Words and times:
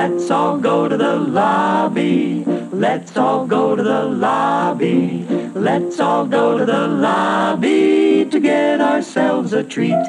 Let's 0.00 0.30
all 0.30 0.56
go 0.56 0.88
to 0.88 0.96
the 0.96 1.16
lobby. 1.16 2.42
Let's 2.72 3.14
all 3.18 3.46
go 3.46 3.76
to 3.76 3.82
the 3.82 4.04
lobby. 4.04 5.26
Let's 5.54 6.00
all 6.00 6.24
go 6.24 6.56
to 6.56 6.64
the 6.64 6.88
lobby 6.88 8.24
to 8.24 8.40
get 8.40 8.80
ourselves 8.80 9.52
a 9.52 9.62
treat. 9.62 10.02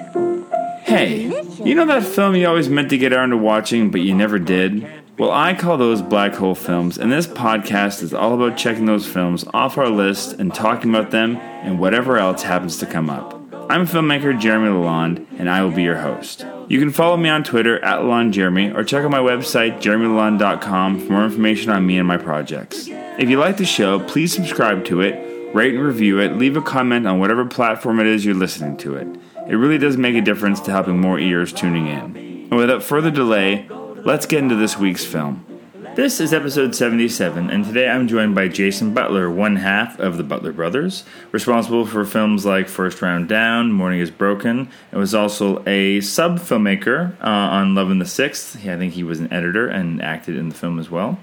Hey, 0.83 1.43
you 1.61 1.75
know 1.75 1.85
that 1.87 2.05
film 2.05 2.37
you 2.37 2.47
always 2.47 2.69
meant 2.69 2.89
to 2.91 2.97
get 2.97 3.11
around 3.11 3.31
to 3.31 3.37
watching, 3.37 3.91
but 3.91 3.99
you 3.99 4.15
never 4.15 4.39
did? 4.39 4.87
Well, 5.19 5.31
I 5.31 5.53
call 5.53 5.75
those 5.75 6.01
black 6.01 6.35
hole 6.35 6.55
films, 6.55 6.97
and 6.97 7.11
this 7.11 7.27
podcast 7.27 8.01
is 8.01 8.13
all 8.13 8.33
about 8.33 8.57
checking 8.57 8.85
those 8.85 9.05
films 9.05 9.43
off 9.53 9.77
our 9.77 9.89
list 9.89 10.39
and 10.39 10.55
talking 10.55 10.95
about 10.95 11.11
them 11.11 11.35
and 11.35 11.79
whatever 11.79 12.17
else 12.17 12.43
happens 12.43 12.77
to 12.77 12.85
come 12.85 13.09
up. 13.09 13.33
I'm 13.69 13.85
filmmaker 13.85 14.39
Jeremy 14.39 14.69
Lalonde, 14.69 15.27
and 15.37 15.49
I 15.49 15.61
will 15.61 15.71
be 15.71 15.83
your 15.83 15.97
host. 15.97 16.45
You 16.71 16.79
can 16.79 16.91
follow 16.91 17.17
me 17.17 17.27
on 17.27 17.43
Twitter 17.43 17.83
at 17.83 17.99
LalondeJeremy 17.99 18.73
or 18.73 18.85
check 18.85 19.03
out 19.03 19.11
my 19.11 19.19
website, 19.19 19.81
jeremylalonde.com, 19.81 21.01
for 21.01 21.11
more 21.11 21.25
information 21.25 21.69
on 21.69 21.85
me 21.85 21.97
and 21.97 22.07
my 22.07 22.15
projects. 22.15 22.87
If 22.87 23.29
you 23.29 23.37
like 23.39 23.57
the 23.57 23.65
show, 23.65 23.99
please 23.99 24.33
subscribe 24.33 24.85
to 24.85 25.01
it, 25.01 25.53
rate 25.53 25.75
and 25.75 25.83
review 25.83 26.21
it, 26.21 26.37
leave 26.37 26.55
a 26.55 26.61
comment 26.61 27.05
on 27.05 27.19
whatever 27.19 27.45
platform 27.45 27.99
it 27.99 28.07
is 28.07 28.23
you're 28.23 28.35
listening 28.35 28.77
to 28.77 28.95
it. 28.95 29.05
It 29.49 29.55
really 29.55 29.79
does 29.79 29.97
make 29.97 30.15
a 30.15 30.21
difference 30.21 30.61
to 30.61 30.71
helping 30.71 30.97
more 30.97 31.19
ears 31.19 31.51
tuning 31.51 31.87
in. 31.87 32.15
And 32.49 32.55
without 32.55 32.83
further 32.83 33.11
delay, 33.11 33.67
let's 33.69 34.25
get 34.25 34.39
into 34.39 34.55
this 34.55 34.77
week's 34.77 35.03
film. 35.03 35.45
This 35.93 36.21
is 36.21 36.31
episode 36.33 36.73
77, 36.73 37.49
and 37.49 37.65
today 37.65 37.89
I'm 37.89 38.07
joined 38.07 38.33
by 38.33 38.47
Jason 38.47 38.93
Butler, 38.93 39.29
one 39.29 39.57
half 39.57 39.99
of 39.99 40.15
the 40.15 40.23
Butler 40.23 40.53
Brothers, 40.53 41.03
responsible 41.33 41.85
for 41.85 42.05
films 42.05 42.45
like 42.45 42.69
First 42.69 43.01
Round 43.01 43.27
Down, 43.27 43.73
Mourning 43.73 43.99
is 43.99 44.09
Broken, 44.09 44.69
and 44.91 44.99
was 45.01 45.13
also 45.13 45.61
a 45.67 45.99
sub 45.99 46.39
filmmaker 46.39 47.19
uh, 47.21 47.27
on 47.27 47.75
Love 47.75 47.91
in 47.91 47.99
the 47.99 48.05
Sixth. 48.05 48.55
I 48.65 48.77
think 48.77 48.93
he 48.93 49.03
was 49.03 49.19
an 49.19 49.31
editor 49.33 49.67
and 49.67 50.01
acted 50.01 50.37
in 50.37 50.47
the 50.47 50.55
film 50.55 50.79
as 50.79 50.89
well. 50.89 51.19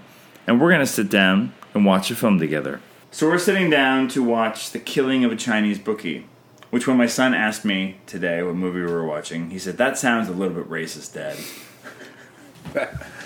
And 0.47 0.61
we're 0.61 0.69
going 0.69 0.81
to 0.81 0.87
sit 0.87 1.09
down 1.09 1.55
and 1.73 1.87
watch 1.87 2.11
a 2.11 2.15
film 2.15 2.39
together. 2.39 2.83
So 3.11 3.27
we're 3.27 3.39
sitting 3.39 3.71
down 3.71 4.09
to 4.09 4.23
watch 4.23 4.71
The 4.73 4.81
Killing 4.81 5.25
of 5.25 5.33
a 5.33 5.37
Chinese 5.37 5.79
Bookie, 5.79 6.27
which 6.69 6.87
when 6.87 6.99
my 6.99 7.07
son 7.07 7.33
asked 7.33 7.65
me 7.65 7.97
today 8.05 8.43
what 8.43 8.55
movie 8.55 8.83
we 8.83 8.93
were 8.93 9.07
watching, 9.07 9.49
he 9.49 9.59
said, 9.59 9.79
That 9.79 9.97
sounds 9.97 10.29
a 10.29 10.33
little 10.33 10.55
bit 10.55 10.69
racist, 10.69 11.15
Dad. 11.15 11.39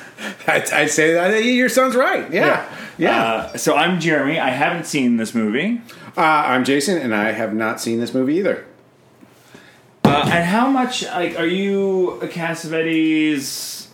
I'd, 0.46 0.70
I'd 0.72 0.90
say 0.90 1.14
that 1.14 1.44
your 1.44 1.68
son's 1.68 1.96
right. 1.96 2.32
Yeah, 2.32 2.68
yeah. 2.98 3.22
Uh, 3.24 3.56
so 3.56 3.74
I'm 3.76 4.00
Jeremy. 4.00 4.38
I 4.38 4.50
haven't 4.50 4.86
seen 4.86 5.16
this 5.16 5.34
movie. 5.34 5.80
Uh, 6.16 6.20
I'm 6.20 6.64
Jason, 6.64 6.98
and 6.98 7.14
I 7.14 7.32
have 7.32 7.54
not 7.54 7.80
seen 7.80 8.00
this 8.00 8.12
movie 8.12 8.36
either. 8.36 8.66
Uh, 10.04 10.28
and 10.32 10.44
how 10.44 10.68
much 10.68 11.04
like 11.04 11.38
are 11.38 11.46
you 11.46 12.20
a 12.20 12.28
Cassavetes? 12.28 13.88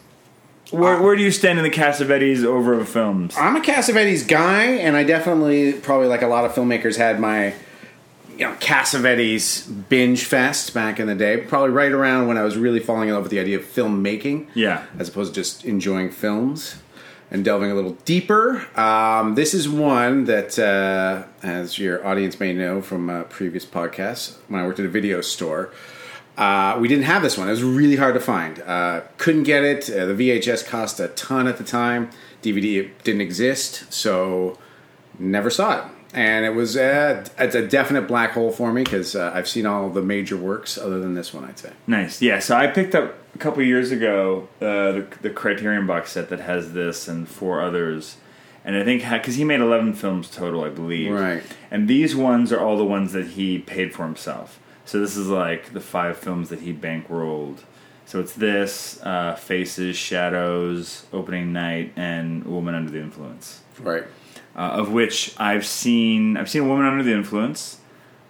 Where, 0.71 1.01
where 1.01 1.17
do 1.17 1.23
you 1.23 1.31
stand 1.31 1.59
in 1.59 1.65
the 1.65 1.71
Cassavetes 1.71 2.45
oeuvre 2.45 2.79
of 2.79 2.89
films? 2.89 3.35
I'm 3.39 3.57
a 3.57 3.61
Cassavetes 3.61 4.27
guy, 4.27 4.65
and 4.65 4.97
I 4.97 5.05
definitely, 5.05 5.73
probably 5.73 6.09
like 6.09 6.23
a 6.23 6.27
lot 6.27 6.45
of 6.45 6.53
filmmakers, 6.53 6.97
had 6.97 7.21
my 7.21 7.55
you 8.39 8.47
know 8.47 8.55
Cassavetes 8.55 9.89
binge 9.89 10.25
fest 10.25 10.73
back 10.73 11.01
in 11.01 11.09
the 11.09 11.15
day. 11.15 11.39
Probably 11.39 11.71
right 11.71 11.93
around 11.93 12.29
when 12.29 12.39
I 12.39 12.43
was 12.43 12.57
really 12.57 12.81
falling 12.81 13.09
in 13.09 13.15
love 13.15 13.25
with 13.25 13.33
the 13.33 13.41
idea 13.41 13.59
of 13.59 13.65
filmmaking. 13.65 14.47
Yeah. 14.55 14.87
as 14.99 15.09
opposed 15.09 15.35
to 15.35 15.41
just 15.41 15.65
enjoying 15.65 16.11
films 16.11 16.77
and 17.31 17.45
delving 17.45 17.71
a 17.71 17.75
little 17.75 17.99
deeper. 18.05 18.67
Um, 18.79 19.35
this 19.35 19.53
is 19.53 19.69
one 19.69 20.25
that, 20.25 20.59
uh, 20.59 21.25
as 21.43 21.79
your 21.79 22.07
audience 22.07 22.41
may 22.41 22.55
know 22.55 22.81
from 22.81 23.11
uh, 23.11 23.25
previous 23.25 23.67
podcasts, 23.67 24.37
when 24.49 24.63
I 24.63 24.67
worked 24.67 24.79
at 24.79 24.87
a 24.87 24.89
video 24.89 25.21
store, 25.21 25.71
uh, 26.39 26.79
we 26.81 26.89
didn't 26.89 27.05
have 27.05 27.23
this 27.23 27.37
one. 27.37 27.49
It 27.49 27.51
was 27.51 27.65
really 27.65 27.97
hard 27.97 28.15
to 28.15 28.21
find. 28.21 28.61
Uh, 28.61 29.03
couldn't 29.19 29.43
get 29.43 29.65
it. 29.65 29.91
Uh, 29.91 30.07
the 30.07 30.15
VHS 30.15 30.65
cost 30.67 31.01
a 31.01 31.09
ton 31.09 31.49
at 31.49 31.59
the 31.59 31.65
time. 31.65 32.11
DVD 32.43 32.89
didn't 33.03 33.21
exist, 33.21 33.93
so 33.93 34.57
never 35.19 35.51
saw 35.51 35.79
it. 35.81 35.85
And 36.15 36.47
it 36.47 36.55
was 36.55 36.77
uh, 36.77 37.27
it's 37.39 37.55
a 37.55 37.67
definite 37.67 38.09
black 38.09 38.31
hole 38.33 38.51
for 38.51 38.73
me 38.73 38.83
because 38.83 39.15
uh, 39.15 39.31
I've 39.35 39.47
seen 39.47 39.67
all 39.67 39.91
the 39.91 40.03
major 40.03 40.37
works 40.37 40.79
other 40.79 41.01
than 41.01 41.15
this 41.15 41.35
one. 41.35 41.45
I'd 41.45 41.59
say. 41.59 41.73
Nice. 41.87 42.23
Yeah. 42.23 42.39
So 42.39 42.57
I 42.57 42.67
picked 42.67 42.95
up 42.95 43.15
a 43.35 43.39
couple 43.39 43.63
years 43.63 43.91
ago 43.91 44.49
uh, 44.61 44.65
the, 44.93 45.07
the 45.21 45.31
Criterion 45.31 45.87
box 45.87 46.13
set 46.13 46.31
that 46.31 46.41
has 46.41 46.73
this 46.73 47.09
and 47.09 47.29
four 47.29 47.61
others. 47.61 48.17
And 48.65 48.77
I 48.77 48.85
think 48.85 49.03
because 49.03 49.37
he 49.37 49.45
made 49.45 49.61
eleven 49.61 49.93
films 49.93 50.31
total, 50.31 50.65
I 50.65 50.71
believe. 50.71 51.13
Right. 51.13 51.43
And 51.71 51.89
these 51.89 52.17
ones 52.17 52.53
are 52.53 52.61
all 52.61 52.79
the 52.79 52.85
ones 52.85 53.13
that 53.13 53.29
he 53.29 53.59
paid 53.59 53.95
for 53.95 54.05
himself. 54.05 54.59
So 54.85 55.01
this 55.01 55.17
is 55.17 55.29
like 55.29 55.75
the 55.75 55.81
five 55.81 56.17
films 56.17 56.49
that 56.49 56.61
he 56.61 56.73
bankrolled. 56.73 57.59
So 58.07 58.21
it's 58.21 58.33
this, 58.33 58.99
uh, 59.03 59.35
Faces, 59.35 59.95
Shadows, 59.95 61.05
Opening 61.13 61.53
Night, 61.53 61.93
and 61.95 62.43
Woman 62.45 62.75
Under 62.75 62.91
the 62.91 63.01
Influence. 63.01 63.61
Right. 63.79 64.05
Uh, 64.59 64.81
of 64.81 64.91
which 64.93 65.35
I've 65.39 65.65
seen 65.65 66.37
I've 66.37 66.51
seen 66.51 66.63
a 66.65 66.67
woman 66.67 66.85
under 66.85 67.03
the 67.05 67.13
influence. 67.15 67.79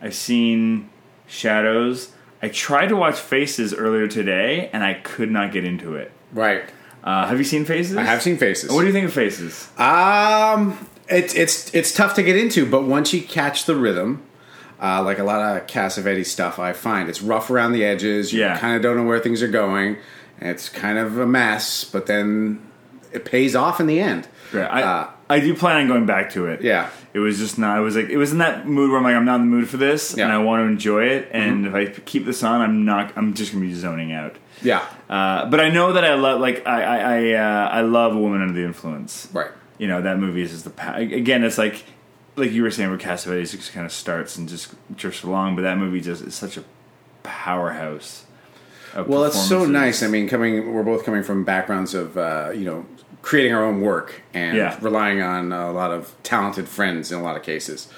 I've 0.03 0.15
seen 0.15 0.91
Shadows. 1.27 2.13
I 2.43 2.49
tried 2.49 2.89
to 2.89 2.97
watch 2.97 3.17
Faces 3.19 3.75
earlier 3.75 4.07
today, 4.07 4.71
and 4.73 4.85
I 4.85 4.95
could 4.95 5.31
not 5.31 5.51
get 5.53 5.65
into 5.65 5.95
it. 5.97 6.13
Right. 6.33 6.63
Uh, 7.03 7.27
have 7.27 7.39
you 7.39 7.45
seen 7.45 7.65
Faces? 7.65 7.97
I 7.97 8.03
have 8.03 8.23
seen 8.23 8.37
Faces. 8.37 8.71
What 8.71 8.83
do 8.83 8.87
you 8.87 8.93
think 8.93 9.07
of 9.07 9.13
Faces? 9.13 9.69
Um, 9.79 10.87
it's 11.09 11.35
it's 11.35 11.75
it's 11.75 11.93
tough 11.93 12.15
to 12.15 12.23
get 12.23 12.37
into, 12.37 12.67
but 12.67 12.85
once 12.85 13.13
you 13.15 13.23
catch 13.23 13.65
the 13.65 13.75
rhythm, 13.77 14.23
uh, 14.83 15.03
like 15.03 15.19
a 15.19 15.25
lot 15.25 15.41
of 15.57 15.67
Cassavetes 15.67 16.27
stuff, 16.27 16.59
I 16.59 16.73
find 16.75 17.09
it's 17.09 17.23
rough 17.23 17.51
around 17.51 17.73
the 17.73 17.85
edges. 17.85 18.33
You 18.33 18.41
Yeah. 18.41 18.59
kind 18.59 18.77
of 18.77 18.83
don't 18.83 18.97
know 18.97 19.05
where 19.05 19.19
things 19.21 19.43
are 19.43 19.49
going. 19.49 19.97
It's 20.41 20.69
kind 20.69 20.99
of 20.99 21.19
a 21.19 21.27
mess, 21.27 21.85
but 21.85 22.07
then 22.07 22.61
it 23.13 23.25
pays 23.25 23.57
off 23.57 23.81
in 23.81 23.87
the 23.87 23.99
end. 24.01 24.29
Yeah, 24.55 24.67
I 24.67 24.83
Uh, 24.83 25.07
I 25.31 25.41
do 25.41 25.55
plan 25.55 25.77
on 25.77 25.89
going 25.89 26.07
back 26.07 26.31
to 26.33 26.47
it. 26.47 26.63
Yeah. 26.63 26.89
It 27.13 27.19
was 27.19 27.39
just 27.39 27.59
not. 27.59 27.77
I 27.77 27.81
was 27.81 27.97
like, 27.97 28.09
it 28.09 28.17
was 28.17 28.33
in 28.33 28.39
that 28.39 28.67
mood 28.67 28.91
where 28.91 28.99
I'm 28.99 29.05
like, 29.05 29.15
I'm 29.15 29.25
not 29.25 29.41
in 29.41 29.51
the 29.51 29.57
mood 29.57 29.69
for 29.69 29.77
this, 29.77 30.11
and 30.11 30.19
Yeah. 30.19 30.29
Mm-hmm. 30.31 30.35
I 30.41 30.45
want 30.45 30.61
to 30.63 30.67
enjoy 30.73 31.05
it. 31.05 31.29
And 31.33 31.67
if 31.67 31.75
I 31.75 31.87
keep 31.87 32.25
this 32.25 32.43
on, 32.43 32.61
I'm 32.61 32.85
not. 32.85 33.13
I'm 33.17 33.35
just 33.35 33.53
gonna 33.53 33.65
be 33.65 33.75
zoning 33.75 34.13
out. 34.13 34.37
Yeah. 34.63 34.85
Uh, 35.09 35.47
but 35.51 35.61
I 35.61 35.69
know 35.71 35.93
that 35.93 36.05
I 36.05 36.15
love, 36.15 36.41
like, 36.41 36.67
I 36.67 36.83
I 36.83 36.99
I, 36.99 37.33
uh, 37.35 37.69
I 37.69 37.81
love 37.83 38.15
a 38.15 38.19
woman 38.19 38.41
under 38.43 38.55
the 38.55 38.65
influence. 38.65 39.29
Right. 39.33 39.51
you 39.79 39.87
know 39.87 40.03
that 40.03 40.19
movie 40.19 40.43
is 40.43 40.51
just 40.51 40.65
the 40.65 40.71
pa- 40.71 40.97
again 40.97 41.45
it's 41.45 41.59
like 41.59 41.85
like 42.37 42.51
you 42.53 42.63
were 42.65 42.71
saying 42.71 42.89
where 42.91 42.99
Cassavetes 42.99 43.53
just 43.53 43.73
kind 43.73 43.87
of 43.87 43.93
starts 43.93 44.37
and 44.37 44.49
just 44.49 44.75
drifts 44.97 45.23
along 45.23 45.55
but 45.57 45.63
that 45.63 45.77
movie 45.79 46.01
just 46.01 46.23
is 46.23 46.35
such 46.35 46.57
a 46.57 46.65
powerhouse 47.23 48.25
Well, 49.07 49.25
it's 49.25 49.41
so 49.41 49.65
nice. 49.67 50.03
I 50.03 50.09
mean, 50.09 50.29
coming 50.29 50.73
we're 50.75 50.83
both 50.83 51.05
coming 51.05 51.23
from 51.23 51.45
backgrounds 51.45 51.95
of 51.95 52.17
uh, 52.19 52.51
you 52.55 52.65
know 52.65 52.87
creating 53.23 53.53
our 53.55 53.65
own 53.65 53.81
work 53.81 54.23
and 54.33 54.57
Yeah. 54.57 54.77
relying 54.81 55.21
on 55.23 55.53
a 55.53 55.73
lot 55.73 55.91
of 55.91 56.13
talented 56.23 56.69
friends 56.69 57.13
in 57.13 57.19
a 57.19 57.23
lot 57.23 57.37
of 57.37 57.43
cases. 57.43 57.89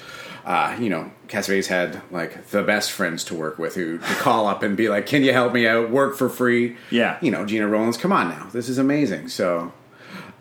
Uh, 0.44 0.75
you 0.81 0.88
know, 0.88 1.10
Cassavetes 1.28 1.66
had 1.66 2.00
like 2.10 2.48
the 2.50 2.62
best 2.62 2.91
friends 2.92 3.22
to 3.25 3.34
work 3.34 3.58
with 3.58 3.75
who 3.75 3.98
to 3.98 4.14
call 4.14 4.47
up 4.47 4.62
and 4.62 4.76
be 4.76 4.88
like, 4.88 5.06
"Can 5.06 5.22
you 5.22 5.32
help 5.32 5.53
me 5.53 5.66
out? 5.66 5.91
Work 5.91 6.16
for 6.16 6.28
free." 6.31 6.76
Yeah. 6.91 7.16
You 7.20 7.31
know, 7.31 7.44
Gena 7.44 7.69
Rowlands, 7.69 7.98
come 7.98 8.10
on 8.12 8.31
now, 8.31 8.47
this 8.53 8.69
is 8.69 8.78
amazing. 8.78 9.28
So, 9.28 9.72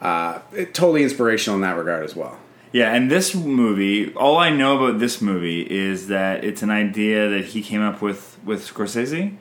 uh, 0.01 0.39
it, 0.53 0.73
totally 0.73 1.03
inspirational 1.03 1.55
in 1.55 1.61
that 1.61 1.77
regard 1.77 2.03
as 2.05 2.15
well. 2.15 2.37
yeah 2.71 2.93
and 2.95 3.09
this 3.11 3.33
movie 3.35 4.13
all 4.13 4.37
I 4.37 4.49
know 4.51 4.77
about 4.77 4.99
this 4.99 5.21
movie 5.21 5.61
is 5.63 6.07
that 6.07 6.43
it's 6.43 6.61
an 6.61 6.69
idea 6.69 7.27
that 7.27 7.43
he 7.45 7.61
came 7.63 7.81
up 7.81 7.99
with 8.01 8.37
with 8.45 8.61
Scorsese 8.65 9.33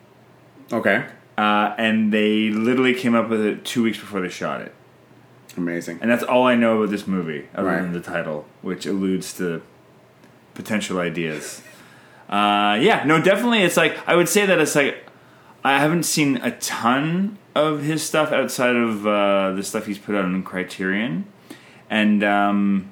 Okay, 0.72 1.04
uh, 1.36 1.74
and 1.78 2.10
they 2.12 2.48
literally 2.50 2.94
came 2.94 3.14
up 3.14 3.28
with 3.28 3.42
it 3.44 3.64
two 3.66 3.82
weeks 3.82 3.98
before 3.98 4.20
they 4.22 4.28
shot 4.30 4.60
it 4.62 4.74
amazing. 5.56 5.98
and 6.00 6.10
that's 6.10 6.22
all 6.22 6.46
I 6.46 6.54
know 6.54 6.78
about 6.82 6.90
this 6.90 7.06
movie 7.06 7.48
other 7.54 7.68
Right. 7.68 7.82
than 7.82 7.92
the 7.92 8.00
title 8.00 8.46
which 8.62 8.86
alludes 8.86 9.32
to 9.38 9.62
potential 10.54 10.98
ideas 10.98 11.62
uh, 12.28 12.78
yeah 12.80 13.04
no 13.06 13.20
definitely 13.22 13.62
it's 13.62 13.76
like 13.76 13.96
i 14.06 14.14
would 14.14 14.28
say 14.28 14.44
that 14.46 14.58
it's 14.58 14.74
like 14.74 15.06
i 15.64 15.78
haven't 15.78 16.02
seen 16.02 16.36
a 16.38 16.50
ton 16.58 17.38
of 17.54 17.82
his 17.82 18.02
stuff 18.02 18.32
outside 18.32 18.76
of 18.76 19.06
uh, 19.06 19.52
the 19.52 19.62
stuff 19.62 19.86
he's 19.86 19.98
put 19.98 20.14
out 20.14 20.24
on 20.24 20.42
criterion 20.42 21.24
and 21.90 22.22
um, 22.22 22.90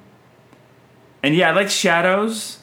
and 1.23 1.35
yeah 1.35 1.49
i 1.49 1.53
like 1.53 1.69
shadows 1.69 2.56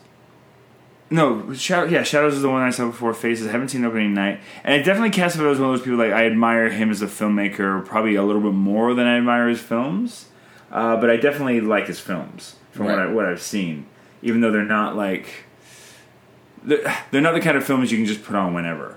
no, 1.10 1.52
Shadow, 1.52 1.88
yeah, 1.88 2.02
Shadows 2.02 2.34
is 2.34 2.42
the 2.42 2.48
one 2.48 2.62
I 2.62 2.70
saw 2.70 2.86
before 2.86 3.12
Faces. 3.14 3.46
I 3.46 3.52
haven't 3.52 3.68
seen 3.68 3.84
Opening 3.84 4.14
Night, 4.14 4.40
and 4.62 4.74
it 4.74 4.84
definitely 4.84 5.10
Cassavetes 5.10 5.52
is 5.52 5.60
one 5.60 5.70
of 5.70 5.76
those 5.76 5.82
people 5.82 5.98
like 5.98 6.12
I 6.12 6.26
admire 6.26 6.70
him 6.70 6.90
as 6.90 7.02
a 7.02 7.06
filmmaker 7.06 7.84
probably 7.84 8.14
a 8.14 8.22
little 8.22 8.42
bit 8.42 8.54
more 8.54 8.94
than 8.94 9.06
I 9.06 9.18
admire 9.18 9.48
his 9.48 9.60
films, 9.60 10.28
uh, 10.72 10.96
but 10.96 11.10
I 11.10 11.16
definitely 11.16 11.60
like 11.60 11.86
his 11.86 12.00
films 12.00 12.56
from 12.72 12.86
what 12.86 12.98
I 12.98 13.06
what 13.06 13.26
I've 13.26 13.42
seen, 13.42 13.86
even 14.22 14.40
though 14.40 14.50
they're 14.50 14.64
not 14.64 14.96
like 14.96 15.44
they're, 16.64 16.96
they're 17.10 17.20
not 17.20 17.34
the 17.34 17.40
kind 17.40 17.56
of 17.56 17.64
films 17.64 17.92
you 17.92 17.98
can 17.98 18.06
just 18.06 18.24
put 18.24 18.34
on 18.34 18.54
whenever. 18.54 18.96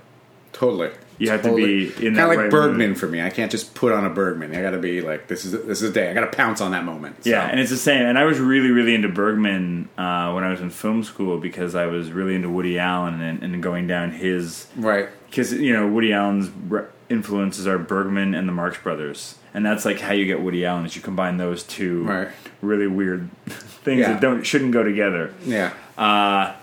Totally. 0.53 0.91
You 1.19 1.29
have 1.29 1.41
to 1.43 1.55
be 1.55 1.87
in 2.05 2.15
kind 2.15 2.19
of 2.19 2.27
like 2.29 2.37
right 2.37 2.49
Bergman 2.51 2.89
mood. 2.89 2.99
for 2.99 3.07
me. 3.07 3.21
I 3.21 3.29
can't 3.29 3.49
just 3.51 3.73
put 3.73 3.91
on 3.91 4.05
a 4.05 4.09
Bergman. 4.09 4.55
I 4.55 4.61
got 4.61 4.71
to 4.71 4.77
be 4.77 5.01
like, 5.01 5.27
this 5.27 5.45
is 5.45 5.51
this 5.51 5.81
is 5.81 5.89
a 5.89 5.93
day. 5.93 6.09
I 6.09 6.13
got 6.13 6.29
to 6.31 6.35
pounce 6.37 6.61
on 6.61 6.71
that 6.71 6.83
moment. 6.85 7.23
So, 7.23 7.29
Yeah, 7.31 7.47
and 7.47 7.59
it's 7.59 7.71
the 7.71 7.77
same. 7.77 8.05
And 8.05 8.17
I 8.19 8.25
was 8.25 8.39
really, 8.39 8.69
really 8.71 8.93
into 8.93 9.09
Bergman 9.09 9.89
uh, 9.97 10.31
when 10.33 10.43
I 10.43 10.49
was 10.51 10.61
in 10.61 10.69
film 10.69 11.03
school 11.03 11.37
because 11.39 11.73
I 11.75 11.85
was 11.87 12.11
really 12.11 12.35
into 12.35 12.49
Woody 12.49 12.77
Allen 12.77 13.19
and, 13.21 13.41
and 13.43 13.63
going 13.63 13.87
down 13.87 14.11
his 14.11 14.67
right. 14.75 15.09
because 15.29 15.53
you 15.53 15.73
know 15.73 15.87
Woody 15.87 16.13
Allen's 16.13 16.49
influences 17.09 17.65
are 17.67 17.77
Bergman 17.77 18.33
and 18.35 18.47
the 18.47 18.53
Marx 18.53 18.77
Brothers, 18.77 19.35
and 19.53 19.65
that's 19.65 19.85
like 19.85 19.99
how 19.99 20.13
you 20.13 20.25
get 20.25 20.41
Woody 20.41 20.65
Allen 20.65 20.85
is 20.85 20.95
you 20.95 21.01
combine 21.01 21.37
those 21.37 21.63
two 21.63 22.03
Right. 22.03 22.27
really 22.61 22.87
weird 22.87 23.29
things 23.47 24.01
Yeah. 24.01 24.13
that 24.13 24.21
don't 24.21 24.45
shouldn't 24.45 24.71
go 24.71 24.83
together. 24.83 25.33
Yeah. 25.45 25.73
Uh, 25.97 26.53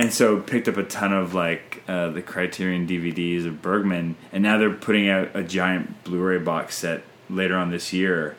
and 0.00 0.10
so 0.12 0.40
picked 0.40 0.66
up 0.66 0.78
a 0.78 0.82
ton 0.82 1.12
of 1.12 1.34
like 1.34 1.82
uh, 1.86 2.08
the 2.08 2.22
Criterion 2.22 2.86
DVDs 2.88 3.46
of 3.46 3.60
Bergman, 3.60 4.16
and 4.32 4.42
now 4.42 4.56
they're 4.56 4.70
putting 4.72 5.10
out 5.10 5.28
a 5.34 5.42
giant 5.42 6.04
Blu-ray 6.04 6.38
box 6.38 6.74
set 6.76 7.02
later 7.28 7.54
on 7.54 7.70
this 7.70 7.92
year. 7.92 8.34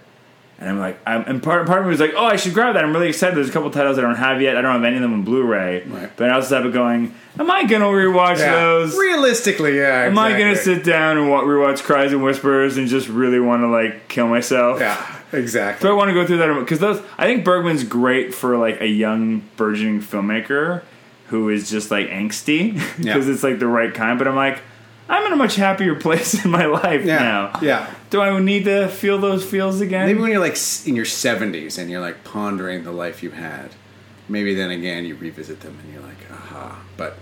And 0.60 0.70
I'm 0.70 0.80
like, 0.80 1.00
I'm, 1.08 1.22
and 1.28 1.42
part 1.42 1.66
part 1.68 1.80
of 1.82 1.86
me 1.86 1.92
was 1.92 2.00
like, 2.00 2.14
oh, 2.16 2.26
I 2.26 2.36
should 2.36 2.54
grab 2.56 2.74
that. 2.76 2.84
I'm 2.84 2.94
really 2.94 3.10
excited. 3.10 3.36
There's 3.36 3.50
a 3.50 3.52
couple 3.52 3.70
titles 3.72 3.98
I 3.98 4.02
don't 4.02 4.16
have 4.16 4.42
yet. 4.42 4.58
I 4.58 4.62
don't 4.62 4.74
have 4.74 4.84
any 4.84 4.96
of 4.96 5.02
them 5.04 5.14
on 5.14 5.24
Blu-ray. 5.24 5.84
Right. 5.86 6.12
But 6.16 6.30
I 6.30 6.34
also 6.34 6.56
have 6.56 6.66
it 6.66 6.74
going. 6.74 7.14
Am 7.40 7.50
I 7.50 7.64
gonna 7.66 7.86
rewatch 7.86 8.40
Yeah. 8.40 8.56
those? 8.56 8.96
Realistically, 8.98 9.78
yeah. 9.78 10.04
Am 10.06 10.18
I 10.18 10.32
gonna 10.32 10.56
sit 10.56 10.84
down 10.84 11.18
and 11.18 11.30
wa- 11.30 11.42
rewatch 11.44 11.84
Cries 11.84 12.12
and 12.12 12.24
Whispers 12.24 12.78
and 12.78 12.88
just 12.88 13.08
really 13.08 13.40
want 13.40 13.62
to 13.62 13.68
like 13.68 14.08
kill 14.08 14.28
myself? 14.28 14.80
Yeah, 14.80 15.04
exactly. 15.32 15.88
Do 15.88 15.94
I 15.94 15.96
want 15.96 16.10
to 16.10 16.14
go 16.16 16.26
through 16.26 16.38
that? 16.38 16.60
Because 16.60 16.80
those, 16.80 17.02
I 17.20 17.26
think 17.26 17.46
Bergman's 17.46 17.84
great 17.84 18.34
for 18.34 18.58
like 18.58 18.82
a 18.82 18.88
young 18.88 19.44
burgeoning 19.58 20.02
filmmaker 20.02 20.82
who 21.32 21.50
is 21.50 21.70
just 21.70 21.90
like 21.90 22.08
angsty 22.10 22.74
because 22.76 23.00
Yeah. 23.28 23.34
it's 23.34 23.42
like 23.44 23.58
the 23.60 23.68
right 23.68 23.94
kind. 23.94 24.20
But 24.20 24.28
I'm 24.28 24.36
like, 24.36 24.62
I'm 25.10 25.26
in 25.26 25.34
a 25.34 25.36
much 25.36 25.56
happier 25.56 25.96
place 26.00 26.46
in 26.46 26.52
my 26.52 26.66
life 26.66 27.04
Yeah, 27.04 27.18
now. 27.20 27.60
yeah. 27.62 27.90
Do 28.12 28.22
I 28.22 28.40
need 28.40 28.66
to 28.66 28.88
feel 28.88 29.18
those 29.18 29.44
feels 29.44 29.82
again? 29.82 30.06
Maybe 30.06 30.20
when 30.20 30.30
you're 30.32 30.40
like 30.40 30.58
in 30.86 30.96
your 30.96 31.06
70s 31.06 31.78
and 31.80 31.90
you're 31.90 32.00
like 32.02 32.24
pondering 32.24 32.84
the 32.84 32.92
life 32.92 33.24
you've 33.24 33.34
had, 33.34 33.72
maybe 34.30 34.54
then 34.54 34.70
again 34.70 35.06
you 35.06 35.16
revisit 35.16 35.62
them 35.62 35.78
and 35.84 35.92
you're 35.94 36.04
like, 36.04 36.18
aha. 36.32 36.82
But 36.98 37.18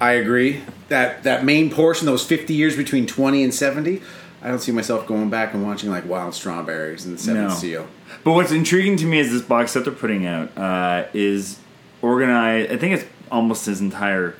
I 0.00 0.12
agree 0.12 0.62
that 0.88 1.22
that 1.22 1.44
main 1.44 1.70
portion, 1.70 2.06
those 2.06 2.24
50 2.26 2.52
years 2.52 2.76
between 2.76 3.06
20 3.06 3.44
and 3.44 3.54
70, 3.54 4.02
I 4.42 4.48
don't 4.48 4.58
see 4.60 4.72
myself 4.72 5.06
going 5.06 5.30
back 5.30 5.54
and 5.54 5.62
watching 5.64 5.90
like 5.90 6.06
Wild 6.06 6.34
Strawberries 6.34 7.04
and 7.06 7.14
the 7.16 7.22
Seventh 7.22 7.48
No. 7.48 7.54
Seal. 7.54 7.88
But 8.24 8.32
what's 8.32 8.52
intriguing 8.52 8.96
to 8.98 9.06
me 9.06 9.18
is 9.18 9.30
this 9.32 9.42
box 9.42 9.72
set 9.72 9.84
they're 9.84 9.92
putting 9.92 10.26
out 10.26 10.56
uh, 10.56 11.06
is 11.14 11.58
organized. 12.02 12.70
I 12.72 12.76
think 12.76 12.94
it's 13.00 13.04
almost 13.30 13.66
his 13.66 13.80
entire 13.80 14.34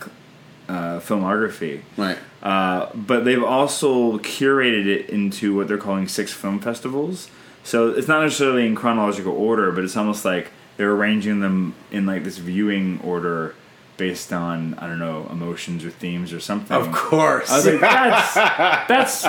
uh, 0.69 1.01
filmography. 1.01 1.83
Right. 1.97 2.19
Uh, 2.43 2.89
but 2.95 3.25
they've 3.25 3.43
also 3.43 4.19
curated 4.19 4.87
it 4.87 5.11
into 5.11 5.55
what 5.57 5.69
they're 5.69 5.79
calling 5.79 6.09
six 6.09 6.33
film 6.33 6.61
festivals. 6.61 7.31
So 7.65 7.91
it's 7.91 8.09
not 8.09 8.23
necessarily 8.23 8.67
in 8.67 8.75
chronological 8.75 9.33
order, 9.33 9.73
but 9.73 9.83
it's 9.85 9.97
almost 9.97 10.25
like 10.25 10.51
they're 10.77 10.93
arranging 10.93 11.41
them 11.41 11.75
in 11.91 12.07
like 12.07 12.23
this 12.25 12.39
viewing 12.39 13.01
order 13.03 13.55
based 13.97 14.33
on 14.33 14.75
I 14.75 14.87
don't 14.87 14.99
know 14.99 15.27
emotions 15.31 15.85
or 15.85 15.91
themes 15.91 16.33
or 16.33 16.39
something. 16.41 16.77
Of 16.77 16.93
course. 16.93 17.51
I 17.51 17.57
was 17.57 17.67
like, 17.67 17.81
that's 17.81 18.35
that's. 18.35 19.25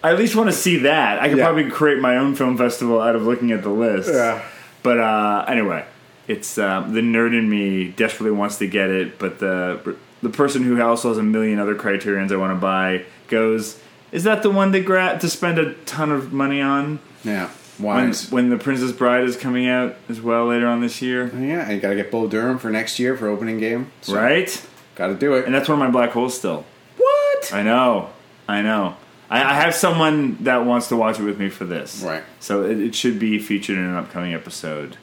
I 0.00 0.12
at 0.12 0.18
least 0.18 0.36
want 0.36 0.48
to 0.48 0.54
see 0.56 0.78
that. 0.80 1.18
I 1.20 1.28
could 1.28 1.38
Yeah. 1.38 1.44
probably 1.44 1.70
create 1.70 1.98
my 2.00 2.16
own 2.18 2.34
film 2.36 2.56
festival 2.58 3.00
out 3.00 3.16
of 3.16 3.22
looking 3.22 3.50
at 3.52 3.62
the 3.62 3.68
list. 3.70 4.10
Yeah. 4.12 4.42
But 4.82 4.98
uh, 4.98 5.44
anyway, 5.48 5.84
it's 6.28 6.58
uh, 6.58 6.82
the 6.82 7.00
nerd 7.00 7.36
in 7.36 7.48
me 7.50 7.88
desperately 7.88 8.30
wants 8.36 8.58
to 8.58 8.68
get 8.68 8.90
it, 8.90 9.18
but 9.18 9.38
the 9.40 9.96
the 10.22 10.30
person 10.30 10.62
who 10.62 10.80
also 10.80 11.08
has 11.08 11.18
a 11.18 11.22
million 11.22 11.58
other 11.58 11.74
criterions 11.74 12.30
I 12.30 12.36
want 12.36 12.52
to 12.56 12.60
buy 12.60 13.04
goes, 13.28 13.80
"Is 14.12 14.24
that 14.24 14.42
the 14.42 14.50
one 14.50 14.70
to 14.72 14.80
gra- 14.80 15.18
to 15.20 15.28
spend 15.28 15.58
a 15.58 15.72
ton 15.84 16.12
of 16.12 16.32
money 16.32 16.60
on?" 16.60 17.00
yeah. 17.24 17.50
When, 17.78 18.06
Wise. 18.08 18.32
when 18.32 18.50
the 18.50 18.58
Princess 18.58 18.90
Bride 18.90 19.22
is 19.22 19.36
coming 19.36 19.68
out 19.68 19.94
as 20.08 20.20
well 20.20 20.46
later 20.46 20.66
on 20.66 20.80
this 20.80 21.00
year, 21.00 21.28
yeah, 21.28 21.62
and 21.62 21.74
you 21.74 21.80
got 21.80 21.90
to 21.90 21.94
get 21.94 22.10
Bull 22.10 22.26
Durham 22.28 22.58
for 22.58 22.70
next 22.70 22.98
year 22.98 23.16
for 23.16 23.28
opening 23.28 23.58
game. 23.58 23.92
So, 24.00 24.16
right? 24.16 24.66
Got 24.96 25.06
to 25.06 25.14
do 25.14 25.34
it. 25.34 25.46
And 25.46 25.54
that's 25.54 25.68
one 25.68 25.80
of 25.80 25.86
my 25.86 25.90
black 25.92 26.10
holes 26.10 26.36
still. 26.36 26.64
what? 26.96 27.52
I 27.54 27.62
know, 27.62 28.10
I 28.48 28.62
know. 28.62 28.96
I, 29.30 29.44
I 29.44 29.54
have 29.54 29.76
someone 29.76 30.42
that 30.42 30.66
wants 30.66 30.88
to 30.88 30.96
watch 30.96 31.20
it 31.20 31.22
with 31.22 31.38
me 31.38 31.50
for 31.50 31.64
this, 31.66 32.02
Right. 32.02 32.24
So 32.40 32.64
it, 32.64 32.80
it 32.80 32.94
should 32.96 33.20
be 33.20 33.38
featured 33.38 33.78
in 33.78 33.84
an 33.84 33.94
upcoming 33.94 34.34
episode. 34.34 34.96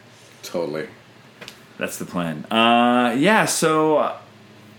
Totally. 0.43 0.89
That's 1.77 1.97
the 1.97 2.05
plan. 2.05 2.45
Uh, 2.51 3.15
yeah. 3.17 3.45
So 3.45 3.97
uh, 3.97 4.17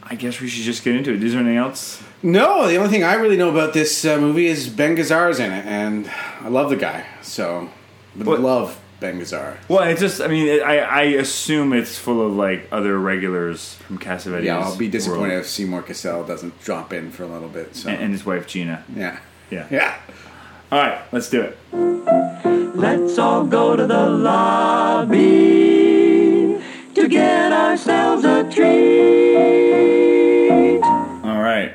I 0.02 0.14
guess 0.14 0.40
we 0.40 0.48
should 0.48 0.64
just 0.64 0.82
get 0.84 0.94
into 0.96 1.12
it. 1.12 1.22
Is 1.22 1.32
there 1.32 1.40
anything 1.40 1.58
else? 1.58 2.02
No, 2.22 2.66
the 2.66 2.76
only 2.76 2.88
thing 2.90 3.04
I 3.04 3.14
really 3.14 3.36
know 3.36 3.50
about 3.50 3.74
this 3.74 4.04
uh, 4.04 4.18
movie 4.18 4.46
is 4.46 4.68
Ben 4.68 4.96
Gazzara's 4.96 5.38
in 5.38 5.52
it, 5.52 5.64
and 5.66 6.10
I 6.40 6.48
love 6.48 6.70
the 6.70 6.76
guy. 6.76 7.04
So, 7.22 7.68
would 8.16 8.26
What- 8.26 8.40
love 8.40 8.80
Ben 8.98 9.20
Gazzara. 9.20 9.58
Well, 9.68 9.82
it 9.84 9.98
just. 9.98 10.22
I 10.22 10.26
mean, 10.26 10.46
it, 10.48 10.62
I 10.62 10.78
I 10.78 11.02
assume 11.02 11.74
it's 11.74 11.98
full 11.98 12.26
of 12.26 12.34
like 12.34 12.66
other 12.72 12.98
regulars 12.98 13.74
from 13.74 13.98
Cassavetes. 13.98 14.44
Yeah, 14.44 14.58
I'll 14.58 14.74
be 14.76 14.88
disappointed 14.88 15.28
world. 15.32 15.40
if 15.40 15.48
Seymour 15.48 15.82
Cassel 15.82 16.24
doesn't 16.24 16.58
drop 16.62 16.94
in 16.94 17.10
for 17.10 17.24
a 17.24 17.26
little 17.26 17.50
bit. 17.50 17.76
So, 17.76 17.90
And, 17.90 18.00
and 18.04 18.12
his 18.12 18.24
wife 18.24 18.46
Gena. 18.46 18.82
yeah, 18.96 19.18
Yeah. 19.50 19.66
yeah. 19.70 19.96
All 20.72 20.78
right, 20.80 20.98
let's 21.12 21.28
do 21.28 21.42
it. 21.42 21.58
Let's 22.74 23.18
all 23.18 23.44
go 23.44 23.76
to 23.76 23.86
the 23.86 24.06
lobby 24.08 25.75
to 27.06 27.14
get 27.14 27.52
ourselves 27.52 28.24
a 28.24 28.42
treat. 28.50 29.36
All 30.82 31.40
right, 31.40 31.74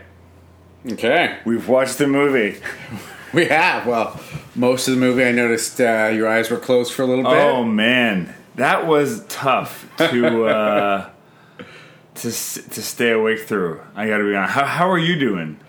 Okay, 0.91 1.37
we've 1.45 1.67
watched 1.67 1.97
the 1.99 2.07
movie. 2.07 2.59
we 3.33 3.45
have. 3.45 3.85
Well, 3.85 4.19
most 4.55 4.87
of 4.87 4.95
the 4.95 4.99
movie, 4.99 5.23
I 5.23 5.31
noticed 5.31 5.79
uh, 5.79 6.11
your 6.13 6.27
eyes 6.27 6.49
were 6.49 6.57
closed 6.57 6.91
for 6.93 7.03
a 7.03 7.05
little 7.05 7.23
bit. 7.23 7.33
Oh 7.33 7.63
man, 7.63 8.33
that 8.55 8.87
was 8.87 9.25
tough 9.27 9.89
to 9.97 10.45
uh, 10.47 11.09
to 12.15 12.21
to 12.23 12.29
stay 12.81 13.11
awake 13.11 13.41
through. 13.41 13.81
I 13.95 14.07
got 14.07 14.17
to 14.17 14.25
be 14.25 14.35
honest. 14.35 14.53
How 14.53 14.65
how 14.65 14.89
are 14.89 14.99
you 14.99 15.17
doing? 15.19 15.59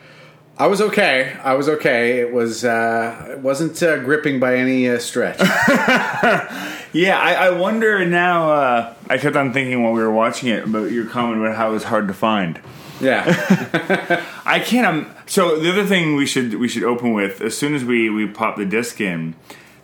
I 0.58 0.66
was 0.66 0.80
okay. 0.80 1.34
I 1.42 1.54
was 1.54 1.68
okay. 1.68 2.20
It 2.20 2.32
was. 2.32 2.64
Uh, 2.64 3.28
it 3.30 3.38
wasn't 3.40 3.82
uh, 3.82 3.98
gripping 3.98 4.38
by 4.38 4.56
any 4.56 4.88
uh, 4.88 4.98
stretch. 4.98 5.40
Yeah, 6.94 7.18
I, 7.18 7.46
I 7.46 7.50
wonder 7.58 8.04
now. 8.04 8.52
Uh, 8.52 8.94
I 9.08 9.16
kept 9.16 9.34
on 9.34 9.54
thinking 9.54 9.82
while 9.82 9.94
we 9.94 10.02
were 10.02 10.12
watching 10.12 10.50
it 10.50 10.64
about 10.64 10.90
your 10.90 11.06
comment 11.06 11.40
about 11.40 11.56
how 11.56 11.70
it 11.70 11.72
was 11.72 11.84
hard 11.84 12.06
to 12.08 12.12
find. 12.12 12.60
yeah, 13.00 13.24
I 14.44 14.58
can't. 14.58 14.86
Um, 14.86 15.10
so 15.24 15.58
the 15.58 15.70
other 15.72 15.86
thing 15.86 16.16
we 16.16 16.26
should 16.26 16.52
we 16.56 16.68
should 16.68 16.84
open 16.84 17.14
with 17.14 17.40
as 17.40 17.56
soon 17.56 17.74
as 17.74 17.82
we 17.82 18.10
we 18.10 18.26
pop 18.26 18.58
the 18.58 18.66
disc 18.66 19.00
in, 19.00 19.34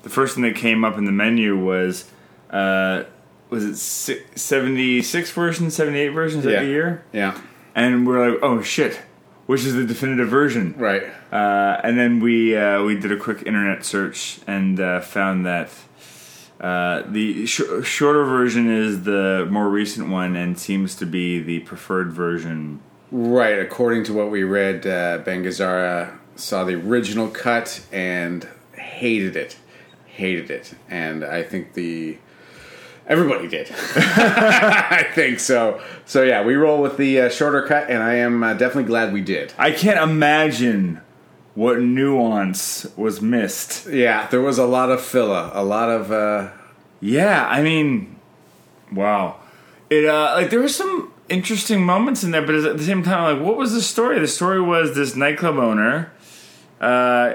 the 0.02 0.10
first 0.10 0.34
thing 0.34 0.44
that 0.44 0.54
came 0.54 0.84
up 0.84 0.98
in 0.98 1.06
the 1.06 1.12
menu 1.12 1.56
was. 1.56 2.10
Uh, 2.50 3.04
was 3.48 3.64
it 3.64 3.76
si- 3.76 4.20
76 4.34 5.30
version, 5.30 5.70
78 5.70 6.08
versions 6.10 6.44
Yeah. 6.44 6.50
of 6.50 6.60
the 6.66 6.66
year? 6.70 7.02
yeah. 7.14 7.40
And 7.74 8.06
we're 8.06 8.32
like, 8.32 8.40
oh 8.42 8.60
shit, 8.60 9.00
which 9.48 9.64
is 9.64 9.74
the 9.74 9.84
definitive 9.84 10.28
version? 10.28 10.74
Right. 10.76 11.04
Uh, 11.32 11.80
and 11.82 11.98
then 11.98 12.20
we 12.20 12.54
uh, 12.54 12.82
we 12.82 13.00
did 13.00 13.10
a 13.10 13.16
quick 13.16 13.44
internet 13.46 13.82
search 13.82 14.40
and 14.46 14.78
uh, 14.78 15.00
found 15.00 15.46
that 15.46 15.70
uh, 16.61 17.02
the 17.06 17.46
sh- 17.46 17.62
shorter 17.82 18.26
version 18.26 18.70
is 18.70 19.04
the 19.04 19.49
more 19.50 19.70
recent 19.70 20.11
one 20.11 20.37
and 20.37 20.58
seems 20.58 20.94
to 20.96 21.06
be 21.06 21.40
the 21.40 21.61
preferred 21.61 22.12
version. 22.12 22.80
Right, 23.11 23.58
according 23.58 24.04
to 24.04 24.12
what 24.12 24.30
we 24.30 24.42
read, 24.42 24.87
uh, 24.87 25.23
Ben 25.25 25.42
Gazzara 25.42 26.18
saw 26.37 26.64
the 26.64 26.75
original 26.75 27.28
cut 27.28 27.87
and 27.90 28.46
hated 28.75 29.34
it, 29.34 29.56
hated 30.04 30.50
it, 30.50 30.75
and 30.90 31.25
I 31.25 31.42
think 31.42 31.73
the 31.73 32.18
everybody 33.08 33.48
did. 33.48 33.68
I 33.96 35.04
think 35.14 35.40
so. 35.40 35.80
So 36.04 36.22
yeah, 36.22 36.44
we 36.44 36.54
roll 36.54 36.80
with 36.80 36.96
the 36.96 37.22
uh, 37.22 37.28
shorter 37.30 37.62
cut, 37.62 37.90
and 37.90 38.02
I 38.02 38.14
am 38.14 38.42
uh, 38.42 38.52
definitely 38.52 38.84
glad 38.84 39.12
we 39.12 39.22
did. 39.22 39.52
I 39.58 39.72
can't 39.72 39.98
imagine 39.98 41.00
what 41.54 41.80
nuance 41.80 42.86
was 42.96 43.20
missed. 43.20 43.88
Yeah, 43.88 44.28
there 44.28 44.40
was 44.40 44.58
a 44.58 44.66
lot 44.66 44.90
of 44.90 45.00
filler, 45.00 45.50
a 45.52 45.64
lot 45.64 45.90
of 45.90 46.12
uh, 46.12 46.50
Yeah, 47.00 47.48
I 47.48 47.62
mean, 47.62 48.16
wow. 48.92 49.40
It 49.90 50.04
uh, 50.04 50.34
like 50.36 50.50
there 50.50 50.60
were 50.60 50.68
some 50.68 51.12
interesting 51.28 51.82
moments 51.84 52.22
in 52.22 52.30
there, 52.30 52.42
but 52.42 52.54
at 52.54 52.76
the 52.76 52.84
same 52.84 53.02
time, 53.02 53.38
like, 53.38 53.46
what 53.46 53.56
was 53.56 53.72
the 53.72 53.82
story? 53.82 54.18
The 54.18 54.28
story 54.28 54.60
was 54.60 54.94
this 54.94 55.16
nightclub 55.16 55.56
owner 55.56 56.12
uh, 56.80 57.34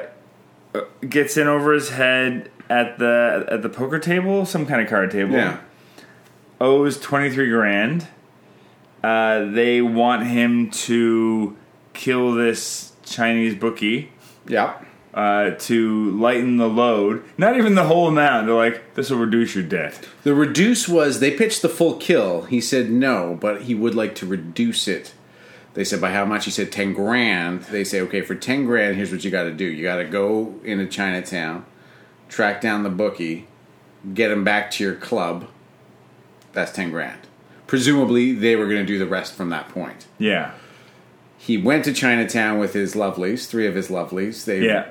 gets 1.08 1.38
in 1.38 1.48
over 1.48 1.74
his 1.74 1.90
head 1.90 2.50
at 2.70 2.98
the 3.00 3.46
at 3.50 3.62
the 3.62 3.70
poker 3.70 4.00
table, 4.00 4.46
some 4.46 4.66
kind 4.66 4.82
of 4.82 4.90
card 4.90 5.12
table. 5.12 5.34
yeah, 5.34 5.60
owes 6.60 7.00
twenty 7.00 7.30
three 7.30 7.50
grand. 7.50 8.08
Uh, 9.04 9.46
they 9.52 9.82
want 9.82 10.26
him 10.28 10.70
to 10.72 11.58
kill 11.94 12.32
this 12.34 12.94
Chinese 13.04 13.54
bookie 13.54 14.12
yeah, 14.48 14.82
uh, 15.14 15.52
to 15.52 16.12
lighten 16.12 16.56
the 16.58 16.70
load. 16.70 17.24
Not 17.38 17.58
even 17.58 17.76
the 17.76 17.84
whole 17.84 18.08
amount. 18.08 18.48
They're 18.48 18.56
like, 18.56 18.96
this 18.96 19.10
will 19.10 19.18
reduce 19.20 19.56
your 19.56 19.64
debt. 19.66 20.08
The 20.24 20.34
reduce 20.34 20.88
was 20.88 21.20
they 21.20 21.32
pitched 21.32 21.62
the 21.62 21.70
full 21.70 21.98
kill. 21.98 22.44
He 22.44 22.62
said 22.62 22.90
no, 22.90 23.38
but 23.40 23.64
he 23.64 23.76
would 23.76 23.94
like 23.94 24.16
to 24.16 24.26
reduce 24.26 24.88
it. 24.88 25.14
They 25.74 25.84
said 25.84 26.00
by 26.00 26.12
how 26.12 26.24
much? 26.24 26.46
He 26.46 26.52
said 26.52 26.72
ten 26.72 26.94
grand. 26.94 27.64
They 27.64 27.84
say 27.84 28.00
okay 28.02 28.22
for 28.22 28.36
ten 28.36 28.66
grand. 28.66 28.96
Here's 28.96 29.12
what 29.12 29.26
you 29.26 29.32
got 29.32 29.44
to 29.44 29.54
do. 29.54 29.66
You 29.66 29.84
got 29.84 29.98
to 29.98 30.06
go 30.06 30.56
into 30.64 30.86
Chinatown, 30.86 31.66
track 32.34 32.62
down 32.62 32.84
the 32.84 32.90
bookie, 32.90 33.48
get 34.14 34.32
him 34.32 34.44
back 34.44 34.72
to 34.72 34.84
your 34.84 34.96
club. 34.96 35.48
That's 36.54 36.72
ten 36.72 36.90
grand. 36.90 37.20
Presumably 37.68 38.34
they 38.34 38.56
were 38.56 38.66
going 38.66 38.82
to 38.82 38.86
do 38.86 38.98
the 39.00 39.08
rest 39.08 39.36
from 39.36 39.50
that 39.50 39.70
point. 39.70 40.06
Yeah. 40.18 40.52
he 41.38 41.58
went 41.58 41.84
to 41.86 41.94
Chinatown 41.94 42.58
with 42.58 42.74
his 42.74 42.96
lovelies, 42.96 43.48
three 43.48 43.68
of 43.68 43.76
his 43.76 43.90
lovelies. 43.90 44.46
They 44.46 44.62
Yeah. 44.66 44.86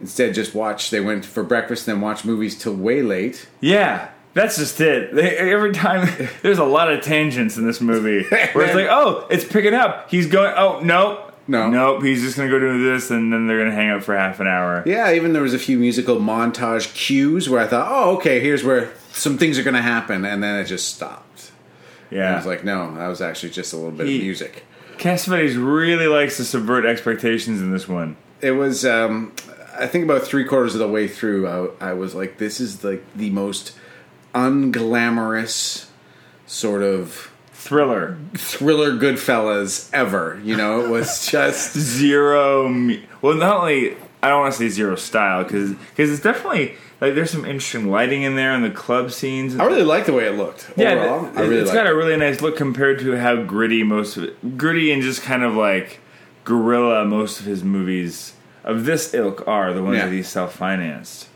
instead 0.00 0.34
just 0.34 0.54
watched. 0.54 0.90
They 0.90 1.00
went 1.00 1.24
for 1.24 1.42
breakfast, 1.42 1.86
and 1.86 1.96
then 1.96 2.00
watched 2.02 2.24
movies 2.24 2.56
till 2.58 2.74
way 2.74 3.02
late. 3.02 3.46
Yeah, 3.60 4.08
that's 4.34 4.56
just 4.56 4.80
it. 4.80 5.14
They, 5.14 5.36
every 5.36 5.72
time 5.72 6.08
there's 6.42 6.56
a 6.58 6.64
lot 6.64 6.90
of 6.92 7.02
tangents 7.02 7.56
in 7.58 7.66
this 7.66 7.80
movie 7.80 8.22
where 8.52 8.64
it's 8.66 8.74
like, 8.74 8.88
oh, 8.88 9.26
it's 9.30 9.44
picking 9.44 9.74
up. 9.74 10.10
He's 10.10 10.26
going. 10.26 10.54
Oh, 10.56 10.80
nope. 10.80 11.21
No. 11.48 11.68
nope. 11.68 12.02
He's 12.04 12.22
just 12.22 12.36
gonna 12.36 12.48
go 12.50 12.58
do 12.58 12.82
this, 12.90 13.10
and 13.10 13.32
then 13.32 13.46
they're 13.46 13.58
gonna 13.58 13.74
hang 13.74 13.90
out 13.90 14.04
for 14.04 14.16
half 14.16 14.38
an 14.40 14.46
hour. 14.46 14.82
Yeah, 14.86 15.12
even 15.12 15.32
there 15.32 15.42
was 15.42 15.54
a 15.54 15.58
few 15.58 15.76
musical 15.78 16.16
montage 16.16 16.94
cues 16.94 17.48
where 17.48 17.60
I 17.60 17.66
thought, 17.66 17.88
oh, 17.90 18.16
okay, 18.16 18.40
here's 18.40 18.62
where 18.62 18.92
some 19.12 19.38
things 19.38 19.58
are 19.58 19.62
going 19.62 19.74
to 19.74 19.82
happen, 19.82 20.24
and 20.24 20.42
then 20.42 20.58
it 20.58 20.64
just 20.64 20.94
stopped. 20.94 21.50
And 22.10 22.22
I 22.22 22.36
was 22.36 22.46
like, 22.46 22.62
no, 22.64 22.94
that 22.94 23.08
was 23.08 23.20
actually 23.20 23.50
just 23.50 23.72
a 23.72 23.76
little 23.76 23.90
bit 23.90 24.06
He- 24.06 24.16
of 24.18 24.22
music. 24.22 24.64
Cassavetes 24.98 25.56
really 25.56 26.06
likes 26.06 26.36
to 26.36 26.44
subvert 26.44 26.84
expectations 26.86 27.60
in 27.60 27.72
this 27.72 27.88
one. 27.88 28.16
It 28.40 28.52
was, 28.52 28.84
um, 28.86 29.32
I 29.76 29.86
think, 29.86 30.04
about 30.04 30.22
three 30.22 30.44
quarters 30.44 30.74
of 30.74 30.78
the 30.80 30.86
way 30.88 31.08
through. 31.08 31.74
I, 31.80 31.90
I 31.90 31.92
was 31.94 32.14
like, 32.14 32.38
this 32.38 32.60
is 32.60 32.84
like 32.84 33.02
the 33.16 33.30
most 33.30 33.76
unglamorous 34.34 35.86
sort 36.46 36.82
of 36.82 37.31
Thriller 37.62 38.16
thriller 38.34 38.92
Goodfellas 38.92 39.88
ever. 39.92 40.40
You 40.42 40.56
know, 40.56 40.84
it 40.84 40.88
was 40.90 41.26
just 41.30 41.76
zero. 41.78 42.68
Me- 42.68 43.04
well, 43.20 43.34
not 43.36 43.58
only 43.60 43.96
I 44.22 44.28
don't 44.28 44.40
want 44.40 44.52
to 44.54 44.58
say 44.58 44.68
zero 44.68 44.96
style 44.96 45.44
because 45.44 45.70
because 45.74 46.10
it's 46.10 46.22
definitely 46.22 46.74
like 47.00 47.14
there's 47.14 47.30
some 47.30 47.44
interesting 47.44 47.88
lighting 47.90 48.22
in 48.22 48.34
there 48.36 48.52
in 48.54 48.62
the 48.62 48.70
club 48.70 49.12
scenes. 49.12 49.56
I 49.56 49.64
really 49.64 49.84
like 49.84 50.06
the 50.06 50.12
way 50.12 50.26
it 50.26 50.32
looked. 50.36 50.70
Yeah, 50.76 50.92
overall. 50.92 51.26
it, 51.26 51.36
I 51.38 51.40
really 51.42 51.56
it's 51.62 51.72
got 51.72 51.86
it. 51.86 51.92
a 51.92 51.94
really 51.94 52.16
nice 52.16 52.40
look 52.40 52.56
compared 52.56 52.98
to 53.00 53.16
how 53.16 53.36
gritty 53.42 53.82
most 53.84 54.16
of 54.16 54.24
it, 54.24 54.58
gritty 54.58 54.90
and 54.92 55.00
just 55.02 55.22
kind 55.22 55.42
of 55.44 55.54
like 55.54 56.00
guerrilla 56.44 57.04
most 57.04 57.38
of 57.38 57.46
his 57.46 57.62
movies 57.62 58.34
of 58.64 58.84
this 58.84 59.14
ilk 59.14 59.46
are 59.46 59.72
the 59.72 59.82
ones 59.82 59.96
Yeah. 59.98 60.06
that 60.06 60.12
he's 60.12 60.28
self 60.28 60.54
financed. 60.54 61.28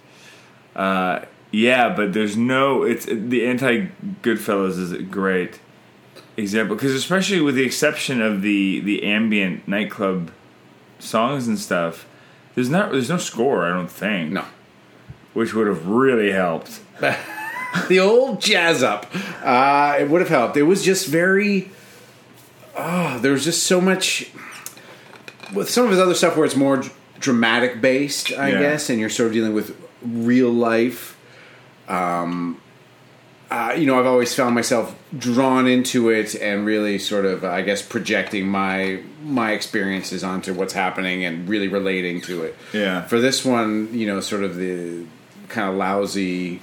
Uh, 0.74 1.20
yeah, 1.52 1.88
but 1.94 2.12
there's 2.12 2.36
no. 2.36 2.82
It's 2.82 3.06
the 3.06 3.46
anti 3.46 3.88
Goodfellas 4.22 4.78
is 4.78 4.92
great 5.08 5.60
example 6.36 6.76
because 6.76 6.92
especially 6.94 7.40
with 7.40 7.54
the 7.54 7.64
exception 7.64 8.20
of 8.22 8.42
the 8.42 8.80
the 8.80 9.02
ambient 9.04 9.66
nightclub 9.66 10.30
songs 10.98 11.46
and 11.48 11.58
stuff, 11.58 12.06
there's 12.54 12.68
not 12.70 12.92
there's 12.92 13.08
no 13.10 13.18
score. 13.18 13.64
I 13.66 13.70
don't 13.70 13.90
think. 13.90 14.32
No. 14.32 14.44
which 15.34 15.52
would 15.54 15.66
have 15.66 15.86
really 15.86 16.32
helped. 16.32 16.80
the 17.88 18.00
old 18.00 18.40
jazz 18.40 18.82
up. 18.82 19.06
Uh, 19.42 19.96
it 20.00 20.08
would 20.08 20.20
have 20.20 20.30
helped. 20.30 20.56
It 20.56 20.62
was 20.64 20.82
just 20.84 21.06
very. 21.08 21.70
Oh, 22.76 23.18
there 23.20 23.32
was 23.32 23.44
just 23.44 23.62
so 23.64 23.80
much. 23.80 24.30
With 25.54 25.70
some 25.70 25.84
of 25.84 25.90
his 25.90 26.00
other 26.00 26.14
stuff 26.14 26.36
where 26.36 26.44
it's 26.44 26.56
more 26.56 26.82
dramatic 27.20 27.80
based, 27.80 28.32
I 28.32 28.50
Yeah. 28.50 28.58
guess, 28.60 28.90
and 28.90 28.98
you're 28.98 29.08
sort 29.10 29.28
of 29.28 29.32
dealing 29.32 29.54
with 29.54 29.76
real 30.02 30.50
life. 30.50 31.16
Um, 31.88 32.60
uh, 33.50 33.74
you 33.76 33.86
know, 33.86 33.98
I've 33.98 34.06
always 34.06 34.34
found 34.34 34.54
myself 34.54 34.94
drawn 35.16 35.66
into 35.66 36.10
it 36.10 36.34
and 36.34 36.66
really 36.66 36.98
sort 36.98 37.24
of, 37.24 37.44
I 37.44 37.62
guess, 37.62 37.82
projecting 37.82 38.48
my 38.48 39.00
my 39.22 39.52
experiences 39.52 40.24
onto 40.24 40.52
what's 40.54 40.72
happening 40.72 41.24
and 41.24 41.48
really 41.48 41.68
relating 41.68 42.20
to 42.22 42.42
it. 42.44 42.56
Yeah. 42.72 43.02
For 43.02 43.20
this 43.20 43.44
one, 43.44 43.88
you 43.92 44.06
know, 44.06 44.20
sort 44.20 44.42
of 44.42 44.56
the 44.56 45.04
kind 45.48 45.68
of 45.70 45.76
lousy 45.76 46.60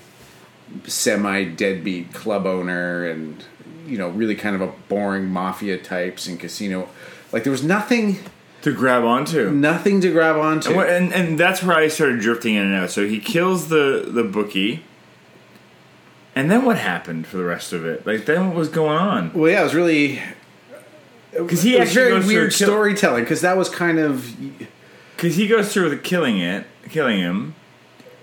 semi 0.85 1.43
deadbeat 1.45 2.13
club 2.13 2.45
owner 2.45 3.05
and 3.09 3.43
you 3.85 3.97
know 3.97 4.09
really 4.09 4.35
kind 4.35 4.55
of 4.55 4.61
a 4.61 4.71
boring 4.89 5.27
mafia 5.27 5.77
types 5.77 6.25
and 6.27 6.39
casino 6.39 6.87
like 7.31 7.43
there 7.43 7.51
was 7.51 7.63
nothing 7.63 8.17
To 8.63 8.73
grab 8.73 9.03
onto. 9.03 9.51
nothing 9.51 10.01
to 10.01 10.11
grab 10.11 10.37
onto 10.37 10.71
And, 10.79 10.89
and 10.89 11.13
and 11.13 11.39
that's 11.39 11.61
where 11.61 11.77
I 11.77 11.89
started 11.89 12.21
drifting 12.21 12.55
in 12.55 12.63
and 12.65 12.75
out. 12.75 12.89
So 12.91 13.05
he 13.05 13.19
kills 13.19 13.67
the 13.67 14.05
the 14.07 14.23
bookie, 14.23 14.83
and 16.35 16.49
then 16.49 16.65
what 16.65 16.77
happened 16.77 17.27
for 17.27 17.37
the 17.37 17.43
rest 17.43 17.73
of 17.73 17.85
it? 17.85 18.05
Like 18.05 18.25
then 18.25 18.47
what 18.47 18.55
was 18.55 18.69
going 18.69 18.97
on? 18.97 19.33
well 19.33 19.51
yeah 19.51 19.61
it 19.61 19.63
was 19.63 19.75
really 19.75 20.21
Because 21.31 21.61
he 21.63 21.75
it 21.75 21.79
was 21.79 21.89
actually 21.89 22.01
very 22.03 22.19
goes 22.19 22.27
weird 22.27 22.53
kill- 22.53 22.67
storytelling 22.67 23.23
because 23.23 23.41
that 23.41 23.57
was 23.57 23.69
kind 23.69 23.99
of 23.99 24.35
Because 25.15 25.35
he 25.35 25.47
goes 25.47 25.71
through 25.73 25.89
with 25.89 26.03
killing 26.03 26.39
it, 26.39 26.65
killing 26.89 27.19
him, 27.19 27.55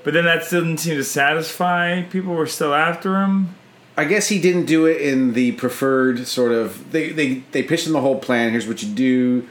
but 0.05 0.15
then 0.15 0.25
that 0.25 0.45
still 0.45 0.63
didn't 0.63 0.79
seem 0.81 0.97
to 0.97 1.05
satisfy. 1.05 2.03
People 2.03 2.35
were 2.35 2.47
still 2.47 2.75
after 2.75 3.21
him. 3.23 3.55
I 3.97 4.05
guess 4.05 4.29
he 4.29 4.41
didn't 4.41 4.65
do 4.67 4.87
it 4.87 5.01
in 5.03 5.35
the 5.35 5.53
preferred 5.53 6.27
sort 6.27 6.53
of. 6.53 6.91
They 6.93 7.11
they 7.11 7.35
they 7.53 7.63
pitched 7.63 7.87
him 7.87 7.93
the 7.93 8.01
whole 8.01 8.19
plan. 8.19 8.51
Here's 8.53 8.67
what 8.67 8.83
you 8.83 8.89
do. 8.95 9.47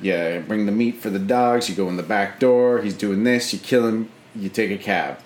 Yeah, 0.00 0.38
bring 0.40 0.66
the 0.66 0.72
meat 0.72 0.96
for 0.96 1.10
the 1.10 1.18
dogs. 1.18 1.68
You 1.68 1.74
go 1.74 1.88
in 1.88 1.96
the 1.96 2.02
back 2.04 2.38
door. 2.40 2.80
He's 2.82 2.94
doing 2.94 3.24
this. 3.24 3.52
You 3.52 3.58
kill 3.58 3.86
him. 3.86 4.08
You 4.34 4.48
take 4.48 4.70
a 4.70 4.78
cab. 4.78 5.18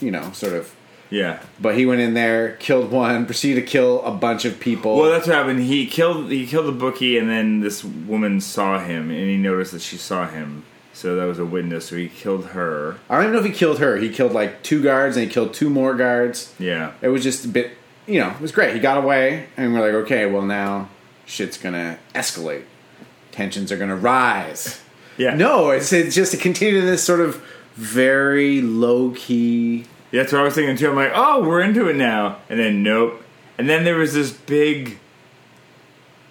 You 0.00 0.10
know, 0.10 0.32
sort 0.32 0.54
of. 0.54 0.74
Yeah. 1.10 1.42
But 1.60 1.76
he 1.76 1.86
went 1.86 2.00
in 2.00 2.14
there, 2.14 2.52
killed 2.52 2.90
one, 2.90 3.26
proceeded 3.26 3.60
to 3.60 3.66
kill 3.66 4.02
a 4.04 4.12
bunch 4.12 4.44
of 4.44 4.60
people. 4.60 4.96
Well, 4.96 5.10
that's 5.10 5.26
what 5.26 5.36
happened. 5.36 5.60
He 5.60 5.86
killed 5.86 6.30
he 6.30 6.46
killed 6.46 6.66
the 6.66 6.72
bookie, 6.72 7.18
and 7.18 7.28
then 7.28 7.60
this 7.60 7.84
woman 7.84 8.40
saw 8.40 8.78
him, 8.78 9.10
and 9.10 9.28
he 9.28 9.36
noticed 9.36 9.72
that 9.72 9.82
she 9.82 9.96
saw 9.96 10.26
him. 10.26 10.64
So 10.92 11.16
that 11.16 11.24
was 11.24 11.38
a 11.38 11.44
witness. 11.44 11.88
So 11.88 11.96
he 11.96 12.08
killed 12.08 12.46
her. 12.46 12.98
I 13.08 13.16
don't 13.16 13.24
even 13.24 13.32
know 13.34 13.40
if 13.40 13.46
he 13.46 13.52
killed 13.52 13.78
her. 13.78 13.96
He 13.96 14.10
killed 14.10 14.32
like 14.32 14.62
two 14.62 14.82
guards, 14.82 15.16
and 15.16 15.26
he 15.26 15.32
killed 15.32 15.54
two 15.54 15.70
more 15.70 15.94
guards. 15.94 16.54
Yeah. 16.58 16.92
It 17.00 17.08
was 17.08 17.22
just 17.22 17.44
a 17.44 17.48
bit, 17.48 17.72
you 18.06 18.20
know, 18.20 18.30
it 18.30 18.40
was 18.40 18.52
great. 18.52 18.74
He 18.74 18.80
got 18.80 18.98
away, 18.98 19.46
and 19.56 19.72
we're 19.72 19.80
like, 19.80 19.94
okay, 20.04 20.26
well 20.26 20.42
now 20.42 20.88
shit's 21.26 21.56
gonna 21.56 21.98
escalate. 22.14 22.64
Tensions 23.32 23.72
are 23.72 23.76
gonna 23.76 23.96
rise. 23.96 24.80
Yeah. 25.16 25.34
No, 25.34 25.70
it's, 25.70 25.92
it's 25.92 26.14
just 26.14 26.32
to 26.32 26.38
continue 26.38 26.80
this 26.80 27.02
sort 27.02 27.20
of 27.20 27.42
very 27.74 28.60
low 28.60 29.12
key. 29.12 29.86
Yeah, 30.12 30.22
that's 30.22 30.32
what 30.32 30.40
I 30.40 30.44
was 30.44 30.54
thinking 30.54 30.76
too. 30.76 30.90
I'm 30.90 30.96
like, 30.96 31.12
oh, 31.14 31.46
we're 31.46 31.60
into 31.60 31.88
it 31.88 31.96
now, 31.96 32.38
and 32.48 32.58
then 32.58 32.82
nope. 32.82 33.22
And 33.58 33.68
then 33.68 33.84
there 33.84 33.96
was 33.96 34.14
this 34.14 34.32
big. 34.32 34.98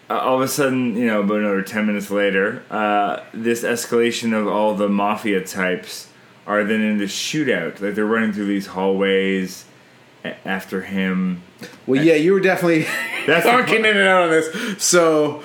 Uh, 0.09 0.17
all 0.17 0.35
of 0.37 0.41
a 0.41 0.47
sudden, 0.47 0.95
you 0.97 1.05
know, 1.05 1.21
about 1.21 1.37
another 1.37 1.61
ten 1.61 1.85
minutes 1.85 2.09
later, 2.09 2.63
uh, 2.71 3.23
this 3.33 3.63
escalation 3.63 4.33
of 4.37 4.47
all 4.47 4.73
the 4.73 4.89
mafia 4.89 5.43
types 5.45 6.07
are 6.47 6.63
then 6.63 6.81
in 6.81 6.97
this 6.97 7.11
shootout. 7.15 7.79
Like 7.79 7.93
they're 7.93 8.05
running 8.05 8.33
through 8.33 8.47
these 8.47 8.65
hallways 8.67 9.65
a- 10.25 10.35
after 10.47 10.81
him. 10.81 11.43
Well, 11.85 12.03
yeah, 12.03 12.15
you 12.15 12.33
were 12.33 12.39
definitely 12.39 12.87
That's 13.27 13.45
the 13.45 13.51
talking 13.51 13.79
in 13.79 13.85
and 13.85 13.99
out 13.99 14.23
on 14.23 14.29
this. 14.31 14.83
So 14.83 15.43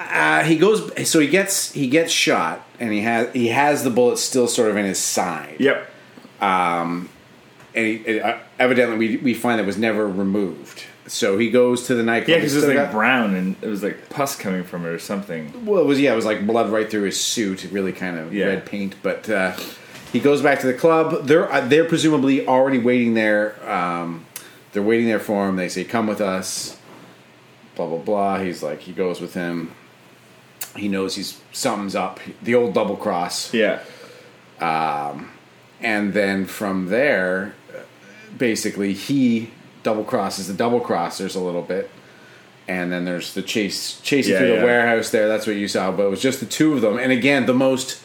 uh, 0.00 0.42
he 0.42 0.58
goes, 0.58 1.08
so 1.08 1.20
he 1.20 1.28
gets 1.28 1.70
he 1.72 1.86
gets 1.88 2.10
shot, 2.12 2.66
and 2.80 2.92
he 2.92 3.02
has 3.02 3.32
he 3.32 3.48
has 3.48 3.84
the 3.84 3.90
bullet 3.90 4.18
still 4.18 4.48
sort 4.48 4.68
of 4.70 4.76
in 4.76 4.84
his 4.84 4.98
side. 4.98 5.56
Yep. 5.60 5.88
And 7.76 7.86
he, 7.86 8.20
uh, 8.20 8.38
evidently 8.58 8.96
we 8.98 9.16
we 9.18 9.34
find 9.34 9.58
that 9.60 9.66
was 9.66 9.78
never 9.78 10.06
removed. 10.08 10.84
So 11.08 11.38
he 11.38 11.50
goes 11.50 11.86
to 11.86 11.94
the 11.94 12.02
nightclub. 12.02 12.28
Yeah, 12.30 12.36
because 12.38 12.56
it 12.56 12.66
was 12.66 12.76
like 12.76 12.90
brown 12.90 13.36
and 13.36 13.54
it 13.62 13.68
was 13.68 13.84
like 13.84 14.08
pus 14.08 14.34
coming 14.34 14.64
from 14.64 14.84
it 14.84 14.88
or 14.88 14.98
something. 14.98 15.64
Well, 15.64 15.80
it 15.80 15.86
was 15.86 16.00
yeah, 16.00 16.12
it 16.12 16.16
was 16.16 16.24
like 16.24 16.44
blood 16.46 16.70
right 16.70 16.90
through 16.90 17.02
his 17.04 17.20
suit, 17.20 17.62
really 17.70 17.92
kind 17.92 18.18
of 18.18 18.34
Yeah. 18.34 18.46
red 18.46 18.66
paint. 18.66 18.96
But 19.04 19.30
uh, 19.30 19.56
he 20.12 20.18
goes 20.18 20.42
back 20.42 20.58
to 20.60 20.66
the 20.66 20.74
club. 20.74 21.26
They're 21.26 21.52
uh, 21.52 21.60
they're 21.68 21.84
presumably 21.84 22.46
already 22.48 22.78
waiting 22.78 23.14
there. 23.14 23.54
Um, 23.70 24.26
they're 24.72 24.82
waiting 24.82 25.06
there 25.06 25.20
for 25.20 25.48
him. 25.48 25.54
They 25.56 25.68
say, 25.68 25.84
"Come 25.84 26.06
with 26.08 26.20
us." 26.20 26.76
Blah 27.76 27.86
blah 27.86 27.98
blah. 27.98 28.38
He's 28.40 28.62
like, 28.62 28.80
he 28.80 28.92
goes 28.92 29.20
with 29.20 29.34
him. 29.34 29.72
He 30.74 30.88
knows 30.88 31.14
he's 31.14 31.40
something's 31.52 31.94
up. 31.94 32.18
The 32.42 32.54
old 32.54 32.74
double 32.74 32.96
cross. 32.96 33.52
Yeah. 33.54 33.80
and 34.60 36.12
then 36.12 36.46
from 36.46 36.86
there, 36.88 37.54
basically 38.38 38.92
he 38.92 39.50
double 39.82 40.04
crosses 40.04 40.48
the 40.48 40.54
double 40.54 40.80
crossers 40.80 41.36
a 41.36 41.40
little 41.40 41.62
bit, 41.62 41.90
and 42.68 42.90
then 42.92 43.04
there's 43.04 43.34
the 43.34 43.42
chase 43.42 44.00
chasing 44.00 44.32
Yeah, 44.32 44.38
through 44.40 44.52
yeah. 44.54 44.60
the 44.60 44.64
warehouse 44.66 45.10
there. 45.10 45.28
That's 45.28 45.46
what 45.46 45.56
you 45.56 45.68
saw, 45.68 45.92
but 45.92 46.04
it 46.06 46.10
was 46.10 46.20
just 46.22 46.40
the 46.40 46.46
two 46.46 46.72
of 46.74 46.80
them, 46.80 46.98
and 46.98 47.12
again 47.12 47.46
the 47.46 47.54
most 47.54 48.02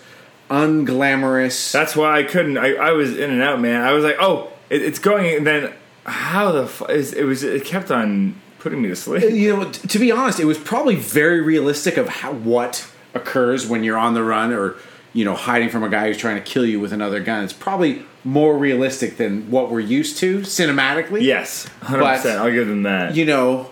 unglamorous. 0.49 1.71
That's 1.71 1.95
why 1.95 2.19
I 2.19 2.23
couldn't. 2.23 2.57
I, 2.57 2.73
I 2.75 2.91
was 2.91 3.17
in 3.17 3.31
and 3.31 3.41
out, 3.41 3.59
man. 3.59 3.81
I 3.81 3.93
was 3.93 4.03
like, 4.03 4.17
oh, 4.19 4.51
it, 4.69 4.81
it's 4.81 4.99
going. 4.99 5.35
And 5.37 5.47
then 5.47 5.73
how 6.05 6.51
the 6.51 6.67
fu- 6.67 6.85
is 6.85 7.13
it 7.13 7.23
was 7.23 7.43
it 7.43 7.65
kept 7.65 7.91
on 7.91 8.35
putting 8.59 8.81
me 8.81 8.89
to 8.89 8.95
sleep. 8.95 9.23
you 9.33 9.55
know, 9.55 9.71
t- 9.71 9.87
to 9.87 9.99
be 9.99 10.11
honest, 10.11 10.39
it 10.39 10.45
was 10.45 10.57
probably 10.57 10.95
very 10.95 11.41
realistic 11.41 11.97
of 11.97 12.07
how 12.09 12.31
what 12.33 12.87
occurs 13.13 13.67
when 13.67 13.83
you're 13.83 13.97
on 13.97 14.13
the 14.13 14.23
run 14.23 14.53
or 14.53 14.75
you 15.13 15.25
know 15.25 15.35
hiding 15.35 15.69
from 15.69 15.83
a 15.83 15.89
guy 15.89 16.07
who's 16.07 16.17
trying 16.17 16.35
to 16.35 16.41
kill 16.43 16.65
you 16.65 16.79
with 16.79 16.93
another 16.93 17.19
gun. 17.19 17.43
It's 17.43 17.53
probably 17.53 18.05
more 18.23 18.57
realistic 18.57 19.17
than 19.17 19.49
what 19.49 19.71
we're 19.71 19.79
used 19.79 20.17
to 20.17 20.39
cinematically. 20.41 21.21
Yes, 21.23 21.67
hundred 21.81 22.05
percent. 22.05 22.39
I'll 22.39 22.51
give 22.51 22.67
them 22.67 22.83
that. 22.83 23.15
you 23.15 23.25
know, 23.25 23.71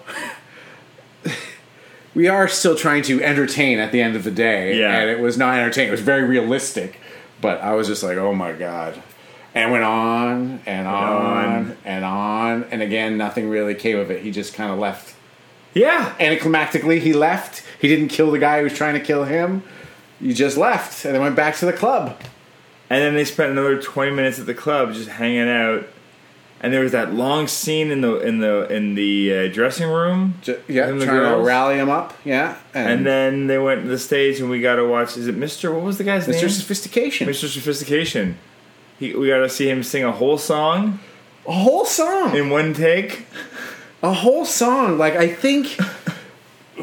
we 2.15 2.27
are 2.27 2.47
still 2.47 2.75
trying 2.75 3.03
to 3.03 3.23
entertain 3.23 3.79
at 3.79 3.91
the 3.91 4.01
end 4.01 4.15
of 4.15 4.23
the 4.23 4.31
day. 4.31 4.77
Yeah. 4.79 4.97
And 4.99 5.09
it 5.09 5.19
was 5.19 5.37
not 5.37 5.57
entertaining. 5.57 5.89
It 5.89 5.91
was 5.91 6.01
very 6.01 6.23
realistic. 6.23 6.99
But 7.41 7.61
I 7.61 7.73
was 7.75 7.87
just 7.87 8.03
like, 8.03 8.17
oh 8.17 8.33
my 8.33 8.51
God. 8.51 9.01
And 9.55 9.71
went 9.71 9.83
on 9.83 10.61
and 10.65 10.87
on 10.87 11.13
on. 11.65 11.77
and 11.85 12.05
on. 12.05 12.63
And 12.65 12.81
again, 12.81 13.17
nothing 13.17 13.49
really 13.49 13.73
came 13.75 13.97
of 13.97 14.11
it. 14.11 14.23
He 14.23 14.31
just 14.31 14.53
kind 14.53 14.71
of 14.71 14.77
left 14.79 15.15
Yeah. 15.73 16.13
Anticlimactically, 16.19 16.99
he 16.99 17.13
left. 17.13 17.63
He 17.79 17.87
didn't 17.87 18.09
kill 18.09 18.31
the 18.31 18.39
guy 18.39 18.57
who 18.57 18.65
was 18.65 18.73
trying 18.73 18.95
to 18.95 18.99
kill 18.99 19.23
him. 19.23 19.63
He 20.21 20.33
just 20.33 20.57
left 20.57 21.05
and 21.05 21.15
then 21.15 21.21
went 21.21 21.35
back 21.35 21.55
to 21.57 21.65
the 21.65 21.71
club. 21.73 22.19
And 22.89 23.01
then 23.03 23.13
they 23.13 23.25
spent 23.25 23.51
another 23.51 23.81
twenty 23.81 24.11
minutes 24.11 24.39
at 24.39 24.45
the 24.45 24.53
club 24.53 24.93
just 24.93 25.09
hanging 25.09 25.47
out. 25.49 25.87
And 26.61 26.73
there 26.73 26.81
was 26.81 26.91
that 26.91 27.13
long 27.13 27.47
scene 27.47 27.89
in 27.89 28.01
the 28.01 28.17
in 28.19 28.39
the 28.39 28.67
in 28.73 28.95
the 28.95 29.33
uh, 29.33 29.47
dressing 29.53 29.87
room. 29.89 30.33
Yeah, 30.67 30.87
Them 30.87 30.99
the 30.99 31.05
trying 31.05 31.37
to 31.37 31.41
rally 31.41 31.77
him 31.77 31.89
up. 31.89 32.13
Yeah, 32.25 32.57
And 32.73 33.05
then 33.05 33.47
they 33.47 33.57
went 33.57 33.83
to 33.83 33.87
the 33.87 33.97
stage, 33.99 34.41
and 34.41 34.49
we 34.49 34.59
got 34.59 34.75
to 34.75 34.85
watch. 34.85 35.15
Is 35.15 35.27
it 35.27 35.35
Mister? 35.37 35.71
What 35.73 35.83
was 35.83 35.97
the 35.97 36.03
guy's 36.03 36.23
Mr. 36.23 36.31
name? 36.33 36.43
Mister 36.43 36.49
Sophistication. 36.49 37.27
Mr. 37.29 37.47
Sophistication. 37.47 38.37
He, 38.99 39.13
we 39.15 39.27
got 39.29 39.37
to 39.37 39.47
see 39.49 39.69
him 39.69 39.83
sing 39.83 40.03
a 40.03 40.11
whole 40.11 40.37
song 40.37 40.99
A 41.47 41.53
whole 41.53 41.85
song. 41.85 42.35
in 42.35 42.49
one 42.49 42.73
take. 42.73 43.25
a 44.03 44.11
whole 44.11 44.43
song. 44.43 44.97
Like 44.97 45.15
I 45.15 45.29
think, 45.33 45.77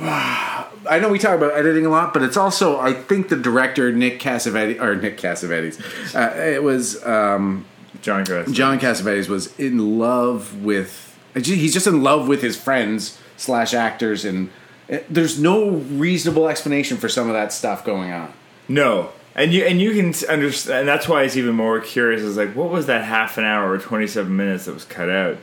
I 0.88 0.98
know 0.98 1.08
we 1.08 1.18
talk 1.18 1.36
about 1.36 1.52
editing 1.52 1.86
a 1.86 1.88
lot, 1.88 2.12
but 2.12 2.22
it's 2.22 2.36
also 2.36 2.78
I 2.78 2.92
think 2.92 3.28
the 3.28 3.36
director 3.36 3.92
Nick 3.92 4.20
Cassavetes 4.20 4.80
or 4.80 4.96
Nick 4.96 5.18
Cassavetes, 5.18 5.80
uh, 6.14 6.36
it 6.36 6.62
was 6.62 7.04
um, 7.04 7.64
John 8.02 8.24
Grass. 8.24 8.50
John 8.50 8.78
Cassavetes 8.78 9.28
was 9.28 9.58
in 9.58 9.98
love 9.98 10.62
with. 10.62 11.18
He's 11.34 11.74
just 11.74 11.86
in 11.86 12.02
love 12.02 12.28
with 12.28 12.40
his 12.40 12.56
friends 12.56 13.20
slash 13.36 13.74
actors, 13.74 14.24
and 14.24 14.50
uh, 14.90 14.98
there's 15.10 15.38
no 15.38 15.70
reasonable 15.70 16.48
explanation 16.48 16.96
for 16.96 17.08
some 17.08 17.28
of 17.28 17.34
that 17.34 17.52
stuff 17.52 17.84
going 17.84 18.10
on. 18.10 18.32
No, 18.68 19.10
and 19.34 19.52
you 19.52 19.64
and 19.64 19.80
you 19.80 19.92
can 19.92 20.14
understand. 20.30 20.80
And 20.80 20.88
that's 20.88 21.08
why 21.08 21.24
it's 21.24 21.36
even 21.36 21.54
more 21.54 21.80
curious. 21.80 22.22
Is 22.22 22.36
like, 22.36 22.56
what 22.56 22.70
was 22.70 22.86
that 22.86 23.04
half 23.04 23.36
an 23.38 23.44
hour 23.44 23.70
or 23.70 23.78
twenty 23.78 24.06
seven 24.06 24.36
minutes 24.36 24.64
that 24.64 24.74
was 24.74 24.84
cut 24.84 25.10
out? 25.10 25.36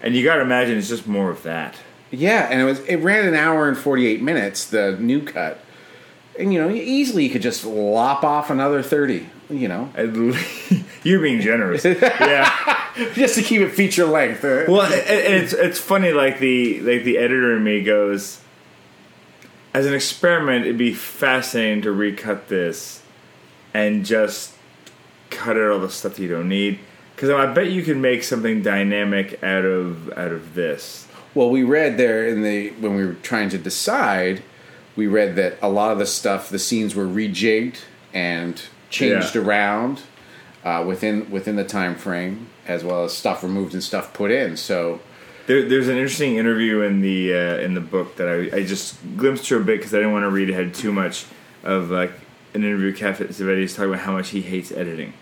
And 0.00 0.14
you 0.14 0.24
got 0.24 0.36
to 0.36 0.42
imagine 0.42 0.78
it's 0.78 0.88
just 0.88 1.06
more 1.06 1.30
of 1.30 1.42
that. 1.42 1.76
Yeah, 2.10 2.48
and 2.50 2.60
it 2.60 2.64
was 2.64 2.80
it 2.80 2.96
ran 2.96 3.26
an 3.26 3.34
hour 3.34 3.68
and 3.68 3.76
forty 3.76 4.06
eight 4.06 4.22
minutes, 4.22 4.66
the 4.66 4.96
new 4.98 5.22
cut, 5.22 5.60
and 6.38 6.52
you 6.52 6.60
know 6.60 6.70
easily 6.70 7.24
you 7.24 7.30
could 7.30 7.42
just 7.42 7.64
lop 7.64 8.24
off 8.24 8.50
another 8.50 8.82
thirty. 8.82 9.28
You 9.50 9.66
know, 9.68 9.90
You're 11.02 11.20
being 11.22 11.40
generous. 11.40 11.82
yeah. 11.84 12.84
just 13.14 13.34
to 13.36 13.42
keep 13.42 13.62
it 13.62 13.70
feature 13.70 14.04
length. 14.04 14.42
Well, 14.68 14.82
and 14.82 14.92
it's 15.34 15.52
it's 15.52 15.78
funny. 15.78 16.12
Like 16.12 16.38
the 16.38 16.80
like 16.80 17.04
the 17.04 17.16
editor 17.18 17.56
in 17.56 17.64
me 17.64 17.82
goes, 17.82 18.40
as 19.72 19.86
an 19.86 19.94
experiment, 19.94 20.66
it'd 20.66 20.76
be 20.76 20.92
fascinating 20.92 21.82
to 21.82 21.92
recut 21.92 22.48
this 22.48 23.02
and 23.72 24.04
just 24.04 24.54
cut 25.30 25.56
out 25.56 25.72
all 25.72 25.78
the 25.78 25.88
stuff 25.90 26.16
that 26.16 26.22
you 26.22 26.28
don't 26.28 26.48
need. 26.48 26.78
Because 27.14 27.30
I 27.30 27.46
bet 27.52 27.70
you 27.70 27.82
can 27.82 28.00
make 28.00 28.22
something 28.22 28.62
dynamic 28.62 29.42
out 29.42 29.64
of 29.64 30.10
out 30.12 30.30
of 30.32 30.54
this. 30.54 31.07
Well, 31.38 31.50
we 31.50 31.62
read 31.62 31.98
there 31.98 32.26
in 32.26 32.42
the 32.42 32.70
when 32.80 32.96
we 32.96 33.06
were 33.06 33.12
trying 33.14 33.48
to 33.50 33.58
decide, 33.58 34.42
we 34.96 35.06
read 35.06 35.36
that 35.36 35.56
a 35.62 35.68
lot 35.68 35.92
of 35.92 35.98
the 36.00 36.06
stuff, 36.06 36.48
the 36.50 36.58
scenes 36.58 36.96
were 36.96 37.06
rejigged 37.06 37.76
and 38.12 38.60
changed 38.90 39.36
Yeah. 39.36 39.42
around 39.42 40.02
uh, 40.64 40.82
within 40.84 41.30
within 41.30 41.54
the 41.54 41.62
time 41.62 41.94
frame, 41.94 42.48
as 42.66 42.82
well 42.82 43.04
as 43.04 43.12
stuff 43.16 43.44
removed 43.44 43.72
and 43.72 43.84
stuff 43.84 44.12
put 44.12 44.32
in. 44.32 44.56
So 44.56 45.00
There, 45.46 45.62
there's 45.68 45.86
an 45.86 45.96
interesting 45.96 46.34
interview 46.38 46.80
in 46.80 47.02
the 47.02 47.32
uh, 47.32 47.58
in 47.58 47.74
the 47.74 47.80
book 47.80 48.16
that 48.16 48.26
I, 48.26 48.56
I 48.56 48.64
just 48.64 48.96
glimpsed 49.16 49.46
through 49.46 49.60
a 49.60 49.64
bit 49.64 49.78
because 49.78 49.94
I 49.94 49.98
didn't 49.98 50.12
want 50.14 50.24
to 50.24 50.30
read 50.30 50.50
ahead 50.50 50.74
too 50.74 50.92
much 50.92 51.24
of 51.62 51.88
like 51.92 52.10
an 52.52 52.64
interview. 52.64 52.92
Cassavetes 52.92 53.76
talking 53.76 53.90
about 53.92 54.00
how 54.04 54.10
much 54.12 54.30
he 54.30 54.40
hates 54.42 54.72
editing. 54.72 55.12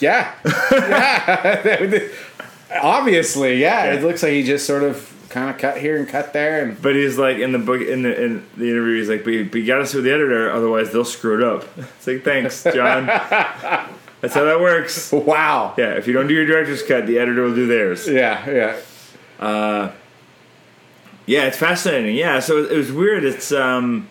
yeah, 0.00 0.34
yeah, 0.72 1.96
obviously, 2.80 3.56
yeah. 3.60 3.92
It 3.92 4.02
looks 4.02 4.22
like 4.22 4.32
he 4.32 4.42
just 4.42 4.66
sort 4.66 4.82
of 4.82 5.08
kind 5.28 5.48
of 5.50 5.58
cut 5.58 5.78
here 5.78 5.96
and 5.96 6.06
cut 6.08 6.32
there, 6.32 6.62
and 6.64 6.80
But 6.80 6.94
he's 6.94 7.18
like 7.18 7.38
in 7.38 7.52
the 7.52 7.58
book 7.58 7.80
in 7.80 8.02
the 8.02 8.22
in 8.22 8.46
the 8.56 8.68
interview. 8.70 8.98
He's 8.98 9.08
like, 9.08 9.24
but 9.24 9.32
you, 9.32 9.44
but 9.46 9.56
you 9.60 9.66
got 9.66 9.78
to 9.78 9.86
sue 9.86 10.02
the 10.02 10.12
editor, 10.12 10.50
otherwise 10.50 10.92
they'll 10.92 11.04
screw 11.04 11.36
it 11.38 11.42
up. 11.42 11.66
It's 11.78 12.06
like, 12.06 12.22
thanks, 12.24 12.64
John. 12.64 13.06
That's 14.20 14.34
how 14.34 14.44
that 14.44 14.60
works. 14.60 15.10
wow, 15.10 15.74
Yeah, 15.76 15.94
if 15.94 16.06
you 16.06 16.12
don't 16.12 16.28
do 16.28 16.34
your 16.34 16.46
director's 16.46 16.82
cut, 16.82 17.06
the 17.08 17.18
editor 17.18 17.42
will 17.42 17.54
do 17.56 17.66
theirs. 17.66 18.06
yeah, 18.08 18.48
yeah. 18.48 19.92
Yeah, 21.26 21.44
it's 21.44 21.56
fascinating. 21.56 22.16
Yeah, 22.16 22.40
so 22.40 22.58
it 22.64 22.76
was 22.76 22.90
weird. 22.92 23.24
It's 23.24 23.52
um, 23.52 24.08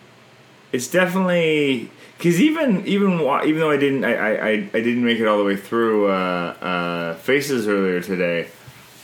it's 0.72 0.88
definitely 0.88 1.90
because 2.18 2.40
even 2.40 2.86
even 2.86 3.12
even 3.20 3.58
though 3.58 3.70
I 3.70 3.76
didn't 3.76 4.04
I, 4.04 4.34
I 4.34 4.50
I 4.50 4.80
didn't 4.80 5.04
make 5.04 5.18
it 5.18 5.26
all 5.26 5.36
the 5.38 5.44
way 5.44 5.56
through 5.56 6.08
uh, 6.10 6.54
uh, 6.60 7.14
Faces 7.16 7.68
earlier 7.68 8.00
today, 8.00 8.48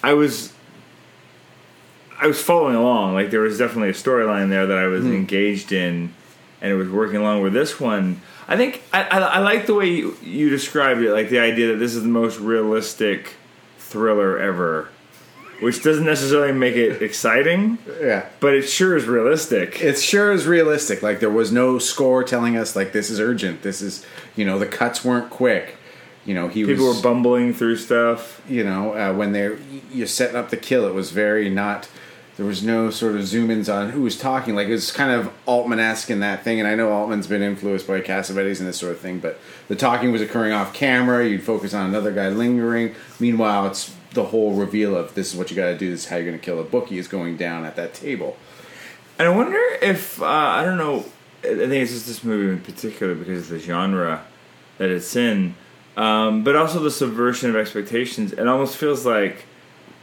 I 0.03 0.15
was 0.15 0.53
I 2.21 2.27
was 2.27 2.41
following 2.43 2.75
along. 2.75 3.15
Like 3.15 3.31
there 3.31 3.41
was 3.41 3.59
definitely 3.59 3.91
a 3.91 3.95
storyline 3.95 4.49
there 4.49 4.67
that 4.67 4.79
I 4.79 4.87
was 4.87 5.05
hmm. 5.05 5.13
engaged 5.13 5.73
in, 5.73 6.15
and 6.61 6.73
it 6.73 6.75
was 6.75 6.89
working 6.89 7.17
along 7.17 7.43
with 7.43 7.53
this 7.53 7.79
one. 7.79 8.21
I 8.49 8.57
think 8.57 8.83
I, 8.93 9.03
I, 9.05 9.19
I 9.19 9.39
like 9.39 9.67
the 9.67 9.75
way 9.75 9.87
you, 9.91 10.17
you 10.23 10.49
described 10.49 11.01
it, 11.03 11.13
like 11.13 11.29
the 11.29 11.39
idea 11.39 11.69
that 11.69 11.77
this 11.79 11.95
is 11.95 12.03
the 12.03 12.09
most 12.09 12.41
realistic 12.41 13.35
thriller 13.79 14.39
ever, 14.39 14.89
which 15.61 15.83
doesn't 15.83 16.07
necessarily 16.07 16.53
make 16.53 16.75
it 16.75 17.03
exciting, 17.03 17.79
Yeah. 18.01 18.27
but 18.41 18.55
it 18.55 18.63
sure 18.63 18.97
is 18.97 19.05
realistic. 19.07 19.81
It 19.83 19.99
sure 19.99 20.33
is 20.33 20.47
realistic. 20.47 21.03
Like 21.03 21.21
there 21.21 21.31
was 21.31 21.53
no 21.53 21.79
score 21.79 22.25
telling 22.25 22.57
us 22.57 22.75
like 22.75 22.93
this 22.93 23.11
is 23.11 23.21
urgent. 23.21 23.63
This 23.63 23.83
is 23.83 24.05
you 24.35 24.45
know 24.45 24.59
the 24.59 24.67
cuts 24.67 25.05
weren't 25.05 25.31
quick. 25.31 25.77
You 26.29 26.35
know 26.35 26.49
he 26.49 26.65
People 26.65 26.87
was 26.89 26.97
were 26.99 27.03
bumbling 27.03 27.55
through 27.55 27.77
stuff. 27.77 28.43
you 28.49 28.63
know 28.63 28.93
uh, 28.93 29.15
when 29.15 29.33
they 29.33 29.57
you're 29.91 30.07
setting 30.07 30.37
up 30.37 30.51
the 30.51 30.59
kill. 30.59 30.87
It 30.87 30.93
was 30.95 31.11
very 31.11 31.49
not. 31.49 31.89
There 32.37 32.47
was 32.47 32.63
no 32.63 32.91
sort 32.91 33.17
of 33.17 33.27
zoom 33.27 33.51
ins 33.51 33.69
on 33.69 33.91
who 33.91 34.03
was 34.03 34.17
talking. 34.17 34.55
Like 34.55 34.69
it 34.69 34.73
was 34.73 34.93
kind 34.93 35.11
of 35.11 35.33
Altman 35.47 35.81
esque 35.81 36.11
in 36.11 36.21
that 36.21 36.45
thing. 36.45 36.61
And 36.61 36.69
I 36.69 36.75
know 36.77 36.93
Altman's 36.93 37.27
been 37.27 37.43
influenced 37.43 37.89
by 37.89 38.01
Cassavetes 38.01 38.61
and 38.61 38.69
this 38.69 38.77
sort 38.79 38.93
of 38.93 39.01
thing. 39.01 39.19
But 39.19 39.41
the 39.69 39.75
talking 39.75 40.13
was 40.13 40.21
occurring 40.23 40.53
off 40.53 40.73
camera. 40.75 41.27
You'd 41.27 41.43
focus 41.43 41.73
on 41.75 41.87
another 41.89 42.13
guy 42.13 42.29
lingering. 42.29 42.95
Meanwhile, 43.19 43.69
it's 43.69 43.93
the 44.13 44.27
whole 44.27 44.53
reveal 44.53 44.95
of 44.97 45.15
this 45.15 45.33
is 45.33 45.37
what 45.39 45.51
you 45.51 45.57
got 45.57 45.67
to 45.67 45.79
do. 45.79 45.91
This 45.91 46.05
is 46.05 46.09
how 46.11 46.17
you're 46.17 46.27
going 46.27 46.39
to 46.39 46.45
kill 46.45 46.61
a 46.61 46.65
bookie 46.65 46.99
is 46.99 47.09
going 47.09 47.37
down 47.39 47.65
at 47.65 47.75
that 47.77 47.95
table. 47.95 48.37
And 49.19 49.27
I 49.27 49.33
wonder 49.35 49.59
if 49.83 50.23
uh, 50.23 50.27
I 50.27 50.63
don't 50.65 50.79
know. 50.79 51.07
I 51.43 51.55
think 51.57 51.73
it's 51.73 51.93
just 51.93 52.07
this 52.07 52.23
movie 52.23 52.53
in 52.53 52.61
particular 52.61 53.15
because 53.17 53.51
of 53.51 53.59
the 53.59 53.59
genre 53.59 54.25
that 54.77 54.91
it's 54.91 55.17
in, 55.17 55.55
um, 55.99 56.45
but 56.45 56.57
also 56.57 56.79
the 56.81 56.91
subversion 56.91 57.51
of 57.51 57.57
expectations. 57.57 58.33
It 58.33 58.47
almost 58.47 58.77
feels 58.77 59.05
like 59.05 59.45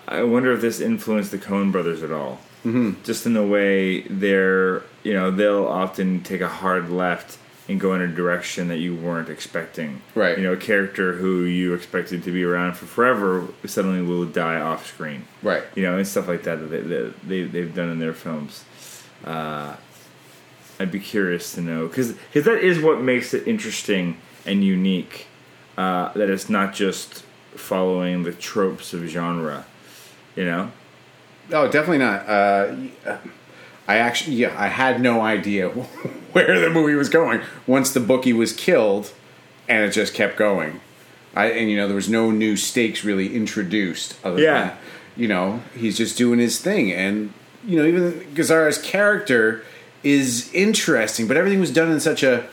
I 0.07 0.23
wonder 0.23 0.51
if 0.53 0.61
this 0.61 0.79
influenced 0.79 1.31
the 1.31 1.37
Coen 1.37 1.71
Brothers 1.71 2.03
at 2.03 2.11
all. 2.11 2.39
Mm-hmm. 2.63 3.03
Just 3.03 3.25
in 3.25 3.33
the 3.33 3.45
way 3.45 4.01
they're, 4.01 4.83
you 5.03 5.13
know, 5.13 5.31
they'll 5.31 5.65
often 5.67 6.21
take 6.23 6.41
a 6.41 6.47
hard 6.47 6.89
left 6.89 7.37
and 7.67 7.79
go 7.79 7.93
in 7.95 8.01
a 8.01 8.07
direction 8.07 8.67
that 8.67 8.77
you 8.77 8.95
weren't 8.95 9.29
expecting. 9.29 10.01
Right. 10.13 10.37
You 10.37 10.43
know, 10.43 10.53
a 10.53 10.57
character 10.57 11.13
who 11.13 11.43
you 11.43 11.73
expected 11.73 12.23
to 12.23 12.31
be 12.31 12.43
around 12.43 12.73
for 12.75 12.85
forever 12.85 13.47
suddenly 13.65 14.01
will 14.01 14.25
die 14.25 14.59
off 14.59 14.85
screen 14.87 15.25
Right. 15.41 15.63
you 15.75 15.81
know, 15.83 15.97
and 15.97 16.07
stuff 16.07 16.27
like 16.27 16.43
that 16.43 16.57
that 16.59 16.67
they, 16.67 16.81
that 16.81 17.13
they 17.27 17.43
they've 17.43 17.73
done 17.73 17.89
in 17.89 17.99
their 17.99 18.13
films. 18.13 18.63
Uh, 19.23 19.75
I'd 20.79 20.91
be 20.91 20.99
curious 20.99 21.53
to 21.53 21.61
know 21.61 21.87
because 21.87 22.15
that 22.33 22.59
is 22.59 22.79
what 22.79 23.01
makes 23.01 23.33
it 23.33 23.47
interesting 23.47 24.17
and 24.45 24.63
unique. 24.63 25.27
Uh, 25.77 26.11
that 26.13 26.29
it's 26.29 26.49
not 26.49 26.73
just 26.73 27.23
following 27.55 28.23
the 28.23 28.31
tropes 28.31 28.93
of 28.93 29.01
genre. 29.07 29.65
You 30.35 30.45
know, 30.45 30.71
Oh, 31.51 31.65
definitely 31.69 31.99
not. 31.99 32.27
Uh, 32.27 32.75
I 33.87 33.97
actually, 33.97 34.37
yeah, 34.37 34.53
I 34.57 34.67
had 34.67 34.99
no 35.01 35.21
idea 35.21 35.69
where 36.31 36.59
the 36.59 36.69
movie 36.69 36.95
was 36.95 37.07
going 37.09 37.41
once 37.67 37.91
the 37.93 37.99
bookie 37.99 38.33
was 38.33 38.51
killed, 38.51 39.11
and 39.69 39.83
it 39.83 39.91
just 39.91 40.13
kept 40.13 40.37
going. 40.37 40.79
I 41.35 41.47
and 41.51 41.69
you 41.69 41.77
know 41.77 41.87
there 41.87 41.95
was 41.95 42.09
no 42.09 42.31
new 42.31 42.55
stakes 42.57 43.03
really 43.03 43.35
introduced. 43.35 44.15
Other 44.23 44.41
Yeah. 44.41 44.67
than, 44.69 44.77
you 45.17 45.27
know 45.27 45.61
he's 45.75 45.97
just 45.97 46.17
doing 46.17 46.39
his 46.39 46.59
thing, 46.59 46.91
and 46.91 47.31
you 47.65 47.77
know 47.77 47.85
even 47.85 48.13
Gazzara's 48.33 48.77
character 48.81 49.63
is 50.03 50.51
interesting, 50.53 51.27
but 51.27 51.35
everything 51.37 51.59
was 51.59 51.71
done 51.71 51.91
in 51.91 51.99
such 51.99 52.23
a 52.23 52.47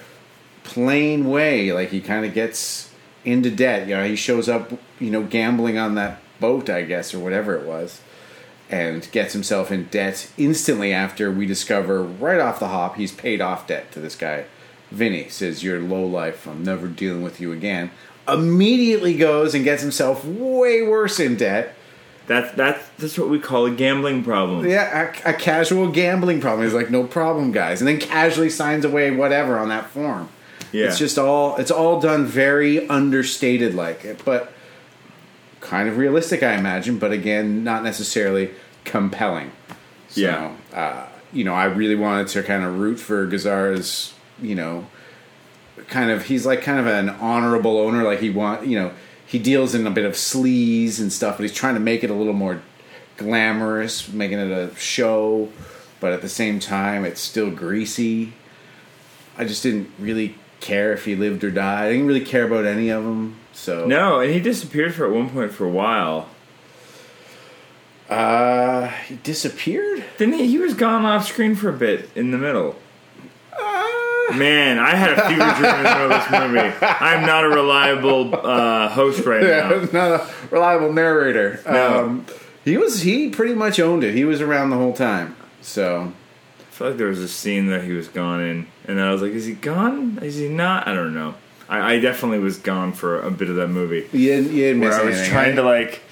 plain 0.65 1.29
way. 1.31 1.73
Like 1.73 1.91
he 1.91 2.01
kind 2.01 2.27
of 2.27 2.35
gets 2.35 2.92
into 3.25 3.51
debt. 3.51 3.89
You 3.89 3.97
know, 3.97 4.05
he 4.07 4.17
shows 4.17 4.49
up, 4.49 4.73
you 4.99 5.11
know, 5.11 5.23
gambling 5.23 5.79
on 5.79 5.95
that 5.97 6.19
boat, 6.41 6.69
I 6.69 6.83
guess, 6.83 7.15
or 7.15 7.19
whatever 7.21 7.55
it 7.55 7.67
was, 7.67 8.01
and 8.71 9.09
gets 9.13 9.33
himself 9.33 9.71
in 9.71 9.85
debt 9.85 10.31
instantly 10.37 10.93
after 10.93 11.31
we 11.31 11.47
discover 11.47 12.03
right 12.03 12.41
off 12.41 12.59
the 12.59 12.69
hop 12.69 12.97
he's 12.97 13.13
paid 13.13 13.41
off 13.41 13.67
debt 13.67 13.93
to 13.93 14.01
this 14.01 14.17
guy. 14.17 14.45
Vinny 14.91 15.29
says, 15.29 15.63
"You're 15.63 15.81
low 15.81 16.05
life. 16.05 16.47
I'm 16.47 16.63
never 16.65 16.87
dealing 16.89 17.23
with 17.23 17.41
you 17.41 17.53
again." 17.53 17.91
Immediately 18.29 19.15
goes 19.17 19.55
and 19.55 19.65
gets 19.65 19.83
himself 19.83 20.25
way 20.25 20.83
worse 20.83 21.19
in 21.19 21.37
debt. 21.37 21.75
that's 22.27 22.53
that's 22.55 22.89
that's 22.99 23.19
what 23.19 23.29
we 23.29 23.39
call 23.39 23.67
a 23.67 23.71
gambling 23.71 24.23
problem. 24.23 24.67
Yeah, 24.69 25.13
a, 25.25 25.31
a 25.31 25.33
casual 25.35 25.91
gambling 25.91 26.41
problem. 26.41 26.65
He's 26.65 26.75
like, 26.75 26.91
"No 26.91 27.05
problem, 27.05 27.53
guys," 27.53 27.81
and 27.81 27.89
then 27.89 27.99
casually 27.99 28.51
signs 28.51 28.85
away 28.85 29.11
whatever 29.11 29.59
on 29.59 29.69
that 29.71 29.91
form. 29.91 30.29
Yeah. 30.73 30.87
It's 30.87 30.99
just 30.99 31.19
all 31.19 31.57
it's 31.57 31.71
all 31.71 32.01
done 32.01 32.25
very 32.27 32.89
understated 32.89 33.75
like 33.75 34.05
it, 34.05 34.25
but 34.25 34.53
kind 35.61 35.89
of 35.89 35.97
realistic 35.99 36.43
I 36.43 36.55
imagine, 36.55 36.99
but 36.99 37.13
again, 37.13 37.63
not 37.63 37.85
necessarily 37.85 38.51
compelling. 38.85 39.53
So, 40.09 40.21
Yeah. 40.21 40.53
uh, 40.75 41.07
you 41.33 41.45
know, 41.45 41.55
I 41.55 41.65
really 41.67 41.95
wanted 41.95 42.29
to 42.29 42.43
kind 42.43 42.65
of 42.65 42.79
root 42.79 42.99
for 42.99 43.27
Gazzara's, 43.27 44.13
you 44.41 44.55
know, 44.55 44.87
kind 45.89 46.11
of 46.11 46.27
he's 46.27 46.45
like 46.45 46.63
kind 46.63 46.79
of 46.81 46.87
an 46.87 47.09
honorable 47.11 47.79
owner. 47.79 48.03
Like 48.03 48.21
he 48.21 48.31
want, 48.31 48.67
you 48.67 48.79
know, 48.79 48.93
he 49.27 49.39
deals 49.39 49.75
in 49.75 49.87
a 49.87 49.91
bit 49.91 50.05
of 50.05 50.13
sleaze 50.15 51.01
and 51.01 51.13
stuff, 51.13 51.37
but 51.37 51.43
he's 51.45 51.55
trying 51.55 51.75
to 51.75 51.81
make 51.81 52.03
it 52.05 52.11
a 52.11 52.15
little 52.15 52.33
more 52.35 52.61
glamorous, 53.17 54.13
making 54.13 54.39
it 54.39 54.51
a 54.51 54.75
show, 54.77 55.49
but 56.01 56.13
at 56.13 56.21
the 56.23 56.29
same 56.29 56.59
time, 56.59 57.05
it's 57.05 57.21
still 57.21 57.51
greasy. 57.51 58.33
I 59.39 59.45
just 59.45 59.63
didn't 59.63 59.91
really 59.99 60.35
care 60.63 60.93
if 60.95 61.05
he 61.05 61.15
lived 61.15 61.45
or 61.45 61.51
died. 61.51 61.89
I 61.89 61.91
didn't 61.93 62.07
really 62.07 62.25
care 62.25 62.45
about 62.47 62.65
any 62.65 62.89
of 62.89 63.05
them. 63.05 63.37
So 63.53 63.85
No, 63.87 64.21
and 64.21 64.33
he 64.33 64.41
disappeared 64.41 64.95
for 64.95 65.05
at 65.05 65.13
one 65.13 65.29
point 65.29 65.53
for 65.53 65.67
a 65.67 65.71
while. 65.71 66.29
uh, 68.09 68.89
he 69.07 69.17
disappeared. 69.17 70.05
Didn't 70.19 70.35
he? 70.35 70.47
He 70.47 70.59
was 70.59 70.75
gone 70.75 71.05
off 71.05 71.27
screen 71.27 71.55
for 71.55 71.69
a 71.69 71.73
bit 71.73 72.11
in 72.15 72.31
the 72.31 72.39
middle. 72.39 72.77
Uh, 73.59 74.35
Man, 74.35 74.79
I 74.79 74.95
had 74.95 75.13
a 75.13 75.29
fever 75.29 75.53
dream 75.59 75.75
in 75.77 75.83
the 75.83 75.91
middle 75.91 76.13
of 76.13 76.21
this 76.23 76.31
movie. 76.31 76.87
I'm 76.87 77.27
not 77.27 77.45
a 77.45 77.49
reliable 77.49 78.35
uh, 78.35 78.89
host 78.89 79.25
right 79.27 79.43
yeah, 79.47 79.69
now. 79.93 80.09
not 80.11 80.21
a 80.21 80.31
reliable 80.51 80.93
narrator. 80.93 81.61
No. 81.67 82.05
Um, 82.05 82.27
he 82.65 82.77
was 82.77 83.03
he 83.03 83.29
pretty 83.31 83.55
much 83.55 83.81
owned 83.81 84.05
it. 84.05 84.15
He 84.15 84.25
was 84.25 84.41
around 84.41 84.71
the 84.71 84.77
whole 84.77 84.93
time. 84.95 85.37
So 85.61 86.13
I 86.61 86.63
feel 86.71 86.89
like 86.89 86.97
there 86.97 87.09
was 87.09 87.19
a 87.19 87.29
scene 87.29 87.67
that 87.69 87.85
he 87.85 87.93
was 87.93 88.09
gone 88.09 88.41
in, 88.41 88.67
and 88.87 88.99
then 88.99 89.07
I 89.07 89.13
was 89.13 89.23
like, 89.23 89.33
"Is 89.33 89.47
he 89.47 89.55
gone? 89.55 90.19
Is 90.23 90.37
he 90.37 90.49
not?" 90.49 90.87
I 90.89 90.95
don't 90.95 91.15
know. 91.15 91.35
I, 91.69 91.95
I 91.95 92.01
definitely 92.01 92.39
was 92.41 92.59
gone 92.59 92.93
for 92.93 93.21
a 93.21 93.31
bit 93.31 93.49
of 93.49 93.57
that 93.57 93.69
movie, 93.69 94.09
you 94.13 94.29
didn't, 94.29 94.53
you 94.53 94.63
didn't 94.65 94.81
where 94.81 94.91
miss 94.91 94.99
I 94.99 95.05
was 95.05 95.17
anything, 95.17 95.33
trying 95.33 95.49
right? 95.51 95.57
to 95.57 95.63
like 95.63 96.03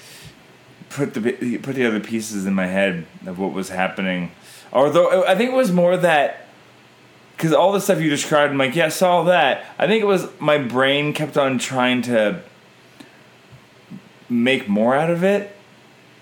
put 0.89 1.13
the 1.13 1.57
put 1.59 1.75
the 1.75 1.85
other 1.85 1.99
pieces 1.99 2.45
in 2.45 2.53
my 2.53 2.67
head 2.67 3.05
of 3.25 3.37
what 3.39 3.53
was 3.53 3.69
happening. 3.69 4.31
Although 4.73 5.25
I 5.25 5.35
think 5.35 5.51
it 5.51 5.55
was 5.55 5.71
more 5.71 5.97
that 5.97 6.47
because 7.35 7.53
all 7.53 7.71
the 7.71 7.81
stuff 7.81 7.99
you 7.99 8.09
described, 8.09 8.51
I'm 8.51 8.57
like, 8.57 8.75
yeah, 8.75 8.85
I 8.85 8.89
saw 8.89 9.17
all 9.17 9.23
that. 9.25 9.65
I 9.79 9.87
think 9.87 10.01
it 10.01 10.05
was 10.05 10.27
my 10.39 10.57
brain 10.57 11.13
kept 11.13 11.37
on 11.37 11.57
trying 11.57 12.01
to 12.03 12.41
make 14.29 14.67
more 14.69 14.95
out 14.95 15.09
of 15.09 15.23
it, 15.23 15.55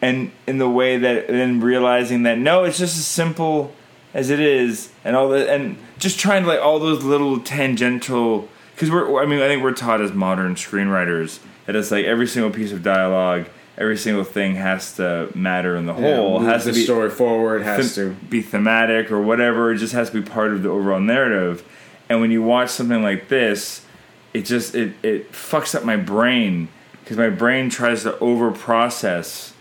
and 0.01 0.31
in 0.47 0.57
the 0.57 0.69
way 0.69 0.97
that, 0.97 1.27
then 1.27 1.59
realizing 1.59 2.23
that 2.23 2.37
no, 2.37 2.63
it's 2.63 2.77
just 2.79 2.97
a 2.97 3.03
simple 3.03 3.73
as 4.13 4.29
it 4.29 4.39
is, 4.39 4.89
and 5.03 5.15
all 5.15 5.29
the 5.29 5.49
and 5.51 5.77
just 5.97 6.19
trying 6.19 6.43
to 6.43 6.47
like 6.49 6.59
all 6.61 6.79
those 6.79 7.03
little 7.03 7.39
tangential. 7.39 8.47
Because 8.75 8.91
we're, 8.91 9.21
I 9.21 9.25
mean, 9.25 9.41
I 9.41 9.47
think 9.47 9.61
we're 9.61 9.73
taught 9.73 9.99
as 10.01 10.13
modern 10.13 10.55
screenwriters 10.55 11.39
that 11.65 11.75
it's 11.75 11.91
like 11.91 12.05
every 12.05 12.27
single 12.27 12.49
piece 12.49 12.71
of 12.71 12.81
dialogue, 12.81 13.47
every 13.77 13.97
single 13.97 14.23
thing 14.23 14.55
has 14.55 14.95
to 14.95 15.29
matter 15.35 15.75
in 15.75 15.85
the 15.85 15.93
whole, 15.93 16.39
has 16.39 16.63
the 16.63 16.71
to 16.71 16.75
be 16.77 16.83
story 16.85 17.09
forward. 17.09 17.61
Has 17.61 17.95
them- 17.95 18.15
to. 18.17 18.25
be 18.27 18.41
thematic 18.41 19.11
or 19.11 19.21
whatever. 19.21 19.73
It 19.73 19.79
just 19.79 19.91
has 19.93 20.09
to 20.11 20.21
be 20.21 20.27
part 20.29 20.53
of 20.53 20.63
the 20.63 20.69
overall 20.69 21.01
narrative. 21.01 21.63
And 22.07 22.21
when 22.21 22.31
you 22.31 22.41
watch 22.41 22.69
something 22.69 23.03
like 23.03 23.27
this, 23.27 23.85
it 24.33 24.43
just 24.45 24.73
it 24.75 24.93
it 25.03 25.31
fucks 25.33 25.75
up 25.75 25.83
my 25.83 25.97
brain 25.97 26.69
because 27.03 27.17
my 27.17 27.29
brain 27.29 27.69
tries 27.69 28.03
to 28.03 28.17
over 28.19 28.49
process 28.51 29.53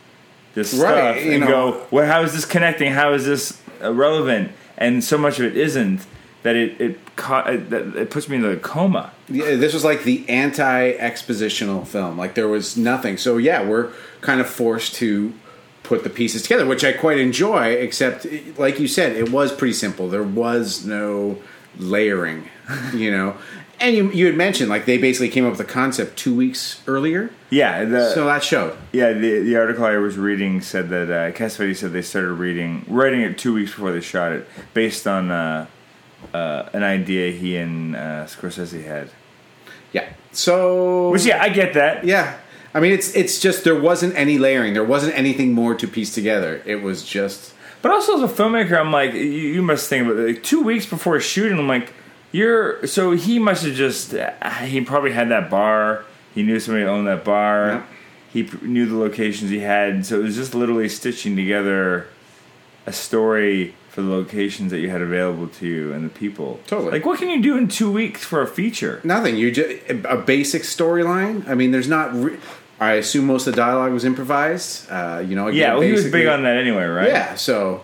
this 0.54 0.72
Right, 0.74 0.92
stuff 0.92 1.16
and 1.16 1.40
know. 1.40 1.46
go, 1.46 1.87
well, 1.90 2.06
how 2.06 2.22
is 2.22 2.32
this 2.34 2.44
connecting? 2.44 2.92
How 2.92 3.12
is 3.14 3.26
this 3.26 3.61
relevant? 3.80 4.52
And 4.76 5.02
so 5.02 5.18
much 5.18 5.38
of 5.38 5.46
it 5.46 5.56
isn't 5.56 6.06
that 6.42 6.56
it 6.56 6.80
it 6.80 7.16
ca- 7.16 7.44
it, 7.46 7.72
it 7.72 8.10
puts 8.10 8.28
me 8.28 8.36
into 8.36 8.50
a 8.50 8.56
coma. 8.56 9.12
Yeah, 9.28 9.56
this 9.56 9.74
was 9.74 9.84
like 9.84 10.04
the 10.04 10.28
anti-expositional 10.28 11.86
film. 11.86 12.16
Like 12.16 12.34
there 12.34 12.48
was 12.48 12.76
nothing. 12.76 13.16
So 13.16 13.36
yeah, 13.36 13.66
we're 13.66 13.92
kind 14.20 14.40
of 14.40 14.48
forced 14.48 14.94
to 14.96 15.32
put 15.82 16.04
the 16.04 16.10
pieces 16.10 16.42
together, 16.42 16.66
which 16.66 16.84
I 16.84 16.92
quite 16.92 17.18
enjoy. 17.18 17.68
Except, 17.68 18.26
like 18.56 18.78
you 18.78 18.88
said, 18.88 19.16
it 19.16 19.30
was 19.30 19.52
pretty 19.52 19.74
simple. 19.74 20.08
There 20.08 20.22
was 20.22 20.84
no 20.84 21.38
layering, 21.76 22.48
you 22.94 23.10
know. 23.10 23.36
And 23.80 23.96
you 23.96 24.10
you 24.10 24.26
had 24.26 24.36
mentioned 24.36 24.68
like 24.68 24.86
they 24.86 24.98
basically 24.98 25.28
came 25.28 25.44
up 25.44 25.50
with 25.50 25.58
the 25.58 25.72
concept 25.72 26.16
two 26.18 26.34
weeks 26.34 26.80
earlier, 26.88 27.30
Yeah, 27.50 27.84
the, 27.84 28.10
so 28.12 28.24
that 28.26 28.42
showed. 28.42 28.76
Yeah, 28.92 29.12
the 29.12 29.38
the 29.40 29.56
article 29.56 29.84
I 29.84 29.96
was 29.98 30.16
reading 30.18 30.60
said 30.62 30.88
that 30.88 31.10
uh, 31.10 31.30
Cassavetes 31.36 31.76
said 31.76 31.92
they 31.92 32.02
started 32.02 32.32
reading 32.32 32.84
writing 32.88 33.20
it 33.20 33.38
two 33.38 33.54
weeks 33.54 33.70
before 33.70 33.92
they 33.92 34.00
shot 34.00 34.32
it, 34.32 34.48
based 34.74 35.06
on 35.06 35.30
uh, 35.30 35.66
uh, 36.34 36.68
an 36.72 36.82
idea 36.82 37.30
he 37.30 37.56
and 37.56 37.94
uh, 37.94 38.26
Scorsese 38.26 38.84
had. 38.84 39.10
Yeah. 39.92 40.08
So 40.32 41.10
Which 41.10 41.24
yeah, 41.24 41.40
I 41.42 41.48
get 41.48 41.74
that. 41.74 42.04
yeah. 42.04 42.38
I 42.74 42.80
mean, 42.80 42.92
it's 42.92 43.14
it's 43.14 43.40
just 43.40 43.64
there 43.64 43.78
wasn't 43.80 44.14
any 44.16 44.38
layering. 44.38 44.74
There 44.74 44.84
wasn't 44.84 45.16
anything 45.16 45.52
more 45.52 45.74
to 45.76 45.86
piece 45.88 46.12
together. 46.14 46.62
It 46.66 46.82
was 46.82 47.02
just 47.04 47.54
But 47.80 47.92
also 47.92 48.22
as 48.22 48.30
a 48.30 48.34
filmmaker, 48.42 48.78
I'm 48.78 48.92
like, 48.92 49.14
you, 49.14 49.20
you 49.22 49.62
must 49.62 49.88
think 49.88 50.04
about 50.06 50.18
it. 50.18 50.26
Like, 50.26 50.42
two 50.42 50.62
weeks 50.62 50.84
before 50.84 51.18
shooting. 51.20 51.58
I'm 51.58 51.68
like, 51.68 51.92
you're 52.32 52.86
so 52.86 53.12
he 53.12 53.38
must 53.38 53.64
have 53.64 53.74
just 53.74 54.14
he 54.64 54.80
probably 54.82 55.12
had 55.12 55.28
that 55.30 55.50
bar. 55.50 56.04
He 56.34 56.42
knew 56.42 56.60
somebody 56.60 56.84
owned 56.84 57.06
that 57.06 57.24
bar. 57.24 57.68
Yeah. 57.68 57.82
He 58.30 58.42
p- 58.44 58.66
knew 58.66 58.86
the 58.86 58.96
locations 58.96 59.50
he 59.50 59.60
had, 59.60 60.04
so 60.04 60.20
it 60.20 60.22
was 60.22 60.36
just 60.36 60.54
literally 60.54 60.88
stitching 60.88 61.34
together 61.34 62.06
a 62.86 62.92
story 62.92 63.74
for 63.88 64.02
the 64.02 64.10
locations 64.10 64.70
that 64.70 64.80
you 64.80 64.90
had 64.90 65.00
available 65.00 65.48
to 65.48 65.66
you 65.66 65.92
and 65.92 66.04
the 66.04 66.08
people. 66.10 66.60
Totally. 66.66 66.92
Like, 66.92 67.06
what 67.06 67.18
can 67.18 67.30
you 67.30 67.42
do 67.42 67.56
in 67.56 67.68
two 67.68 67.90
weeks 67.90 68.24
for 68.24 68.42
a 68.42 68.46
feature? 68.46 69.00
Nothing. 69.02 69.36
You 69.36 69.50
just 69.50 69.82
a 69.88 70.16
basic 70.16 70.62
storyline. 70.62 71.48
I 71.48 71.54
mean, 71.54 71.70
there's 71.70 71.88
not. 71.88 72.14
Re- 72.14 72.38
I 72.78 72.92
assume 72.92 73.26
most 73.26 73.46
of 73.46 73.54
the 73.54 73.56
dialogue 73.56 73.92
was 73.92 74.04
improvised. 74.04 74.88
Uh, 74.90 75.24
you 75.26 75.34
know. 75.34 75.48
Yeah, 75.48 75.72
well, 75.72 75.80
he 75.82 75.92
was 75.92 76.08
big 76.10 76.26
on 76.26 76.42
that 76.44 76.56
anyway, 76.56 76.84
right? 76.84 77.08
Yeah, 77.08 77.34
so 77.34 77.82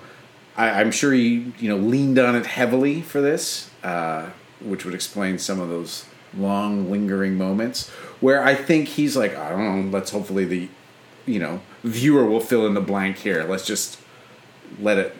I, 0.56 0.80
I'm 0.80 0.90
sure 0.92 1.12
he 1.12 1.52
you 1.58 1.68
know 1.68 1.78
leaned 1.78 2.18
on 2.18 2.36
it 2.36 2.46
heavily 2.46 3.02
for 3.02 3.20
this, 3.20 3.70
uh, 3.84 4.30
which 4.60 4.84
would 4.84 4.94
explain 4.94 5.38
some 5.38 5.60
of 5.60 5.68
those 5.68 6.06
long 6.36 6.90
lingering 6.90 7.36
moments 7.38 7.88
where 8.20 8.42
I 8.42 8.56
think 8.56 8.88
he's 8.88 9.16
like, 9.16 9.36
I 9.36 9.50
don't 9.50 9.86
know. 9.90 9.96
Let's 9.96 10.10
hopefully 10.10 10.44
the 10.44 10.68
you 11.26 11.38
know 11.38 11.60
viewer 11.84 12.24
will 12.24 12.40
fill 12.40 12.66
in 12.66 12.74
the 12.74 12.80
blank 12.80 13.18
here. 13.18 13.44
Let's 13.44 13.66
just 13.66 14.00
let 14.80 14.98
it 14.98 15.14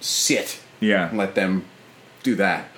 sit. 0.00 0.58
Yeah. 0.80 1.08
and 1.08 1.16
let 1.18 1.34
them 1.34 1.64
do 2.22 2.34
that. 2.34 2.68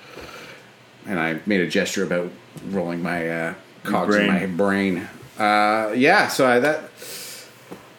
And 1.05 1.19
I 1.19 1.39
made 1.45 1.61
a 1.61 1.67
gesture 1.67 2.03
about 2.03 2.31
rolling 2.69 3.01
my 3.03 3.29
uh, 3.29 3.53
cogs 3.83 4.15
in 4.15 4.27
my 4.27 4.45
brain. 4.45 5.07
Uh, 5.37 5.93
yeah, 5.95 6.27
so 6.27 6.45
I, 6.47 6.59
that 6.59 6.83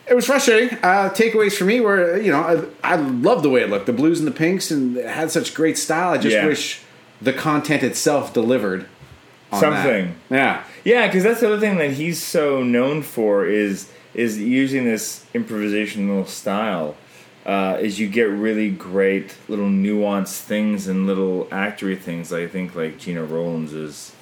it 0.08 0.14
was 0.14 0.26
frustrating. 0.26 0.78
Uh, 0.82 1.10
takeaways 1.14 1.52
for 1.56 1.64
me 1.64 1.80
were, 1.80 2.18
you 2.20 2.30
know, 2.30 2.70
I, 2.82 2.94
I 2.94 2.96
love 2.96 3.42
the 3.42 3.50
way 3.50 3.62
it 3.62 3.70
looked, 3.70 3.86
the 3.86 3.92
blues 3.92 4.18
and 4.20 4.26
the 4.28 4.32
pinks, 4.32 4.70
and 4.70 4.96
it 4.96 5.06
had 5.06 5.30
such 5.30 5.54
great 5.54 5.76
style. 5.78 6.12
I 6.14 6.18
just 6.18 6.34
Yeah. 6.36 6.46
wish 6.46 6.80
the 7.20 7.32
content 7.32 7.82
itself 7.82 8.32
delivered 8.32 8.86
on 9.52 9.60
that. 9.60 9.82
Something. 9.82 10.14
Yeah, 10.30 10.64
Yeah, 10.84 11.06
because 11.06 11.22
that's 11.22 11.40
the 11.40 11.48
other 11.48 11.60
thing 11.60 11.78
that 11.78 11.92
he's 11.92 12.22
so 12.22 12.62
known 12.62 13.02
for 13.02 13.46
is 13.46 13.90
is 14.14 14.38
using 14.38 14.84
this 14.84 15.24
improvisational 15.34 16.26
style. 16.26 16.96
Uh, 17.46 17.78
is 17.80 17.98
you 17.98 18.06
get 18.06 18.24
really 18.24 18.70
great 18.70 19.34
little 19.48 19.68
nuanced 19.68 20.40
things 20.42 20.86
and 20.86 21.06
little 21.06 21.46
actory 21.46 21.98
things. 21.98 22.32
I 22.32 22.46
think 22.46 22.74
like 22.74 22.98
Gena 22.98 23.24
Rowlands 23.24 23.72
is, 23.72 24.14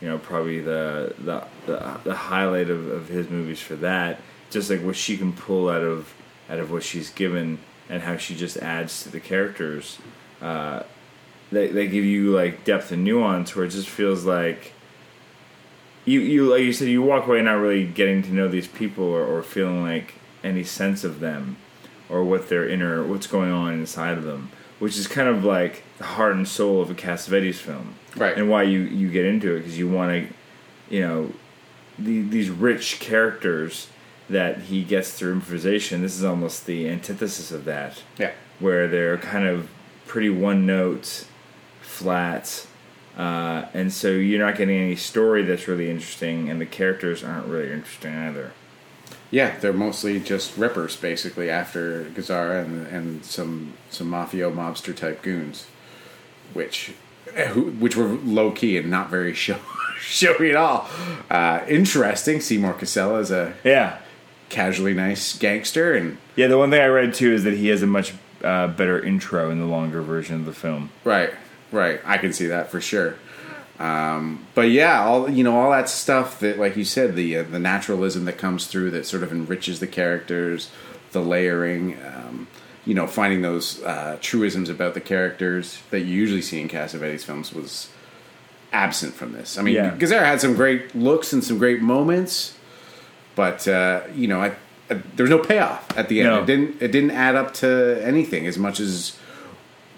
you 0.00 0.08
know, 0.08 0.18
probably 0.18 0.60
the 0.60 1.14
the 1.18 1.44
the, 1.66 2.00
the 2.04 2.14
highlight 2.14 2.68
of, 2.68 2.86
of 2.88 3.08
his 3.08 3.30
movies 3.30 3.60
for 3.60 3.76
that. 3.76 4.20
Just 4.50 4.70
like 4.70 4.82
what 4.82 4.96
she 4.96 5.16
can 5.16 5.32
pull 5.32 5.68
out 5.68 5.82
of 5.82 6.14
out 6.48 6.58
of 6.58 6.70
what 6.70 6.82
she's 6.82 7.10
given 7.10 7.58
and 7.88 8.02
how 8.02 8.16
she 8.16 8.36
just 8.36 8.56
adds 8.58 9.02
to 9.02 9.08
the 9.08 9.20
characters. 9.20 9.98
Uh, 10.40 10.82
they 11.52 11.68
they 11.68 11.86
give 11.86 12.04
you 12.04 12.30
like 12.30 12.64
depth 12.64 12.92
and 12.92 13.04
nuance 13.04 13.54
where 13.54 13.64
it 13.64 13.70
just 13.70 13.88
feels 13.88 14.24
like 14.24 14.72
you 16.04 16.20
you 16.20 16.46
like 16.50 16.62
you 16.62 16.72
said 16.72 16.88
you 16.88 17.02
walk 17.02 17.26
away 17.26 17.40
not 17.42 17.54
really 17.54 17.86
getting 17.86 18.22
to 18.22 18.32
know 18.32 18.48
these 18.48 18.68
people 18.68 19.04
or, 19.04 19.24
or 19.24 19.42
feeling 19.42 19.82
like 19.82 20.14
any 20.42 20.64
sense 20.64 21.04
of 21.04 21.20
them 21.20 21.56
or 22.08 22.24
what 22.24 22.48
their 22.48 22.68
inner 22.68 23.04
what's 23.04 23.26
going 23.26 23.50
on 23.50 23.74
inside 23.74 24.16
of 24.16 24.24
them 24.24 24.50
which 24.78 24.96
is 24.96 25.06
kind 25.06 25.28
of 25.28 25.44
like 25.44 25.82
the 25.98 26.04
heart 26.04 26.34
and 26.34 26.46
soul 26.46 26.80
of 26.80 26.90
a 26.90 26.94
Cassavetes 26.94 27.56
film. 27.56 27.94
Right. 28.16 28.36
and 28.36 28.48
why 28.48 28.62
you 28.62 28.80
you 28.80 29.10
get 29.10 29.26
into 29.26 29.54
it 29.54 29.58
because 29.58 29.78
you 29.78 29.88
want 29.88 30.10
to 30.10 30.34
you 30.94 31.00
know 31.00 31.32
the, 31.98 32.22
these 32.22 32.48
rich 32.48 32.98
characters 32.98 33.88
that 34.28 34.62
he 34.62 34.82
gets 34.84 35.12
through 35.12 35.32
improvisation 35.32 36.02
this 36.02 36.16
is 36.16 36.24
almost 36.24 36.66
the 36.66 36.88
antithesis 36.88 37.50
of 37.50 37.64
that. 37.66 38.02
Yeah, 38.18 38.32
where 38.58 38.88
they're 38.88 39.18
kind 39.18 39.46
of 39.46 39.68
pretty 40.06 40.30
one 40.30 40.64
note, 40.64 41.26
flat, 41.86 42.66
uh, 43.16 43.66
and 43.72 43.92
so 43.92 44.08
you're 44.10 44.44
not 44.44 44.56
getting 44.58 44.76
any 44.76 44.96
story 44.96 45.42
that's 45.42 45.66
really 45.68 45.88
interesting, 45.90 46.50
and 46.50 46.60
the 46.60 46.66
characters 46.66 47.24
aren't 47.24 47.46
really 47.46 47.72
interesting 47.72 48.14
either. 48.14 48.52
yeah. 49.30 49.58
They're 49.58 49.72
mostly 49.72 50.20
just 50.20 50.56
rippers, 50.58 50.96
basically, 50.96 51.48
after 51.48 52.04
Gazzara 52.14 52.64
and 52.64 52.86
and 52.88 53.24
some 53.24 53.74
some 53.90 54.10
mafio 54.10 54.52
mobster 54.54 54.94
type 54.94 55.22
goons, 55.22 55.66
which 56.52 56.92
eh, 57.34 57.46
who, 57.48 57.70
which 57.72 57.96
were 57.96 58.06
low 58.06 58.50
key 58.50 58.76
and 58.76 58.90
not 58.90 59.08
very 59.10 59.32
show, 59.44 59.58
showy 59.98 60.50
at 60.50 60.56
all. 60.56 60.88
Uh, 61.30 61.60
interesting. 61.68 62.40
Seymour 62.40 62.74
Cassella 62.74 63.20
is 63.20 63.30
a 63.30 63.54
Yeah, 63.64 63.98
casually 64.48 64.92
nice 64.94 65.36
gangster, 65.38 65.94
and 65.94 66.18
yeah. 66.36 66.48
The 66.48 66.58
one 66.58 66.70
thing 66.70 66.80
I 66.82 66.86
read 66.86 67.14
too 67.14 67.32
is 67.32 67.44
that 67.44 67.54
he 67.54 67.68
has 67.68 67.82
a 67.82 67.86
much 67.86 68.12
uh, 68.44 68.66
better 68.68 69.02
intro 69.02 69.50
in 69.50 69.58
the 69.58 69.66
longer 69.66 70.02
version 70.02 70.36
of 70.36 70.44
the 70.44 70.52
film. 70.52 70.90
Right, 71.04 71.30
right. 71.72 72.00
I 72.04 72.18
can 72.18 72.32
see 72.32 72.46
that 72.46 72.70
for 72.70 72.80
sure. 72.80 73.16
Um, 73.78 74.46
but 74.54 74.70
yeah, 74.70 75.04
all 75.04 75.28
you 75.28 75.44
know, 75.44 75.58
all 75.58 75.70
that 75.72 75.88
stuff 75.88 76.40
that, 76.40 76.58
like 76.58 76.76
you 76.76 76.84
said, 76.84 77.14
the 77.14 77.38
uh, 77.38 77.42
the 77.42 77.58
naturalism 77.58 78.24
that 78.24 78.38
comes 78.38 78.66
through 78.66 78.90
that 78.92 79.06
sort 79.06 79.22
of 79.22 79.32
enriches 79.32 79.80
the 79.80 79.86
characters, 79.86 80.70
the 81.12 81.20
layering, 81.20 81.98
um, 82.02 82.48
you 82.86 82.94
know, 82.94 83.06
finding 83.06 83.42
those 83.42 83.82
uh, 83.82 84.16
truisms 84.22 84.70
about 84.70 84.94
the 84.94 85.00
characters 85.00 85.82
that 85.90 86.00
you 86.00 86.14
usually 86.14 86.40
see 86.40 86.60
in 86.60 86.68
Cassavetes 86.68 87.22
films 87.24 87.52
was 87.52 87.90
absent 88.72 89.12
from 89.14 89.32
this. 89.32 89.58
I 89.58 89.62
mean, 89.62 89.74
Yeah. 89.74 89.94
Gazzara 89.96 90.24
had 90.24 90.40
some 90.40 90.54
great 90.54 90.94
looks 90.94 91.32
and 91.32 91.44
some 91.44 91.58
great 91.58 91.82
moments, 91.82 92.56
but 93.34 93.68
uh, 93.68 94.02
you 94.14 94.26
know, 94.26 94.40
I, 94.40 94.52
I, 94.88 94.94
there 95.16 95.24
was 95.24 95.30
no 95.30 95.38
payoff 95.38 95.96
at 95.98 96.08
the 96.08 96.20
end. 96.20 96.30
No. 96.30 96.42
It 96.42 96.46
didn't. 96.46 96.82
It 96.82 96.92
didn't 96.92 97.10
add 97.10 97.34
up 97.34 97.52
to 97.54 98.00
anything 98.02 98.46
as 98.46 98.56
much 98.56 98.80
as 98.80 99.18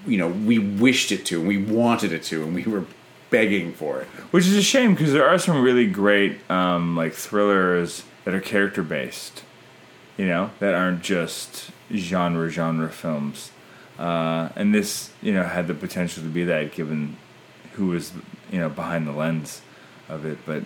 you 0.09 0.19
know 0.19 0.29
we 0.29 0.59
wished 0.59 1.13
it 1.13 1.25
to, 1.27 1.39
and 1.39 1.49
we 1.49 1.59
wanted 1.59 2.13
it 2.13 2.23
to, 2.25 2.43
and 2.45 2.55
we 2.55 2.65
were 2.65 2.85
begging 3.31 3.73
for 3.73 4.01
it. 4.01 4.07
Which 4.33 4.47
is 4.47 4.55
a 4.57 4.63
shame 4.63 4.95
because 4.95 5.13
there 5.13 5.29
are 5.29 5.39
some 5.39 5.61
really 5.63 5.87
great 5.87 6.39
um, 6.51 6.97
like 6.97 7.13
thrillers 7.13 8.05
that 8.25 8.35
are 8.35 8.41
character 8.41 8.83
based, 8.83 9.43
you 10.17 10.27
know, 10.27 10.51
that 10.61 10.75
aren't 10.75 11.03
just 11.03 11.71
genre 11.95 12.49
genre 12.51 12.89
films. 12.89 13.53
Uh, 13.99 14.49
and 14.55 14.75
this, 14.75 15.11
you 15.21 15.33
know, 15.33 15.43
had 15.43 15.67
the 15.67 15.75
potential 15.75 16.23
to 16.23 16.29
be 16.29 16.45
that 16.45 16.73
given 16.73 17.17
who 17.73 17.89
was, 17.89 18.13
you 18.53 18.59
know, 18.59 18.69
behind 18.69 19.07
the 19.07 19.13
lens 19.13 19.61
of 20.09 20.25
it. 20.25 20.39
But 20.47 20.63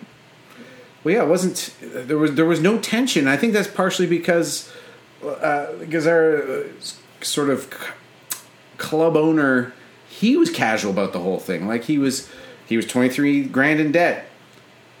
Well, 1.03 1.15
yeah, 1.15 1.23
it 1.23 1.27
wasn't. 1.27 1.73
There 1.81 2.17
was 2.17 2.35
there 2.35 2.45
was 2.45 2.61
no 2.61 2.77
tension. 2.79 3.27
I 3.27 3.37
think 3.37 3.53
that's 3.53 3.67
partially 3.67 4.07
because 4.07 4.71
uh, 5.25 5.73
because 5.79 6.05
our 6.07 6.43
uh, 6.43 6.63
sort 7.21 7.49
of 7.49 7.63
c- 7.63 7.93
club 8.77 9.15
owner, 9.15 9.73
he 10.09 10.37
was 10.37 10.49
casual 10.49 10.91
about 10.91 11.13
the 11.13 11.19
whole 11.19 11.39
thing. 11.39 11.67
Like 11.67 11.83
he 11.85 11.97
was 11.97 12.29
he 12.67 12.77
was 12.77 12.85
twenty 12.85 13.09
three 13.09 13.43
grand 13.43 13.79
in 13.79 13.91
debt. 13.91 14.27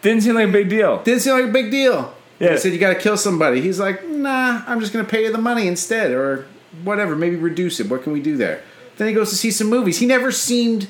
didn't 0.01 0.23
seem 0.23 0.35
like 0.35 0.49
a 0.49 0.51
big 0.51 0.69
deal. 0.69 1.01
Didn't 1.03 1.21
seem 1.21 1.33
like 1.33 1.45
a 1.45 1.51
big 1.51 1.71
deal. 1.71 2.13
Yeah. 2.39 2.49
They 2.49 2.57
said 2.57 2.73
you 2.73 2.79
got 2.79 2.93
to 2.93 2.99
kill 2.99 3.15
somebody. 3.15 3.61
He's 3.61 3.79
like, 3.79 4.05
nah, 4.07 4.63
I'm 4.67 4.79
just 4.79 4.91
going 4.91 5.05
to 5.05 5.09
pay 5.09 5.23
you 5.23 5.31
the 5.31 5.37
money 5.37 5.67
instead, 5.67 6.11
or 6.11 6.45
whatever. 6.83 7.15
Maybe 7.15 7.35
reduce 7.35 7.79
it. 7.79 7.89
What 7.89 8.03
can 8.03 8.11
we 8.11 8.21
do 8.21 8.35
there? 8.35 8.61
Then 8.97 9.07
he 9.07 9.13
goes 9.13 9.29
to 9.29 9.35
see 9.35 9.51
some 9.51 9.69
movies. 9.69 9.99
He 9.99 10.05
never 10.05 10.31
seemed 10.31 10.87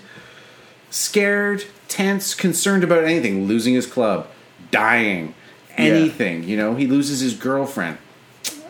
scared, 0.89 1.65
tense, 1.87 2.33
concerned 2.33 2.83
about 2.83 3.03
anything. 3.03 3.45
Losing 3.45 3.73
his 3.73 3.85
club, 3.85 4.27
dying, 4.71 5.35
anything. 5.77 6.43
You 6.43 6.57
know, 6.57 6.75
he 6.75 6.87
loses 6.87 7.19
his 7.19 7.33
girlfriend. 7.33 7.97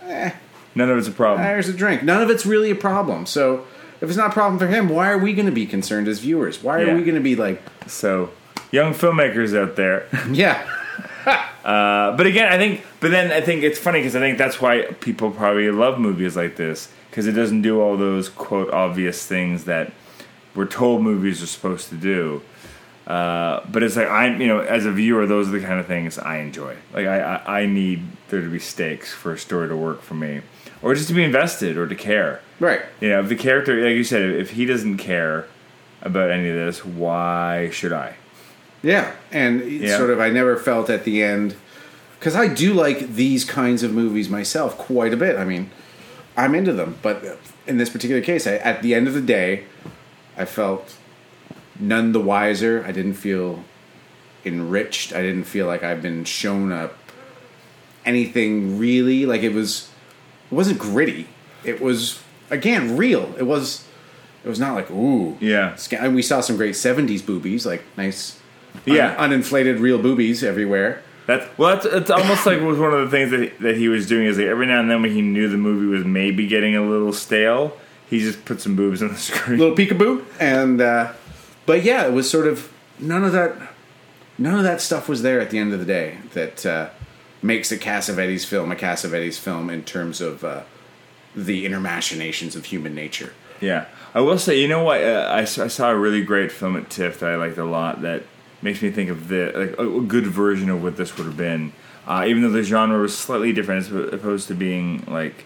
Eh. 0.08 0.32
None 0.76 0.90
of 0.90 0.98
it's 0.98 1.08
a 1.08 1.12
problem. 1.12 1.46
There's 1.46 1.70
a 1.70 1.74
drink. 1.74 2.04
None 2.04 2.22
of 2.22 2.30
it's 2.30 2.46
really 2.46 2.72
a 2.72 2.76
problem. 2.76 3.26
So 3.26 3.66
if 4.04 4.10
it's 4.10 4.18
not 4.18 4.30
a 4.32 4.34
problem 4.34 4.60
for 4.60 4.68
him, 4.68 4.90
why 4.90 5.10
are 5.10 5.18
we 5.18 5.34
going 5.34 5.46
to 5.48 5.52
be 5.52 5.66
concerned 5.66 6.08
as 6.08 6.20
viewers? 6.20 6.62
Why 6.62 6.80
are 6.82 6.86
Yeah. 6.86 6.96
we 6.96 7.04
going 7.04 7.16
to 7.16 7.22
be 7.22 7.36
like, 7.36 7.62
So, 7.88 8.30
young 8.72 8.94
filmmakers 8.94 9.58
out 9.58 9.76
there. 9.76 10.06
yeah, 10.32 10.68
Uh, 11.64 12.16
but 12.18 12.28
again, 12.28 12.52
I 12.52 12.58
think, 12.58 12.84
but 13.00 13.10
then 13.12 13.32
I 13.32 13.40
think 13.40 13.64
it's 13.64 13.80
funny 13.80 14.00
because 14.00 14.18
I 14.18 14.20
think 14.20 14.38
that's 14.38 14.60
why 14.60 14.82
people 15.00 15.32
probably 15.32 15.72
love 15.72 15.98
movies 15.98 16.36
like 16.36 16.58
this 16.58 16.92
because 17.10 17.26
it 17.26 17.32
doesn't 17.32 17.62
do 17.62 17.80
all 17.80 17.96
those 17.96 18.28
quote 18.28 18.70
obvious 18.74 19.26
things 19.26 19.64
that 19.64 19.94
we're 20.56 20.66
told 20.66 21.02
movies 21.02 21.42
are 21.42 21.48
supposed 21.48 21.88
to 21.88 21.96
do. 21.96 22.42
Uh, 23.08 23.62
but 23.72 23.82
it's 23.82 23.96
like 23.96 24.10
I'm, 24.10 24.42
you 24.42 24.48
know, 24.48 24.60
as 24.60 24.86
a 24.86 24.92
viewer, 24.92 25.26
those 25.26 25.48
are 25.48 25.52
the 25.52 25.62
kind 25.62 25.80
of 25.80 25.86
things 25.88 26.20
I 26.20 26.40
enjoy. 26.40 26.76
Like 26.94 27.08
I, 27.08 27.20
I, 27.38 27.62
I 27.62 27.66
need 27.66 28.02
there 28.28 28.42
to 28.42 28.50
be 28.50 28.60
stakes 28.60 29.14
for 29.14 29.32
a 29.32 29.38
story 29.38 29.70
to 29.70 29.78
work 29.78 30.02
for 30.02 30.16
me, 30.16 30.42
or 30.84 30.94
just 30.94 31.08
to 31.08 31.14
be 31.14 31.24
invested 31.24 31.78
or 31.78 31.88
to 31.88 31.96
care. 31.96 32.42
right. 32.60 32.82
You 33.02 33.10
know, 33.10 33.20
if 33.22 33.30
the 33.30 33.36
character, 33.36 33.84
like 33.84 33.96
you 33.96 34.04
said, 34.04 34.22
if 34.22 34.52
he 34.52 34.66
doesn't 34.66 34.98
care 34.98 35.48
about 36.02 36.30
any 36.30 36.50
of 36.50 36.56
this, 36.56 36.86
why 36.86 37.70
should 37.72 37.92
I? 37.94 38.16
Yeah, 38.84 39.14
and 39.32 39.62
Yeah. 39.64 39.98
sort 39.98 40.10
of 40.12 40.20
I 40.20 40.30
never 40.30 40.58
felt 40.58 40.90
at 40.90 41.04
the 41.06 41.24
end 41.24 41.56
because 42.20 42.36
I 42.36 42.48
do 42.48 42.74
like 42.74 43.16
these 43.16 43.44
kinds 43.46 43.82
of 43.84 43.94
movies 43.94 44.30
myself 44.30 44.78
quite 44.78 45.14
a 45.14 45.18
bit. 45.18 45.38
I 45.38 45.46
mean, 45.46 45.72
I'm 46.38 46.54
into 46.56 46.74
them, 46.74 46.98
but 47.02 47.40
in 47.68 47.78
this 47.78 47.90
particular 47.90 48.22
case, 48.22 48.46
I, 48.48 48.56
at 48.58 48.82
the 48.82 48.94
end 48.94 49.08
of 49.08 49.14
the 49.14 49.22
day, 49.22 49.64
I 50.38 50.46
felt 50.46 50.96
none 51.80 52.12
the 52.12 52.20
wiser. 52.20 52.84
I 52.88 52.92
didn't 52.92 53.14
feel 53.16 53.64
enriched. 54.46 55.14
I 55.14 55.22
didn't 55.22 55.46
feel 55.46 55.68
like 55.68 55.84
I've 55.84 56.02
been 56.02 56.24
shown 56.26 56.72
up 56.72 56.98
anything 58.06 58.78
really. 58.78 59.26
Like 59.26 59.42
it 59.44 59.54
was, 59.54 59.90
it 60.54 60.56
wasn't 60.58 60.80
gritty. 60.80 61.28
It 61.64 61.82
was 61.82 62.22
again 62.50 62.96
real. 62.98 63.34
It 63.38 63.44
was. 63.44 63.86
It 64.46 64.50
was 64.50 64.60
not 64.60 64.76
like 64.76 64.92
ooh 64.92 65.38
Yeah. 65.40 65.76
Sca- 65.76 66.10
we 66.10 66.22
saw 66.22 66.42
some 66.42 66.58
great 66.58 66.76
70s 66.76 67.26
boobies 67.26 67.66
like 67.66 67.82
nice 67.96 68.38
Yeah. 68.86 69.16
un- 69.18 69.32
uninflated 69.32 69.80
real 69.80 69.98
boobies 69.98 70.44
everywhere 70.44 71.02
That's 71.28 71.46
well. 71.58 71.74
That's 71.76 71.86
it's 71.86 72.12
almost 72.12 72.46
like 72.46 72.60
was 72.60 72.78
one 72.78 72.94
of 72.94 73.10
the 73.10 73.16
things 73.16 73.32
that 73.32 73.40
he, 73.40 73.48
that 73.64 73.78
he 73.78 73.88
was 73.88 74.06
doing 74.06 74.26
is 74.28 74.38
like 74.38 74.48
every 74.48 74.68
now 74.68 74.82
and 74.82 74.90
then 74.92 75.02
when 75.02 75.12
he 75.12 75.22
knew 75.22 75.48
the 75.48 75.56
movie 75.58 75.86
was 75.86 76.04
maybe 76.06 76.46
getting 76.48 76.76
a 76.76 76.82
little 76.84 77.14
stale, 77.14 77.78
he 78.10 78.20
just 78.20 78.44
put 78.44 78.60
some 78.60 78.76
boobs 78.76 79.02
on 79.02 79.10
the 79.10 79.16
screen. 79.30 79.60
little 79.60 79.76
peekaboo 79.78 80.26
and 80.42 80.82
uh 80.82 81.14
but 81.66 81.84
yeah 81.84 82.06
it 82.06 82.12
was 82.12 82.30
sort 82.30 82.46
of 82.46 82.70
none 83.00 83.24
of 83.24 83.32
that 83.32 83.56
none 84.38 84.56
of 84.58 84.64
that 84.64 84.82
stuff 84.82 85.08
was 85.08 85.22
there 85.22 85.40
at 85.40 85.52
the 85.52 85.58
end 85.58 85.72
of 85.72 85.80
the 85.80 85.86
day 85.86 86.18
that 86.34 86.66
uh 86.66 86.90
makes 87.44 87.72
a 87.72 87.78
Cassavetes 87.78 88.46
film 88.46 88.72
a 88.72 88.76
Cassavetes 88.76 89.38
film 89.38 89.70
in 89.70 89.84
terms 89.84 90.22
of 90.22 90.44
uh 90.44 90.64
the 91.36 91.66
inner 91.66 91.80
machinations 91.80 92.56
of 92.56 92.66
human 92.66 92.94
nature 92.94 93.34
Yeah, 93.60 93.86
I 94.14 94.22
will 94.22 94.38
say, 94.38 94.60
you 94.62 94.68
know 94.68 94.84
what? 94.84 95.02
Uh, 95.04 95.28
I, 95.32 95.40
I 95.42 95.46
saw 95.46 95.90
a 95.90 95.96
really 95.96 96.24
great 96.24 96.52
film 96.52 96.78
at 96.78 96.90
TIFF 96.90 97.20
that 97.20 97.30
I 97.32 97.36
liked 97.36 97.58
a 97.58 97.66
lot. 97.66 98.02
That 98.02 98.24
makes 98.62 98.82
me 98.82 98.92
think 98.92 99.10
of 99.10 99.28
the 99.30 99.52
like 99.56 99.80
a, 99.80 99.98
a 99.98 100.02
good 100.02 100.28
version 100.28 100.70
of 100.70 100.84
what 100.84 100.98
this 100.98 101.18
would 101.18 101.26
have 101.26 101.38
been. 101.38 101.74
Uh, 102.06 102.26
even 102.28 102.44
though 102.44 102.50
the 102.50 102.64
genre 102.64 103.00
was 103.00 103.18
slightly 103.18 103.54
different, 103.54 103.86
as 103.86 104.14
opposed 104.14 104.48
to 104.50 104.54
being 104.54 105.04
like 105.08 105.46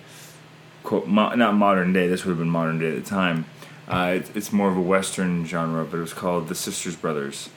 quote 0.87 1.07
mo- 1.07 1.35
not 1.35 1.53
modern 1.53 1.91
day. 1.93 2.07
This 2.07 2.23
would 2.23 2.31
have 2.31 2.39
been 2.39 2.49
modern 2.49 2.79
day 2.79 2.95
at 2.95 3.03
the 3.03 3.09
time. 3.09 3.45
Uh, 3.87 4.13
it, 4.15 4.35
it's 4.35 4.51
more 4.53 4.69
of 4.69 4.77
a 4.77 4.81
western 4.81 5.45
genre, 5.45 5.83
but 5.85 5.97
it 5.97 6.01
was 6.01 6.13
called 6.13 6.47
The 6.47 6.55
Sisters 6.55 6.95
Brothers. 6.95 7.49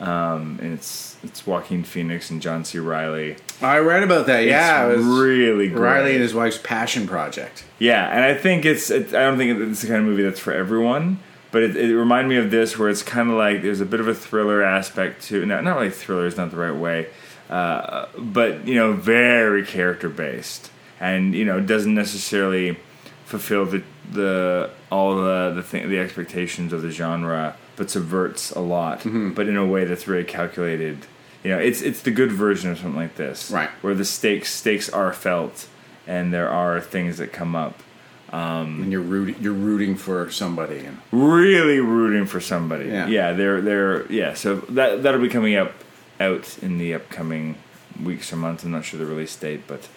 Um, 0.00 0.58
and 0.62 0.74
it's 0.74 1.07
it's 1.22 1.46
Joaquin 1.46 1.84
Phoenix 1.84 2.30
and 2.30 2.40
John 2.40 2.64
C. 2.64 2.78
Reilly. 2.78 3.36
I 3.60 3.78
read 3.78 4.02
about 4.02 4.26
that 4.26 4.44
yeah 4.44 4.86
it's 4.86 4.94
it 4.94 4.98
was 4.98 5.20
really 5.20 5.68
great. 5.68 5.80
Reilly 5.80 6.12
and 6.12 6.22
his 6.22 6.34
wife's 6.34 6.58
passion 6.58 7.06
project 7.08 7.64
Yeah, 7.78 8.08
and 8.08 8.24
I 8.24 8.34
think 8.34 8.64
it's. 8.64 8.90
It, 8.90 9.08
I 9.14 9.22
don't 9.22 9.36
think 9.38 9.60
it's 9.60 9.82
the 9.82 9.88
kind 9.88 10.00
of 10.00 10.06
movie 10.06 10.22
that's 10.22 10.40
for 10.40 10.52
everyone. 10.52 11.18
But 11.50 11.62
it, 11.62 11.76
it 11.76 11.96
reminded 11.96 12.28
me 12.28 12.36
of 12.36 12.50
this, 12.50 12.78
where 12.78 12.90
it's 12.90 13.02
kind 13.02 13.30
of 13.30 13.36
like 13.36 13.62
there's 13.62 13.80
a 13.80 13.86
bit 13.86 14.00
of 14.00 14.08
a 14.08 14.14
thriller 14.14 14.62
aspect 14.62 15.22
to. 15.28 15.46
Not 15.46 15.64
not 15.64 15.76
really 15.76 15.90
thriller 15.90 16.26
is 16.26 16.36
not 16.36 16.50
the 16.50 16.58
right 16.58 16.74
way, 16.76 17.06
uh, 17.48 18.06
but 18.18 18.68
you 18.68 18.74
know, 18.74 18.92
very 18.92 19.64
character 19.64 20.10
based, 20.10 20.70
and 21.00 21.34
you 21.34 21.46
know, 21.46 21.58
doesn't 21.58 21.94
necessarily 21.94 22.76
fulfill 23.24 23.64
the 23.64 23.82
the 24.12 24.70
all 24.92 25.16
the 25.16 25.52
the 25.54 25.62
thing, 25.62 25.88
the 25.88 25.98
expectations 25.98 26.72
of 26.72 26.82
the 26.82 26.90
genre, 26.90 27.56
but 27.78 27.90
subverts 27.90 28.50
a 28.50 28.60
lot, 28.60 28.98
mm-hmm. 29.00 29.30
but 29.30 29.48
in 29.48 29.56
a 29.56 29.64
way 29.64 29.84
that's 29.84 30.04
very 30.04 30.24
calculated. 30.24 31.06
You 31.44 31.52
know, 31.52 31.58
it's 31.58 31.80
it's 31.80 32.02
the 32.02 32.10
good 32.10 32.32
version 32.32 32.70
of 32.70 32.78
something 32.78 32.96
like 32.96 33.14
this, 33.14 33.50
Right. 33.50 33.70
Where 33.80 33.94
the 33.94 34.04
stakes 34.04 34.52
stakes 34.52 34.90
are 34.90 35.12
felt, 35.12 35.68
and 36.06 36.34
there 36.34 36.50
are 36.50 36.80
things 36.80 37.18
that 37.18 37.32
come 37.32 37.54
up. 37.54 37.80
Um, 38.30 38.82
and 38.82 38.92
you're 38.92 39.00
rooting 39.00 39.36
you're 39.40 39.54
rooting 39.54 39.96
for 39.96 40.30
somebody 40.30 40.80
and 40.80 40.98
Really 41.12 41.78
rooting 41.78 42.26
for 42.26 42.40
somebody. 42.40 42.86
Yeah. 42.86 43.06
yeah, 43.06 43.32
they're 43.32 43.62
they're 43.62 44.12
yeah. 44.12 44.34
So 44.34 44.56
that 44.56 45.02
that'll 45.02 45.20
be 45.20 45.30
coming 45.30 45.54
up 45.54 45.72
out 46.20 46.58
in 46.60 46.76
the 46.78 46.92
upcoming 46.92 47.56
weeks 48.02 48.32
or 48.32 48.36
months. 48.36 48.64
I'm 48.64 48.72
not 48.72 48.84
sure 48.84 48.98
the 48.98 49.06
release 49.06 49.34
date, 49.36 49.62
but 49.66 49.88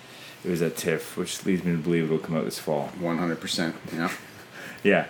it 0.46 0.50
was 0.50 0.62
at 0.62 0.78
TIFF, 0.78 1.18
which 1.18 1.46
leads 1.46 1.64
me 1.64 1.72
to 1.72 1.78
believe 1.78 2.06
it'll 2.06 2.20
come 2.20 2.38
out 2.38 2.46
this 2.46 2.60
fall. 2.60 2.90
100% 3.00 3.74
yeah 3.94 4.12
Yeah. 4.84 5.06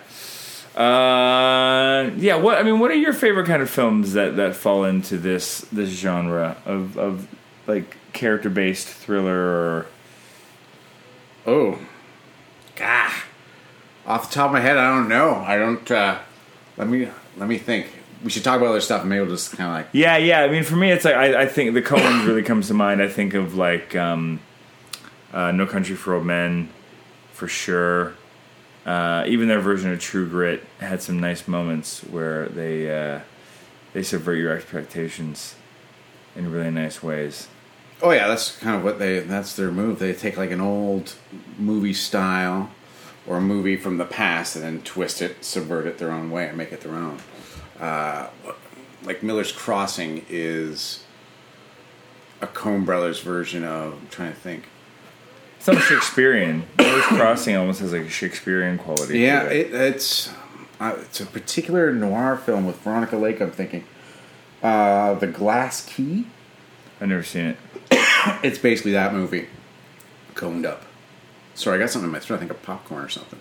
Uh, 0.76 2.10
yeah. 2.16 2.36
What 2.36 2.58
I 2.58 2.62
mean, 2.62 2.78
what 2.78 2.90
are 2.90 2.94
your 2.94 3.12
favorite 3.12 3.46
kind 3.46 3.62
of 3.62 3.68
films 3.70 4.14
that, 4.14 4.36
that 4.36 4.56
fall 4.56 4.84
into 4.84 5.18
this 5.18 5.60
this 5.72 5.90
genre 5.90 6.56
of 6.64 6.96
of 6.96 7.28
like 7.66 7.96
character 8.12 8.50
based 8.50 8.88
thriller 8.88 9.36
or 9.38 9.86
Oh, 11.46 11.78
God! 12.76 13.12
Off 14.06 14.28
the 14.28 14.34
top 14.34 14.46
of 14.46 14.52
my 14.52 14.60
head, 14.60 14.76
I 14.76 14.94
don't 14.94 15.08
know. 15.08 15.34
I 15.34 15.56
don't. 15.56 15.90
Uh, 15.90 16.18
let 16.76 16.88
me 16.88 17.08
let 17.36 17.48
me 17.48 17.58
think. 17.58 17.88
We 18.22 18.30
should 18.30 18.44
talk 18.44 18.58
about 18.58 18.68
other 18.68 18.80
stuff. 18.80 19.00
and 19.00 19.10
Maybe 19.10 19.20
we'll 19.22 19.30
just 19.30 19.56
kind 19.56 19.68
of 19.68 19.74
like. 19.74 19.88
Yeah, 19.92 20.16
yeah. 20.16 20.42
I 20.42 20.48
mean, 20.48 20.62
for 20.62 20.76
me, 20.76 20.92
it's 20.92 21.04
like 21.04 21.16
I, 21.16 21.42
I 21.42 21.46
think 21.46 21.74
the 21.74 21.82
Coens 21.82 22.26
really 22.26 22.42
comes 22.44 22.68
to 22.68 22.74
mind. 22.74 23.02
I 23.02 23.08
think 23.08 23.34
of 23.34 23.56
like 23.56 23.96
um, 23.96 24.38
uh, 25.32 25.50
No 25.50 25.66
Country 25.66 25.96
for 25.96 26.14
Old 26.14 26.24
Men, 26.24 26.68
for 27.32 27.48
sure. 27.48 28.14
Uh, 28.84 29.24
even 29.28 29.48
their 29.48 29.60
version 29.60 29.92
of 29.92 30.00
True 30.00 30.28
Grit 30.28 30.64
had 30.80 31.00
some 31.00 31.20
nice 31.20 31.46
moments 31.46 32.00
where 32.00 32.48
they 32.48 32.90
uh, 32.90 33.20
they 33.92 34.02
subvert 34.02 34.38
your 34.38 34.52
expectations 34.52 35.54
in 36.34 36.50
really 36.50 36.70
nice 36.70 37.02
ways. 37.02 37.48
Oh 38.00 38.10
yeah, 38.10 38.26
that's 38.26 38.58
kind 38.58 38.74
of 38.76 38.82
what 38.82 38.98
they. 38.98 39.20
That's 39.20 39.54
their 39.54 39.70
move. 39.70 40.00
They 40.00 40.12
take 40.12 40.36
like 40.36 40.50
an 40.50 40.60
old 40.60 41.14
movie 41.56 41.94
style, 41.94 42.70
or 43.26 43.36
a 43.36 43.40
movie 43.40 43.76
from 43.76 43.98
the 43.98 44.04
past 44.04 44.56
and 44.56 44.64
then 44.64 44.82
twist 44.82 45.22
it, 45.22 45.44
subvert 45.44 45.86
it 45.86 45.98
their 45.98 46.10
own 46.10 46.30
way, 46.30 46.48
and 46.48 46.58
make 46.58 46.72
it 46.72 46.80
their 46.80 46.94
own. 46.94 47.18
Uh, 47.78 48.28
like 49.04 49.22
Miller's 49.22 49.52
Crossing 49.52 50.24
is 50.28 51.04
a 52.40 52.48
Coen 52.48 52.84
Brothers 52.84 53.20
version 53.20 53.62
of. 53.62 53.94
I'm 53.94 54.08
trying 54.08 54.32
to 54.32 54.38
think. 54.38 54.64
Almost 55.66 55.88
Shakespearean. 55.88 56.64
Miller's 56.78 57.04
Crossing 57.04 57.56
almost 57.56 57.80
has 57.80 57.92
like 57.92 58.02
a 58.02 58.08
Shakespearean 58.08 58.78
quality. 58.78 59.20
Yeah, 59.20 59.44
it. 59.44 59.68
it, 59.68 59.74
it's 59.74 60.30
uh, 60.80 60.96
it's 61.00 61.20
a 61.20 61.26
particular 61.26 61.92
noir 61.92 62.36
film 62.36 62.66
with 62.66 62.76
Veronica 62.80 63.16
Lake. 63.16 63.40
I'm 63.40 63.52
thinking, 63.52 63.84
uh, 64.62 65.14
The 65.14 65.28
Glass 65.28 65.84
Key. 65.86 66.26
I've 67.00 67.08
never 67.08 67.22
seen 67.22 67.46
it. 67.46 67.56
It's 68.44 68.58
basically 68.58 68.92
that 68.92 69.12
movie, 69.12 69.48
coned 70.34 70.64
up. 70.64 70.84
Sorry, 71.54 71.76
I 71.76 71.80
got 71.80 71.90
something 71.90 72.06
in 72.06 72.12
my 72.12 72.20
throat. 72.20 72.36
I 72.36 72.38
think 72.38 72.52
a 72.52 72.54
popcorn 72.54 73.04
or 73.04 73.08
something. 73.08 73.40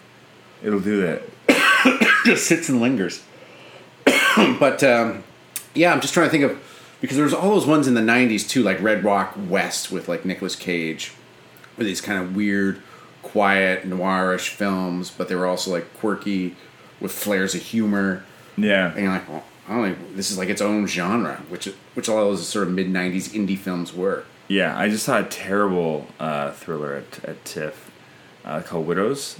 It'll 0.64 0.80
do 0.80 1.02
that. 1.02 2.22
just 2.26 2.48
sits 2.48 2.68
and 2.68 2.82
lingers. 2.82 3.24
but 4.60 4.84
um, 4.84 5.24
yeah, 5.76 5.94
I'm 5.94 6.02
just 6.02 6.16
trying 6.16 6.28
to 6.28 6.32
think 6.32 6.44
of 6.44 6.60
because 7.00 7.16
there 7.16 7.26
was 7.26 7.34
all 7.34 7.52
those 7.52 7.68
ones 7.68 7.88
in 7.88 7.94
the 7.94 8.02
'90s 8.02 8.48
too, 8.48 8.64
like 8.64 8.82
Red 8.82 9.04
Rock 9.04 9.36
West 9.48 9.92
with 9.92 10.08
like 10.10 10.26
Nicolas 10.26 10.56
Cage, 10.56 11.14
with 11.78 11.88
these 11.88 12.02
kind 12.02 12.22
of 12.22 12.36
weird, 12.36 12.82
quiet, 13.22 13.90
noirish 13.90 14.50
films, 14.50 15.12
but 15.12 15.28
they 15.28 15.36
were 15.36 15.46
also 15.46 15.72
like 15.72 15.94
quirky 15.96 16.56
with 17.00 17.12
flares 17.12 17.56
of 17.56 17.62
humor. 17.62 18.24
Yeah. 18.58 18.92
And 18.92 19.00
you're 19.04 19.12
like, 19.12 19.30
well, 19.30 19.44
I 19.68 19.76
don't 19.76 20.16
this 20.18 20.32
is 20.32 20.38
like 20.38 20.50
its 20.50 20.62
own 20.62 20.88
genre, 20.88 21.42
which 21.50 21.66
which 21.94 22.10
all 22.10 22.18
those 22.18 22.48
sort 22.48 22.68
of 22.68 22.74
mid 22.74 22.88
'90s 22.88 23.30
indie 23.30 23.58
films 23.58 23.94
were. 23.94 24.26
Yeah, 24.48 24.78
I 24.78 24.90
just 24.90 25.06
saw 25.06 25.20
a 25.20 25.24
terrible 25.24 26.08
uh, 26.20 26.52
thriller 26.52 26.96
at, 26.96 27.24
at 27.24 27.46
TIFF 27.46 27.90
uh, 28.44 28.62
called 28.62 28.86
Widows. 28.86 29.40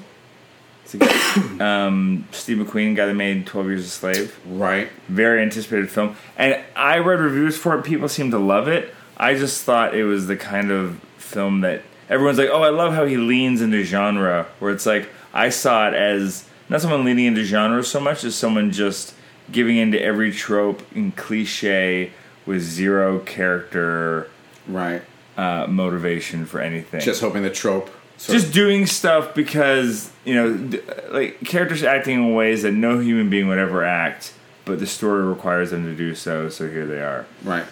It's 0.86 0.94
a 0.94 0.98
guy, 1.00 1.86
um, 1.86 2.28
Steve 2.32 2.58
McQueen, 2.58 2.96
guy 2.96 3.08
that 3.08 3.14
made 3.14 3.46
Twelve 3.46 3.68
Years 3.68 3.86
a 3.86 3.90
Slave. 3.90 4.40
Right. 4.46 4.90
Very 5.10 5.42
anticipated 5.42 5.90
film, 5.90 6.16
and 6.38 6.62
I 6.76 7.00
read 7.00 7.20
reviews 7.20 7.58
for 7.58 7.78
it. 7.78 7.84
People 7.84 8.08
seem 8.08 8.32
to 8.32 8.40
love 8.40 8.70
it. 8.70 8.94
I 9.18 9.36
just 9.36 9.64
thought 9.64 9.94
it 9.94 10.06
was 10.06 10.28
the 10.28 10.38
kind 10.38 10.72
of 10.72 11.00
film 11.18 11.62
that 11.62 11.82
everyone's 12.12 12.38
like, 12.38 12.50
"Oh, 12.52 12.62
I 12.62 12.70
love 12.70 12.94
how 12.94 13.06
he 13.06 13.18
leans 13.18 13.62
into 13.62 13.84
genre." 13.84 14.46
Where 14.60 14.72
it's 14.72 14.86
like 14.86 15.10
I 15.34 15.50
saw 15.50 15.88
it 15.88 15.96
as 15.96 16.46
not 16.70 16.82
someone 16.82 17.04
leaning 17.04 17.26
into 17.26 17.44
genre 17.44 17.84
so 17.84 18.00
much 18.00 18.24
as 18.24 18.36
someone 18.36 18.72
just 18.72 19.16
giving 19.52 19.78
into 19.78 20.00
every 20.02 20.32
trope 20.32 20.84
and 20.96 21.16
cliche 21.16 22.12
with 22.46 22.62
zero 22.62 23.20
character 23.20 24.28
Right. 24.68 25.02
uh, 25.38 25.66
motivation 25.68 26.46
for 26.46 26.60
anything. 26.62 27.02
Just 27.02 27.22
hoping 27.22 27.42
the 27.44 27.50
trope. 27.50 27.90
just 28.18 28.54
doing 28.54 28.86
stuff 28.86 29.34
because 29.34 30.12
you 30.26 30.36
know, 30.36 30.80
like 31.10 31.40
characters 31.44 31.82
acting 31.84 32.16
in 32.24 32.36
ways 32.36 32.62
that 32.62 32.72
no 32.74 33.00
human 33.00 33.30
being 33.30 33.48
would 33.48 33.58
ever 33.58 33.84
act, 33.84 34.34
but 34.66 34.80
the 34.80 34.86
story 34.88 35.24
requires 35.24 35.72
them 35.72 35.84
to 35.86 35.96
do 35.96 36.14
so. 36.16 36.48
So 36.50 36.70
here 36.70 36.86
they 36.86 37.02
are. 37.02 37.26
right. 37.44 37.66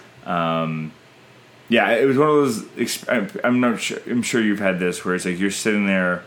Yeah, 1.70 1.92
it 1.92 2.06
was 2.06 2.18
one 2.18 2.30
of 2.30 2.36
those. 2.76 3.08
I'm 3.08 3.30
I'm 3.44 3.60
not 3.60 3.80
sure. 3.80 4.00
I'm 4.08 4.22
sure 4.24 4.42
you've 4.42 4.60
had 4.60 4.80
this 4.80 5.06
where 5.06 5.14
it's 5.16 5.26
like 5.26 5.40
you're 5.40 5.52
sitting 5.52 5.86
there 5.86 6.24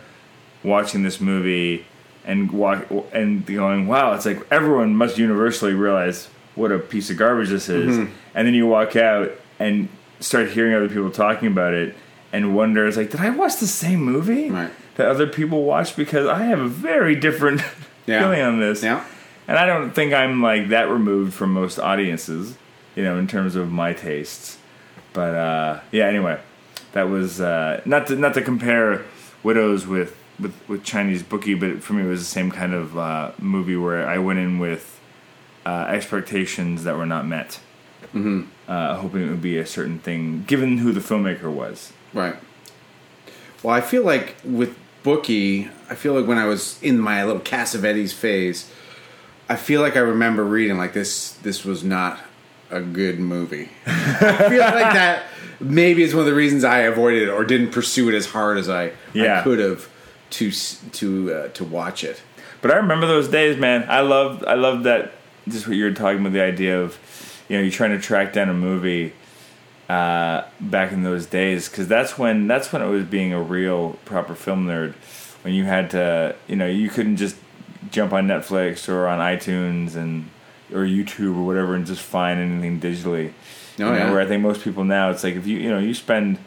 watching 0.64 1.02
this 1.02 1.20
movie 1.20 1.84
and 2.24 2.50
walk 2.52 2.86
and 3.12 3.44
going, 3.44 3.88
"Wow!" 3.88 4.14
It's 4.14 4.24
like 4.26 4.40
everyone 4.52 4.94
must 4.94 5.18
universally 5.18 5.74
realize 5.74 6.28
what 6.54 6.70
a 6.70 6.78
piece 6.78 7.10
of 7.10 7.16
garbage 7.16 7.48
this 7.48 7.68
is, 7.68 7.96
Mm-hmm. 7.96 8.12
and 8.34 8.46
then 8.46 8.54
you 8.54 8.66
walk 8.66 8.94
out 8.96 9.32
and 9.58 9.88
start 10.20 10.50
hearing 10.50 10.74
other 10.74 10.88
people 10.88 11.10
talking 11.10 11.48
about 11.48 11.74
it 11.74 11.96
and 12.32 12.54
wonder, 12.54 12.86
"It's 12.86 12.96
like, 12.96 13.10
did 13.10 13.20
I 13.20 13.30
watch 13.30 13.56
the 13.56 13.66
same 13.66 14.00
movie 14.02 14.48
Right. 14.50 14.70
that 14.94 15.08
other 15.08 15.26
people 15.26 15.64
watched?" 15.64 15.96
Because 15.96 16.26
I 16.28 16.44
have 16.44 16.60
a 16.60 16.68
very 16.68 17.16
different 17.16 17.62
Yeah. 18.06 18.20
feeling 18.20 18.40
on 18.42 18.60
this. 18.60 18.82
Yeah. 18.82 19.04
And 19.48 19.58
I 19.58 19.66
don't 19.66 19.90
think 19.90 20.12
I'm 20.12 20.40
like 20.40 20.68
that 20.68 20.88
removed 20.88 21.34
from 21.34 21.52
most 21.52 21.78
audiences, 21.80 22.56
you 22.94 23.02
know, 23.02 23.18
in 23.18 23.26
terms 23.26 23.56
of 23.56 23.72
my 23.72 23.92
tastes. 23.92 24.58
But 25.12 25.34
uh, 25.34 25.80
yeah, 25.90 26.06
anyway, 26.06 26.40
that 26.92 27.04
was 27.04 27.40
uh, 27.40 27.80
not 27.84 28.06
to 28.08 28.16
not 28.16 28.34
to 28.34 28.42
compare 28.42 29.04
Widows 29.42 29.86
with, 29.86 30.16
with, 30.38 30.54
with 30.68 30.84
Chinese 30.84 31.22
Bookie, 31.22 31.54
but 31.54 31.82
for 31.82 31.94
me 31.94 32.04
it 32.04 32.08
was 32.08 32.20
the 32.20 32.26
same 32.26 32.50
kind 32.50 32.72
of 32.72 32.96
uh, 32.96 33.32
movie 33.38 33.76
where 33.76 34.06
I 34.06 34.18
went 34.18 34.38
in 34.38 34.58
with 34.58 35.00
uh, 35.66 35.86
expectations 35.88 36.84
that 36.84 36.96
were 36.96 37.06
not 37.06 37.26
met, 37.26 37.60
mm-hmm. 38.14 38.42
uh, 38.68 38.96
hoping 38.96 39.22
it 39.22 39.30
would 39.30 39.42
be 39.42 39.58
a 39.58 39.66
certain 39.66 39.98
thing, 39.98 40.44
given 40.44 40.78
who 40.78 40.92
the 40.92 41.00
filmmaker 41.00 41.52
was. 41.52 41.92
Right. 42.12 42.36
Well, 43.62 43.74
I 43.74 43.80
feel 43.80 44.04
like 44.04 44.36
with 44.44 44.76
Bookie, 45.02 45.68
I 45.90 45.94
feel 45.94 46.14
like 46.14 46.26
when 46.26 46.38
I 46.38 46.46
was 46.46 46.80
in 46.82 46.98
my 46.98 47.24
little 47.24 47.42
Cassavetes 47.42 48.12
phase, 48.12 48.70
I 49.48 49.56
feel 49.56 49.80
like 49.80 49.96
I 49.96 50.00
remember 50.00 50.44
reading 50.44 50.78
like 50.78 50.92
this. 50.92 51.32
This 51.32 51.64
was 51.64 51.82
not 51.82 52.20
a 52.72 52.80
good 52.80 53.18
movie. 53.20 53.68
I 53.86 54.48
feel 54.48 54.60
like 54.60 54.92
that 54.94 55.24
maybe 55.60 56.02
is 56.02 56.14
one 56.14 56.20
of 56.22 56.26
the 56.26 56.34
reasons 56.34 56.64
I 56.64 56.80
avoided 56.80 57.22
it 57.24 57.28
or 57.28 57.44
didn't 57.44 57.70
pursue 57.70 58.08
it 58.08 58.14
as 58.14 58.26
hard 58.26 58.58
as 58.58 58.68
I, 58.68 58.92
Yeah. 59.12 59.40
I 59.40 59.42
could 59.44 59.58
have 59.58 59.88
to 60.30 60.50
to 60.50 61.34
uh, 61.34 61.48
to 61.48 61.64
watch 61.64 62.04
it. 62.04 62.22
But 62.62 62.70
I 62.70 62.76
remember 62.76 63.06
those 63.06 63.28
days, 63.28 63.58
man. 63.58 63.84
I 63.88 64.00
loved 64.00 64.44
I 64.44 64.54
loved 64.54 64.84
that 64.84 65.12
just 65.48 65.66
what 65.66 65.76
you 65.76 65.84
were 65.84 65.92
talking 65.92 66.20
about 66.20 66.32
the 66.32 66.42
idea 66.42 66.80
of 66.80 66.98
you 67.48 67.56
know 67.56 67.62
you're 67.62 67.72
trying 67.72 67.90
to 67.90 68.00
track 68.00 68.32
down 68.32 68.48
a 68.48 68.54
movie 68.54 69.12
uh, 69.88 70.44
back 70.60 70.92
in 70.92 71.02
those 71.02 71.26
days 71.26 71.68
because 71.68 71.86
that's 71.88 72.16
when 72.16 72.46
that's 72.46 72.72
when 72.72 72.80
it 72.82 72.88
was 72.88 73.04
being 73.04 73.32
a 73.32 73.42
real 73.42 73.98
proper 74.04 74.34
film 74.34 74.66
nerd 74.66 74.94
when 75.42 75.52
you 75.52 75.64
had 75.64 75.90
to 75.90 76.34
you 76.46 76.56
know 76.56 76.66
you 76.66 76.88
couldn't 76.88 77.16
just 77.16 77.36
jump 77.90 78.12
on 78.12 78.26
Netflix 78.26 78.88
or 78.88 79.06
on 79.08 79.18
iTunes 79.18 79.96
and 79.96 80.30
or 80.72 80.84
YouTube 80.86 81.36
or 81.36 81.44
whatever 81.44 81.74
and 81.74 81.86
just 81.86 82.02
find 82.02 82.40
anything 82.40 82.80
digitally. 82.80 83.32
Oh, 83.32 83.74
You 83.78 83.84
know, 83.84 83.94
yeah. 83.94 84.10
Where 84.10 84.20
I 84.20 84.26
think 84.26 84.42
most 84.42 84.62
people 84.62 84.84
now 84.84 85.10
it's 85.10 85.24
like 85.24 85.34
if 85.34 85.46
you 85.46 85.58
you 85.58 85.70
know 85.70 85.78
you 85.78 85.94
spend 85.94 86.38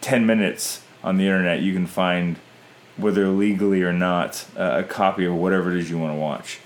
ten 0.00 0.26
minutes 0.26 0.82
on 1.02 1.16
the 1.16 1.24
internet 1.24 1.60
you 1.60 1.72
can 1.72 1.86
find 1.86 2.36
whether 2.96 3.28
legally 3.28 3.82
or 3.82 3.92
not 3.92 4.44
uh, 4.56 4.82
a 4.82 4.84
copy 4.84 5.24
of 5.24 5.34
whatever 5.34 5.70
it 5.70 5.78
is 5.78 5.88
you 5.90 5.98
want 5.98 6.12
to 6.14 6.18
watch. 6.18 6.58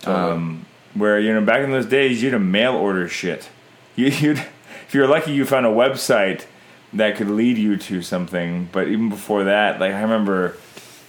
Totally. 0.00 0.32
Um, 0.32 0.66
where 0.94 1.18
you 1.20 1.32
know 1.32 1.40
back 1.42 1.62
in 1.62 1.70
those 1.70 1.86
days 1.86 2.22
you'd 2.22 2.32
have 2.32 2.42
mail 2.42 2.74
order 2.74 3.08
shit. 3.08 3.48
You, 3.96 4.08
you'd 4.08 4.38
if 4.86 4.92
you're 4.92 5.08
lucky 5.08 5.32
you 5.32 5.46
found 5.46 5.64
a 5.64 5.70
website 5.70 6.44
that 6.92 7.16
could 7.16 7.30
lead 7.30 7.56
you 7.58 7.76
to 7.76 8.02
something. 8.02 8.68
But 8.72 8.88
even 8.88 9.08
before 9.08 9.44
that, 9.44 9.80
like 9.80 9.92
I 9.92 10.02
remember, 10.02 10.56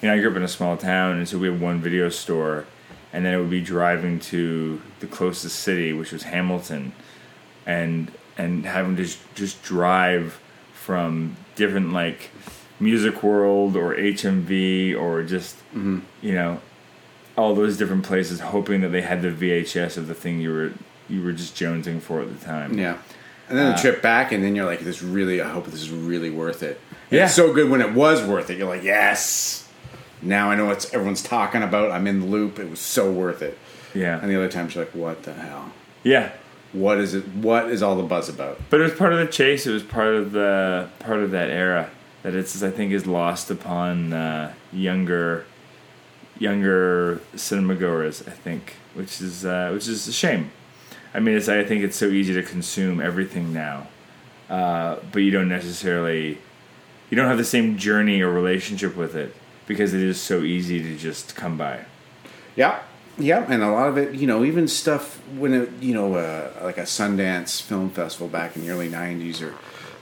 you 0.02 0.08
know, 0.08 0.16
I 0.16 0.20
grew 0.20 0.32
up 0.32 0.38
in 0.38 0.44
a 0.44 0.48
small 0.48 0.78
town, 0.78 1.18
and 1.18 1.28
so 1.28 1.38
we 1.38 1.50
had 1.50 1.60
one 1.60 1.80
video 1.80 2.10
store, 2.10 2.66
and 3.18 3.26
then 3.26 3.34
it 3.34 3.40
would 3.40 3.50
be 3.50 3.62
driving 3.62 4.20
to 4.20 4.80
the 5.00 5.08
closest 5.08 5.62
city, 5.62 5.92
which 5.92 6.12
was 6.12 6.22
Hamilton, 6.22 6.92
and 7.66 8.12
and 8.38 8.64
having 8.64 8.96
to 8.96 9.10
just, 9.34 9.64
drive 9.64 10.40
from 10.72 11.36
different 11.56 11.94
like 11.94 12.30
Music 12.80 13.24
World 13.24 13.76
or 13.76 13.96
HMV 13.96 14.96
or 14.96 15.24
just 15.24 15.58
mm-hmm. 15.70 16.02
you 16.22 16.36
know 16.36 16.62
all 17.36 17.56
those 17.56 17.76
different 17.76 18.06
places, 18.06 18.40
hoping 18.40 18.82
that 18.82 18.90
they 18.90 19.02
had 19.02 19.24
the 19.24 19.32
VHS 19.32 19.98
of 19.98 20.06
the 20.06 20.14
thing 20.14 20.40
you 20.40 20.54
were 20.54 20.74
you 21.10 21.24
were 21.24 21.32
just 21.32 21.56
jonesing 21.56 22.00
for 22.00 22.22
at 22.22 22.32
the 22.32 22.46
time. 22.46 22.78
Yeah. 22.78 23.00
And 23.50 23.58
then 23.58 23.72
the 23.72 23.74
uh, 23.74 23.82
trip 23.82 24.04
back, 24.04 24.32
and 24.32 24.44
then 24.44 24.56
you're 24.56 24.68
like, 24.68 24.82
"This 24.82 25.02
really, 25.02 25.42
I 25.42 25.50
hope 25.50 25.66
this 25.66 25.82
is 25.82 25.90
really 25.90 26.30
worth 26.30 26.62
it." 26.62 26.80
And 27.10 27.18
Yeah. 27.18 27.26
It's 27.26 27.34
so 27.34 27.52
good 27.52 27.72
when 27.72 27.82
it 27.82 27.94
was 27.94 28.22
worth 28.22 28.52
it. 28.52 28.60
You're 28.60 28.70
like, 28.70 28.84
"Yes." 28.84 29.67
Now 30.22 30.50
I 30.52 30.56
know 30.56 30.66
what 30.66 30.92
everyone's 30.94 31.22
talking 31.24 31.62
about. 31.62 31.92
I'm 31.92 32.08
in 32.08 32.22
the 32.22 32.26
loop. 32.26 32.60
It 32.60 32.70
was 32.70 32.80
so 32.80 33.12
worth 33.12 33.42
it. 33.42 33.58
Yeah, 33.94 34.20
And 34.20 34.30
the 34.30 34.36
other 34.36 34.50
times 34.50 34.76
you're 34.76 34.84
like, 34.86 34.94
"What 34.94 35.24
the 35.24 35.34
hell? 35.34 35.72
yeah. 36.04 36.32
What 36.74 36.98
is 37.00 37.14
it? 37.14 37.26
What 37.30 37.70
is 37.72 37.82
all 37.82 37.96
the 37.96 38.04
buzz 38.04 38.28
about?" 38.30 38.60
But 38.70 38.82
it 38.82 38.84
was 38.84 38.94
part 38.94 39.14
of 39.14 39.20
the 39.20 39.28
chase. 39.28 39.66
It 39.66 39.72
was 39.72 39.84
part 39.84 40.14
of 40.16 40.32
the 40.34 40.90
part 41.00 41.20
of 41.20 41.32
that 41.32 41.50
era 41.50 41.90
that 42.24 42.36
it's 42.36 42.62
I 42.62 42.70
think 42.70 42.92
is 42.92 43.08
lost 43.08 43.50
upon 43.50 44.12
uh, 44.14 44.54
younger 44.74 45.46
younger 46.40 47.22
cinema 47.36 47.76
goers. 47.76 48.24
I 48.28 48.32
think, 48.32 48.76
which 48.94 49.22
is 49.22 49.46
uh, 49.46 49.72
which 49.74 49.88
is 49.88 50.08
a 50.08 50.14
shame. 50.14 50.52
I 51.14 51.20
mean, 51.20 51.36
it's 51.38 51.48
I 51.50 51.64
think 51.64 51.84
it's 51.84 51.98
so 51.98 52.08
easy 52.08 52.34
to 52.34 52.44
consume 52.44 53.00
everything 53.00 53.54
now, 53.54 53.88
uh, 54.50 54.98
but 55.12 55.20
you 55.20 55.32
don't 55.32 55.50
necessarily 55.50 56.38
you 57.10 57.16
don't 57.16 57.28
have 57.28 57.38
the 57.38 57.46
same 57.46 57.78
journey 57.78 58.22
or 58.22 58.30
relationship 58.30 58.96
with 58.96 59.16
it 59.16 59.34
because 59.68 59.94
it 59.94 60.02
is 60.02 60.20
so 60.20 60.42
easy 60.42 60.82
to 60.82 60.98
just 60.98 61.36
come 61.36 61.58
by. 61.58 61.86
Yeah, 62.56 62.80
yeah, 63.20 63.46
and 63.50 63.64
a 63.64 63.72
lot 63.72 63.90
of 63.90 63.98
it, 63.98 64.16
you 64.16 64.28
know, 64.28 64.44
even 64.44 64.68
stuff 64.68 65.20
when 65.38 65.54
it, 65.54 65.70
you 65.82 65.94
know, 65.94 66.16
uh, 66.16 66.52
like 66.64 66.78
a 66.78 66.84
Sundance 66.84 67.62
Film 67.62 67.90
Festival 67.90 68.28
back 68.28 68.56
in 68.56 68.64
the 68.64 68.70
early 68.70 68.90
'90s 68.90 69.42
or 69.42 69.56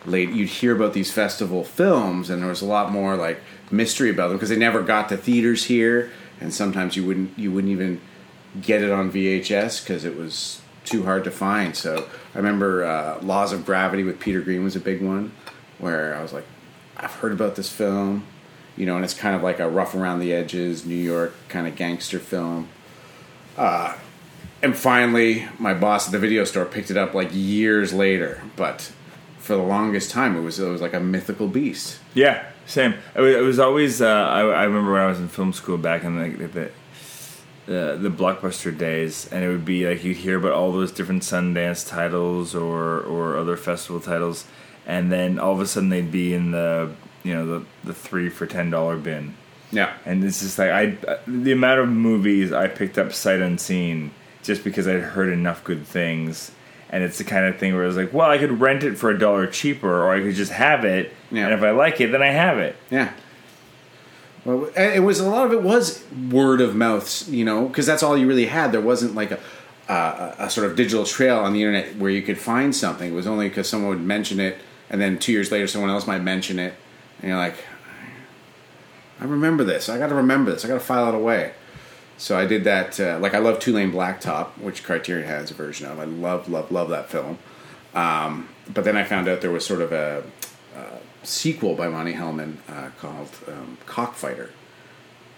late, 0.05 0.30
you'd 0.30 0.49
hear 0.49 0.76
about 0.76 0.93
these 0.93 1.11
festival 1.11 1.63
films, 1.63 2.30
and 2.30 2.41
there 2.41 2.49
was 2.49 2.61
a 2.61 2.66
lot 2.66 2.91
more 2.91 3.16
like 3.16 3.41
mystery 3.72 4.09
about 4.09 4.28
them 4.30 4.38
because 4.38 4.49
they 4.49 4.57
never 4.57 4.82
got 4.82 5.09
to 5.09 5.18
theaters 5.18 5.66
here, 5.66 6.11
and 6.39 6.53
sometimes 6.53 6.95
you 6.95 7.05
wouldn't 7.05 7.38
you 7.38 7.51
wouldn't 7.51 7.72
even 7.72 8.01
get 8.61 8.82
it 8.82 8.91
on 8.91 9.11
VHS 9.11 9.84
because 9.84 10.05
it 10.05 10.18
was 10.18 10.61
too 10.84 11.03
hard 11.03 11.24
to 11.24 11.32
find. 11.32 11.76
So 11.76 12.07
I 12.34 12.38
remember 12.38 12.84
uh, 12.84 13.20
Laws 13.22 13.51
of 13.51 13.66
Gravity 13.66 14.03
with 14.03 14.20
Peter 14.20 14.41
Greene 14.41 14.63
was 14.63 14.76
a 14.76 14.80
big 14.80 15.01
one, 15.01 15.32
where 15.80 16.16
I 16.16 16.22
was 16.22 16.34
like, 16.34 16.45
I've 16.97 17.13
heard 17.13 17.32
about 17.32 17.55
this 17.55 17.72
film. 17.72 18.26
You 18.78 18.86
know, 18.86 18.95
and 18.95 19.05
it's 19.05 19.13
kind 19.13 19.36
of 19.36 19.43
like 19.43 19.59
a 19.59 19.69
rough 19.69 19.95
around 19.95 20.19
the 20.19 20.34
edges 20.34 20.86
New 20.86 20.95
York 20.95 21.34
kind 21.47 21.67
of 21.67 21.76
gangster 21.76 22.19
film. 22.19 22.67
Uh, 23.57 23.95
and 24.61 24.76
finally, 24.76 25.47
my 25.59 25.73
boss 25.73 26.07
at 26.07 26.11
the 26.11 26.19
video 26.19 26.43
store 26.43 26.65
picked 26.65 26.91
it 26.91 26.97
up 26.97 27.13
like 27.13 27.30
years 27.32 27.93
later, 27.93 28.41
but 28.55 28.91
for 29.38 29.55
the 29.55 29.61
longest 29.61 30.11
time, 30.11 30.36
it 30.36 30.41
was 30.41 30.59
it 30.59 30.67
was 30.67 30.82
like 30.82 30.93
a 30.93 30.99
mythical 30.99 31.47
beast. 31.47 31.99
Yeah, 32.13 32.49
same. 32.65 32.95
It 33.15 33.21
was, 33.21 33.59
always. 33.59 34.01
Uh, 34.01 34.07
I, 34.07 34.41
I 34.41 34.63
remember 34.63 34.93
when 34.93 35.01
I 35.01 35.07
was 35.07 35.19
in 35.19 35.28
film 35.28 35.53
school 35.53 35.78
back 35.78 36.03
in 36.03 36.17
the 36.17 36.47
the, 36.47 36.71
the 37.65 37.97
the 38.01 38.09
blockbuster 38.09 38.76
days, 38.76 39.32
and 39.32 39.43
it 39.43 39.49
would 39.49 39.65
be 39.65 39.88
like 39.88 40.03
you'd 40.03 40.17
hear 40.17 40.38
about 40.38 40.53
all 40.53 40.71
those 40.71 40.91
different 40.91 41.21
Sundance 41.21 41.88
titles 41.88 42.55
or 42.55 43.01
or 43.01 43.38
other 43.38 43.55
festival 43.55 44.01
titles, 44.01 44.45
and 44.88 45.11
then 45.11 45.38
all 45.38 45.53
of 45.53 45.61
a 45.61 45.67
sudden 45.67 45.89
they'd 45.89 46.11
be 46.11 46.34
in 46.34 46.51
the 46.51 46.91
you 47.26 47.34
know 47.34 47.45
the 47.45 47.65
the 47.84 47.93
three 47.93 48.30
for 48.30 48.45
ten 48.45 48.69
dollar 48.69 48.95
bin. 48.95 49.36
Yeah, 49.71 49.91
And 50.05 50.23
it's 50.23 50.39
just 50.41 50.57
like 50.59 50.69
I, 50.69 50.97
the 51.28 51.51
amount 51.51 51.82
of 51.82 51.89
movies 51.89 52.53
I 52.53 52.67
picked 52.69 52.97
up 52.97 53.11
sight 53.11 53.41
unseen 53.41 54.11
just 54.43 54.63
because 54.63 54.88
I'd 54.88 55.01
heard 55.01 55.34
enough 55.34 55.63
good 55.65 55.86
things, 55.86 56.51
and 56.91 57.03
it's 57.03 57.17
the 57.17 57.23
kind 57.26 57.45
of 57.47 57.57
thing 57.57 57.73
where 57.76 57.84
it's 57.86 57.97
like, 57.97 58.13
well, 58.13 58.30
I 58.30 58.38
could 58.38 58.61
rent 58.61 58.84
it 58.84 58.95
for 58.97 59.09
a 59.09 59.17
dollar 59.19 59.47
cheaper, 59.47 60.03
or 60.03 60.13
I 60.13 60.21
could 60.21 60.36
just 60.36 60.51
have 60.53 60.86
it, 60.86 61.11
Yeah. 61.32 61.45
and 61.45 61.53
if 61.53 61.61
I 61.63 61.71
like 61.71 61.99
it, 61.99 62.11
then 62.13 62.21
I 62.21 62.28
have 62.32 62.57
it. 62.59 62.76
yeah. 62.91 63.11
Well, 64.45 64.65
it 64.78 65.01
was 65.03 65.19
a 65.19 65.28
lot 65.28 65.47
of 65.47 65.51
it 65.53 65.63
was 65.63 66.05
word 66.30 66.61
of 66.61 66.76
mouth, 66.76 67.28
you 67.28 67.43
know, 67.43 67.67
because 67.67 67.88
that's 67.88 68.03
all 68.03 68.15
you 68.15 68.28
really 68.28 68.45
had. 68.45 68.71
There 68.71 68.80
wasn't 68.82 69.15
like 69.15 69.32
a, 69.32 69.39
a 69.89 70.36
a 70.45 70.49
sort 70.51 70.69
of 70.69 70.78
digital 70.78 71.03
trail 71.05 71.39
on 71.39 71.53
the 71.53 71.63
internet 71.63 71.97
where 71.97 72.11
you 72.11 72.21
could 72.21 72.38
find 72.38 72.73
something. 72.76 73.11
It 73.11 73.15
was 73.15 73.26
only 73.26 73.49
because 73.49 73.67
someone 73.67 73.89
would 73.89 74.01
mention 74.05 74.39
it, 74.39 74.59
and 74.91 75.01
then 75.01 75.17
two 75.17 75.32
years 75.32 75.51
later, 75.51 75.65
someone 75.65 75.89
else 75.89 76.05
might 76.05 76.21
mention 76.21 76.59
it, 76.59 76.76
and 77.26 77.32
you're 77.32 77.39
like, 77.39 77.57
I 79.19 79.23
remember 79.23 79.63
this. 79.63 79.89
I 79.89 79.97
got 79.97 80.09
to 80.09 80.15
remember 80.15 80.51
this. 80.51 80.63
I 80.63 80.67
got 80.67 80.76
to 80.76 80.80
file 80.80 81.09
it 81.09 81.15
away. 81.15 81.53
So 82.19 82.38
I 82.38 82.45
did 82.45 82.65
that. 82.65 82.99
Uh, 82.99 83.17
like 83.17 83.34
I 83.34 83.39
love 83.39 83.59
Two-Lane 83.59 83.91
Blacktop, 83.91 84.59
which 84.59 84.84
Criterion 84.84 85.28
has 85.28 85.49
a 85.49 85.55
version 85.55 85.88
of. 85.88 85.99
I 85.99 86.03
love, 86.03 86.47
love, 86.47 86.71
love 86.71 86.89
that 86.89 87.09
film. 87.09 87.39
Um, 87.95 88.49
but 88.71 88.84
then 88.84 88.95
I 88.95 89.03
found 89.03 89.28
out 89.28 89.41
there 89.41 89.49
was 89.49 89.65
sort 89.65 89.82
of 89.82 89.91
a, 89.91 90.23
a 90.76 91.26
sequel 91.26 91.73
by 91.73 91.88
Monte 91.88 92.13
Hellman 92.13 92.57
uh, 92.69 92.89
called 92.99 93.32
um, 93.47 93.80
Cockfighter, 93.88 94.51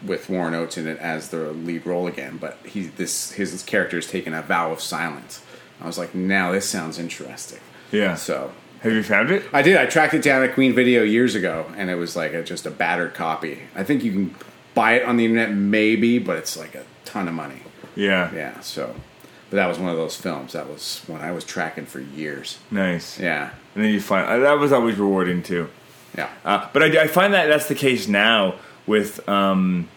with 0.06 0.30
Warren 0.30 0.56
Oates 0.56 0.78
in 0.78 0.88
it 0.88 1.00
as 1.00 1.30
the 1.30 1.54
lead 1.54 1.86
role 1.86 2.06
again. 2.06 2.36
But 2.36 2.58
he 2.66 2.88
this 2.88 3.32
his 3.32 3.64
character 3.64 3.96
has 3.96 4.08
taken 4.08 4.34
a 4.34 4.42
vow 4.42 4.74
of 4.74 4.82
silence. 4.82 5.42
I 5.80 5.88
was 5.88 5.98
like, 5.98 6.14
now 6.14 6.52
this 6.52 6.68
sounds 6.68 7.00
interesting. 7.00 7.60
Yeah. 7.94 8.16
So 8.16 8.52
Have 8.82 8.92
you 8.92 9.04
found 9.04 9.32
it? 9.32 9.44
I 9.52 9.62
did. 9.62 9.78
I 9.78 9.86
tracked 9.86 10.14
it 10.14 10.22
down 10.22 10.44
at 10.44 10.54
Queen 10.54 10.74
Video 10.74 11.04
years 11.04 11.36
ago, 11.36 11.66
and 11.76 11.90
it 11.90 11.96
was 11.96 12.16
like 12.16 12.34
a, 12.34 12.44
just 12.44 12.66
a 12.66 12.72
battered 12.72 13.14
copy. 13.14 13.60
I 13.76 13.84
think 13.84 14.04
you 14.04 14.12
can 14.12 14.36
buy 14.74 14.94
it 14.94 15.04
on 15.04 15.18
the 15.18 15.26
internet, 15.26 15.52
maybe, 15.52 16.20
but 16.20 16.38
it's 16.38 16.56
like 16.56 16.76
a 16.76 16.86
ton 17.06 17.28
of 17.28 17.34
money. 17.34 17.62
Yeah. 17.96 18.34
Yeah. 18.34 18.60
So, 18.60 18.96
but 19.50 19.56
that 19.56 19.68
was 19.68 19.80
one 19.80 19.90
of 19.90 19.98
those 19.98 20.16
films. 20.16 20.54
That 20.54 20.70
was 20.70 21.02
when 21.08 21.22
I 21.22 21.32
was 21.32 21.44
tracking 21.44 21.86
for 21.86 22.00
years. 22.00 22.60
Nice. 22.70 23.20
Yeah. 23.20 23.52
And 23.74 23.84
then 23.84 23.92
you 23.92 24.00
find 24.00 24.28
uh, 24.28 24.38
that 24.40 24.60
was 24.60 24.72
always 24.72 24.98
rewarding 24.98 25.42
too. 25.42 25.70
Yeah. 26.16 26.30
Uh, 26.46 26.68
but 26.74 26.84
I, 26.84 27.04
I 27.04 27.08
find 27.08 27.34
that 27.34 27.48
that's 27.48 27.68
the 27.68 27.76
case 27.76 28.08
now 28.08 28.56
with 28.86 29.28
Um, 29.28 29.88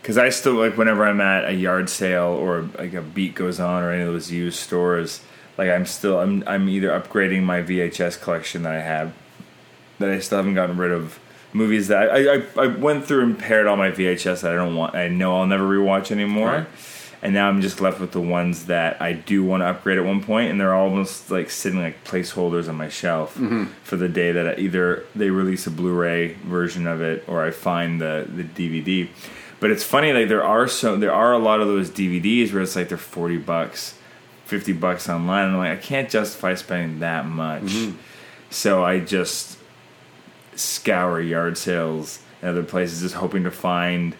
because 0.00 0.18
I 0.18 0.30
still 0.30 0.54
like 0.54 0.76
whenever 0.76 1.04
I'm 1.04 1.20
at 1.20 1.44
a 1.44 1.52
yard 1.52 1.88
sale 1.88 2.26
or 2.26 2.68
like 2.76 2.92
a 2.92 3.02
beat 3.02 3.36
goes 3.36 3.60
on 3.60 3.84
or 3.84 3.92
any 3.92 4.02
of 4.02 4.12
those 4.12 4.32
used 4.32 4.58
stores, 4.58 5.22
like 5.58 5.70
I'm 5.70 5.86
still 5.86 6.18
I'm 6.18 6.42
I'm 6.46 6.68
either 6.68 6.88
upgrading 6.88 7.42
my 7.42 7.62
VHS 7.62 8.20
collection 8.20 8.62
that 8.62 8.72
I 8.72 8.80
have 8.80 9.12
that 9.98 10.10
I 10.10 10.18
still 10.18 10.38
haven't 10.38 10.54
gotten 10.54 10.76
rid 10.76 10.92
of 10.92 11.18
movies 11.52 11.88
that 11.88 12.10
I 12.10 12.34
I, 12.34 12.64
I 12.64 12.66
went 12.66 13.04
through 13.04 13.22
and 13.24 13.38
paired 13.38 13.66
all 13.66 13.76
my 13.76 13.90
VHS 13.90 14.42
that 14.42 14.52
I 14.52 14.54
don't 14.54 14.76
want 14.76 14.94
I 14.94 15.08
know 15.08 15.38
I'll 15.38 15.46
never 15.46 15.64
rewatch 15.64 16.10
anymore. 16.10 16.48
Right. 16.48 16.66
And 17.24 17.34
now 17.34 17.48
I'm 17.48 17.60
just 17.60 17.80
left 17.80 18.00
with 18.00 18.10
the 18.10 18.20
ones 18.20 18.66
that 18.66 19.00
I 19.00 19.12
do 19.12 19.44
want 19.44 19.60
to 19.60 19.66
upgrade 19.66 19.96
at 19.96 20.04
one 20.04 20.24
point, 20.24 20.50
and 20.50 20.60
they're 20.60 20.74
almost 20.74 21.30
like 21.30 21.50
sitting 21.50 21.80
like 21.80 22.02
placeholders 22.02 22.68
on 22.68 22.74
my 22.74 22.88
shelf 22.88 23.36
mm-hmm. 23.36 23.66
for 23.84 23.96
the 23.96 24.08
day 24.08 24.32
that 24.32 24.48
I, 24.48 24.54
either 24.56 25.04
they 25.14 25.30
release 25.30 25.64
a 25.68 25.70
Blu-ray 25.70 26.34
version 26.42 26.84
of 26.88 27.00
it 27.00 27.22
or 27.28 27.44
I 27.44 27.52
find 27.52 28.00
the 28.00 28.26
the 28.28 28.42
DVD. 28.42 29.08
But 29.60 29.70
it's 29.70 29.84
funny, 29.84 30.12
like 30.12 30.26
there 30.26 30.42
are 30.42 30.66
so 30.66 30.96
there 30.96 31.12
are 31.12 31.32
a 31.32 31.38
lot 31.38 31.60
of 31.60 31.68
those 31.68 31.90
DVDs 31.90 32.52
where 32.52 32.60
it's 32.60 32.74
like 32.74 32.88
they're 32.88 32.98
forty 32.98 33.38
bucks, 33.38 33.96
fifty 34.52 34.74
bucks 34.74 35.08
online, 35.08 35.46
and 35.46 35.52
I'm 35.54 35.58
like 35.58 35.78
I 35.78 35.80
can't 35.80 36.10
justify 36.10 36.54
spending 36.54 36.98
that 36.98 37.24
much. 37.24 37.62
Mm-hmm. 37.62 37.96
So 38.50 38.84
I 38.84 39.00
just 39.00 39.58
scour 40.54 41.22
yard 41.22 41.56
sales 41.56 42.20
and 42.42 42.50
other 42.50 42.62
places, 42.62 43.00
just 43.00 43.14
hoping 43.14 43.44
to 43.44 43.50
find 43.50 44.14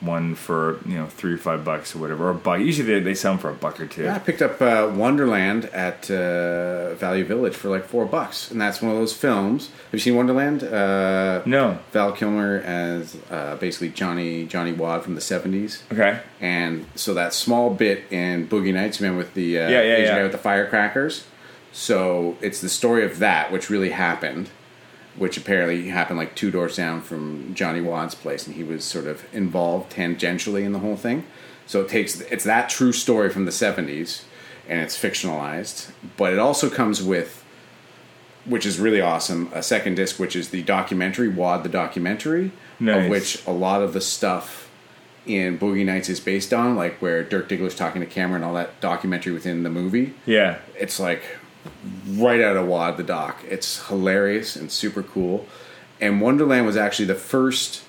one 0.00 0.34
for 0.34 0.78
you 0.86 0.94
know 0.96 1.06
three 1.06 1.32
or 1.34 1.38
five 1.38 1.64
bucks 1.64 1.94
or 1.94 1.98
whatever, 1.98 2.26
or 2.28 2.30
a 2.30 2.34
buck. 2.34 2.60
Usually 2.60 2.86
they, 2.94 3.00
they 3.00 3.14
sell 3.14 3.32
them 3.32 3.40
for 3.40 3.50
a 3.50 3.54
buck 3.54 3.80
or 3.80 3.86
two. 3.86 4.04
Yeah, 4.04 4.14
I 4.14 4.18
picked 4.20 4.42
up 4.42 4.60
uh, 4.62 4.90
Wonderland 4.94 5.64
at 5.66 6.10
uh, 6.10 6.94
Value 6.94 7.24
Village 7.24 7.54
for 7.54 7.68
like 7.68 7.84
four 7.84 8.06
bucks, 8.06 8.50
and 8.50 8.60
that's 8.60 8.80
one 8.80 8.92
of 8.92 8.98
those 8.98 9.12
films. 9.12 9.68
Have 9.68 9.92
you 9.94 9.98
seen 9.98 10.14
Wonderland? 10.16 10.62
Uh, 10.62 11.42
No. 11.46 11.78
Val 11.92 12.12
Kilmer 12.12 12.58
as 12.64 13.16
uh, 13.30 13.56
basically 13.56 13.88
Johnny 13.88 14.46
Johnny 14.46 14.72
Wadd 14.72 15.02
from 15.02 15.14
the 15.14 15.20
seventies. 15.20 15.82
Okay. 15.92 16.20
And 16.40 16.86
so 16.94 17.14
that 17.14 17.34
small 17.34 17.70
bit 17.74 18.04
in 18.12 18.46
Boogie 18.46 18.72
Nights, 18.72 19.00
man, 19.00 19.16
with 19.16 19.34
the 19.34 19.58
uh, 19.58 19.68
Yeah, 19.68 19.82
yeah, 19.82 19.94
Asian 19.94 20.04
yeah. 20.04 20.16
guy 20.18 20.22
with 20.22 20.32
the 20.32 20.38
firecrackers. 20.38 21.24
So 21.72 22.36
it's 22.40 22.60
the 22.60 22.68
story 22.68 23.04
of 23.04 23.18
that, 23.18 23.52
which 23.52 23.68
really 23.70 23.90
happened, 23.90 24.50
which 25.18 25.36
apparently 25.36 25.88
happened 25.88 26.18
like 26.18 26.34
two 26.34 26.50
doors 26.50 26.76
down 26.76 27.00
from 27.02 27.54
Johnny 27.54 27.80
Wadd's 27.80 28.14
place, 28.14 28.46
and 28.46 28.56
he 28.56 28.62
was 28.64 28.84
sort 28.84 29.06
of 29.06 29.24
involved 29.34 29.92
tangentially 29.92 30.64
in 30.64 30.72
the 30.72 30.78
whole 30.78 30.96
thing. 30.96 31.24
So 31.66 31.80
it 31.82 31.88
takes 31.88 32.20
it's 32.20 32.44
that 32.44 32.68
true 32.68 32.92
story 32.92 33.28
from 33.30 33.44
the 33.44 33.50
'70s, 33.50 34.22
and 34.68 34.80
it's 34.80 34.96
fictionalized, 34.98 35.90
but 36.16 36.32
it 36.32 36.38
also 36.38 36.70
comes 36.70 37.02
with, 37.02 37.44
which 38.44 38.64
is 38.64 38.78
really 38.78 39.00
awesome, 39.00 39.50
a 39.52 39.62
second 39.62 39.96
disc, 39.96 40.18
which 40.18 40.34
is 40.36 40.48
the 40.50 40.62
documentary 40.62 41.30
Wadd 41.30 41.62
the 41.62 41.68
documentary, 41.68 42.52
Nice. 42.80 43.04
of 43.04 43.10
which 43.10 43.46
a 43.46 43.52
lot 43.52 43.82
of 43.82 43.92
the 43.92 44.00
stuff 44.00 44.70
in 45.26 45.58
Boogie 45.58 45.84
Nights 45.84 46.08
is 46.08 46.20
based 46.20 46.54
on, 46.54 46.74
like 46.74 47.02
where 47.02 47.22
Dirk 47.22 47.48
Diggler's 47.48 47.74
talking 47.74 48.00
to 48.00 48.06
camera 48.06 48.36
and 48.36 48.44
all 48.44 48.54
that 48.54 48.80
documentary 48.80 49.32
within 49.32 49.62
the 49.62 49.68
movie. 49.68 50.14
Yeah. 50.24 50.58
It's 50.74 50.98
like 50.98 51.22
right 52.08 52.40
out 52.40 52.56
of 52.56 52.66
Wadd 52.66 52.96
the 52.96 53.02
doc. 53.02 53.38
It's 53.48 53.86
hilarious 53.88 54.56
and 54.56 54.70
super 54.70 55.02
cool. 55.02 55.46
And 56.00 56.20
Wonderland 56.20 56.66
was 56.66 56.76
actually 56.76 57.06
the 57.06 57.14
first, 57.14 57.82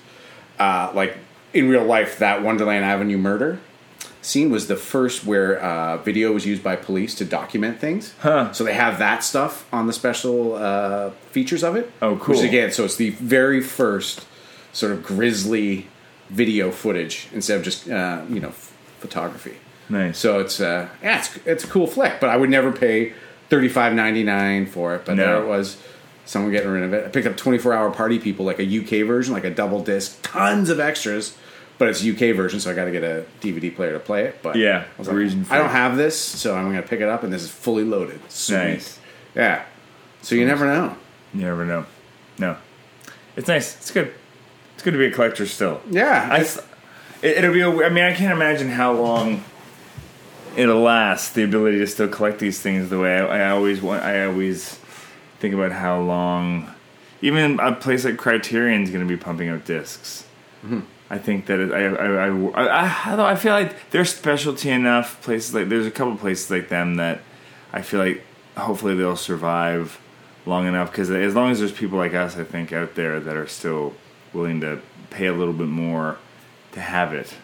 uh, 0.58 0.90
like 0.94 1.16
in 1.52 1.68
real 1.68 1.84
life, 1.84 2.18
that 2.18 2.42
Wonderland 2.42 2.84
Avenue 2.84 3.18
murder 3.18 3.60
scene 4.22 4.50
was 4.50 4.66
the 4.66 4.76
first 4.76 5.24
where 5.24 5.60
uh, 5.60 5.96
video 5.98 6.32
was 6.32 6.46
used 6.46 6.62
by 6.62 6.76
police 6.76 7.14
to 7.16 7.24
document 7.24 7.78
things. 7.80 8.14
Huh. 8.20 8.52
So 8.52 8.64
they 8.64 8.74
have 8.74 8.98
that 8.98 9.24
stuff 9.24 9.66
on 9.72 9.86
the 9.86 9.92
special 9.92 10.54
uh, 10.54 11.10
features 11.30 11.62
of 11.62 11.76
it. 11.76 11.90
Oh, 12.02 12.16
cool. 12.16 12.36
Which 12.36 12.44
again, 12.44 12.72
so 12.72 12.84
it's 12.84 12.96
the 12.96 13.10
very 13.10 13.60
first 13.60 14.26
sort 14.72 14.92
of 14.92 15.02
grisly 15.02 15.88
video 16.28 16.70
footage 16.70 17.28
instead 17.32 17.58
of 17.58 17.64
just 17.64 17.88
uh, 17.88 18.22
you 18.28 18.40
know 18.40 18.48
f- 18.48 18.72
photography. 18.98 19.56
Nice. 19.88 20.18
So 20.18 20.38
it's 20.38 20.60
uh, 20.60 20.88
yeah, 21.02 21.18
it's 21.18 21.36
it's 21.46 21.64
a 21.64 21.66
cool 21.66 21.86
flick, 21.86 22.20
but 22.20 22.30
I 22.30 22.36
would 22.36 22.50
never 22.50 22.72
pay 22.72 23.14
thirty 23.50 23.68
five 23.68 23.92
ninety 23.92 24.22
nine 24.24 24.64
for 24.66 24.94
it. 24.94 25.04
But 25.04 25.16
No. 25.16 25.26
there 25.26 25.42
it 25.42 25.46
was, 25.46 25.76
someone 26.24 26.50
getting 26.52 26.70
rid 26.70 26.82
of 26.84 26.94
it. 26.94 27.04
I 27.04 27.08
picked 27.10 27.26
up 27.26 27.36
twenty 27.36 27.58
four 27.58 27.74
hour 27.74 27.90
party 27.90 28.18
people, 28.18 28.46
like 28.46 28.58
a 28.58 28.64
UK 28.80 29.06
version, 29.06 29.34
like 29.34 29.44
a 29.44 29.50
double 29.50 29.82
disc, 29.82 30.18
tons 30.22 30.70
of 30.70 30.80
extras, 30.80 31.36
but 31.78 31.88
it's 31.88 32.02
UK 32.04 32.34
version, 32.34 32.60
so 32.60 32.70
I 32.70 32.74
got 32.74 32.84
to 32.86 32.90
get 32.92 33.02
a 33.04 33.24
DVD 33.40 33.74
player 33.74 33.92
to 33.92 33.98
play 34.00 34.24
it. 34.24 34.42
But 34.42 34.56
Yeah, 34.56 34.84
I, 34.98 35.02
like, 35.02 35.12
region 35.14 35.44
I 35.50 35.58
don't 35.58 35.68
have 35.70 35.96
this, 35.96 36.18
so 36.18 36.56
I'm 36.56 36.64
going 36.70 36.82
to 36.82 36.88
pick 36.88 37.00
it 37.00 37.08
up, 37.08 37.22
and 37.24 37.32
this 37.32 37.42
is 37.42 37.50
fully 37.50 37.84
loaded. 37.84 38.20
Sweet. 38.30 38.56
Nice. 38.56 38.98
Yeah. 39.34 39.64
So 40.22 40.34
you 40.34 40.46
never 40.46 40.66
know. 40.66 40.96
You 41.34 41.42
never 41.42 41.64
know. 41.64 41.86
No. 42.38 42.56
It's 43.36 43.48
nice. 43.48 43.76
It's 43.76 43.90
good. 43.90 44.12
It's 44.74 44.82
good 44.82 44.92
to 44.92 44.98
be 44.98 45.06
a 45.06 45.10
collector 45.10 45.46
still. 45.46 45.80
Yeah. 45.90 46.28
I, 46.30 46.40
it, 47.22 47.38
it'll 47.38 47.52
be. 47.52 47.60
A, 47.60 47.70
I 47.86 47.88
mean, 47.88 48.04
I 48.04 48.12
can't 48.14 48.32
imagine 48.32 48.68
how 48.70 48.92
long 48.92 49.44
it'll 50.56 50.80
last. 50.80 51.34
The 51.34 51.42
ability 51.44 51.78
to 51.78 51.86
still 51.86 52.08
collect 52.08 52.38
these 52.38 52.60
things 52.60 52.90
the 52.90 52.98
way 52.98 53.18
I, 53.18 53.46
I 53.46 53.50
always 53.50 53.80
want. 53.80 54.02
I 54.02 54.26
always 54.26 54.78
think 55.38 55.54
about 55.54 55.72
how 55.72 56.00
long. 56.00 56.72
Even 57.22 57.60
a 57.60 57.74
place 57.74 58.04
like 58.04 58.16
Criterion 58.16 58.82
is 58.82 58.90
going 58.90 59.06
to 59.06 59.08
be 59.08 59.20
pumping 59.20 59.48
out 59.50 59.66
discs. 59.66 60.26
Mm-hmm. 60.64 60.80
I 61.10 61.18
think 61.18 61.46
that 61.46 61.58
it, 61.58 61.72
I, 61.72 61.86
I, 61.86 62.28
I, 62.28 62.76
I, 62.76 63.32
I 63.32 63.34
feel 63.34 63.52
like 63.52 63.90
they're 63.90 64.04
specialty 64.04 64.70
enough 64.70 65.20
places 65.22 65.52
like 65.54 65.68
there's 65.68 65.86
a 65.86 65.90
couple 65.90 66.16
places 66.16 66.50
like 66.50 66.68
them 66.68 66.94
that 66.96 67.20
I 67.72 67.82
feel 67.82 68.00
like 68.00 68.22
hopefully 68.56 68.94
they'll 68.94 69.16
survive 69.16 70.00
long 70.46 70.66
enough 70.66 70.90
because 70.92 71.10
as 71.10 71.34
long 71.34 71.50
as 71.50 71.58
there's 71.58 71.72
people 71.72 71.98
like 71.98 72.14
us, 72.14 72.36
I 72.36 72.44
think 72.44 72.72
out 72.72 72.94
there 72.94 73.18
that 73.20 73.36
are 73.36 73.48
still 73.48 73.94
willing 74.32 74.60
to 74.60 74.80
pay 75.10 75.26
a 75.26 75.32
little 75.32 75.52
bit 75.52 75.66
more 75.66 76.18
to 76.72 76.80
have 76.80 77.12
it. 77.12 77.34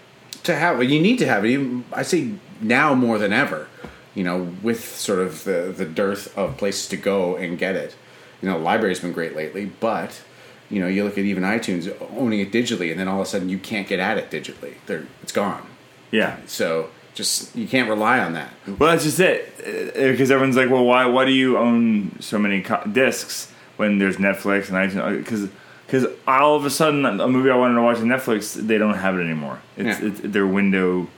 to 0.45 0.55
have 0.55 0.83
you 0.83 1.01
need 1.01 1.19
to 1.19 1.27
have 1.27 1.45
it. 1.45 1.51
Even, 1.51 1.85
I 1.93 2.03
say 2.03 2.33
now 2.61 2.95
more 2.95 3.19
than 3.19 3.33
ever. 3.33 3.69
You 4.15 4.25
know, 4.25 4.51
with 4.63 4.83
sort 4.97 5.19
of 5.19 5.45
the 5.45 5.75
the 5.77 5.85
dearth 5.85 6.37
of 6.39 6.57
places 6.57 6.89
to 6.89 6.97
go 6.97 7.37
and 7.37 7.59
get 7.59 7.77
it. 7.77 7.95
You 8.41 8.49
know, 8.49 8.59
the 8.59 8.65
library's 8.65 9.01
been 9.01 9.13
great 9.13 9.37
lately, 9.37 9.67
but 9.81 10.23
you 10.71 10.81
know, 10.81 10.89
you 10.89 11.05
look 11.05 11.19
at 11.19 11.25
even 11.25 11.43
iTunes 11.43 11.95
owning 12.17 12.41
it 12.41 12.51
digitally, 12.51 12.91
and 12.91 12.99
then 12.99 13.09
all 13.09 13.21
of 13.21 13.27
a 13.27 13.31
sudden 13.31 13.49
you 13.49 13.59
can't 13.59 13.87
get 13.87 14.01
at 14.01 14.17
it 14.19 14.31
digitally. 14.31 14.75
They're, 14.87 15.07
it's 15.23 15.33
gone. 15.33 15.67
Yeah. 16.11 16.39
So 16.47 16.89
just 17.15 17.55
you 17.55 17.67
can't 17.69 17.89
rely 17.91 18.19
on 18.21 18.33
that. 18.35 18.51
Well, 18.67 18.91
that's 18.91 19.05
just 19.05 19.21
it. 19.21 19.53
Uh, 19.95 20.11
because 20.13 20.31
everyone's 20.31 20.57
like, 20.57 20.71
well, 20.71 20.85
why 20.85 21.05
why 21.07 21.25
do 21.27 21.33
you 21.33 21.59
own 21.59 22.17
so 22.21 22.39
many 22.39 22.63
co- 22.63 22.85
discs 22.91 23.53
when 23.77 23.99
there's 23.99 24.17
Netflix 24.17 24.69
and 24.71 24.77
iTunes? 24.77 25.03
Uh, 25.03 25.17
because 25.19 25.49
because 25.87 26.07
all 26.27 26.57
of 26.57 26.65
a 26.65 26.71
sudden 26.71 27.05
a 27.05 27.29
movie 27.29 27.51
I 27.51 27.57
wanted 27.57 27.75
to 27.75 27.83
watch 27.83 27.99
on 27.99 28.05
Netflix, 28.07 28.55
they 28.55 28.79
don't 28.79 28.95
have 28.95 29.17
it 29.19 29.21
anymore. 29.23 29.61
It's, 29.77 30.01
Yeah. 30.01 30.09
it's 30.09 30.21
their 30.21 30.47
window 30.47 31.09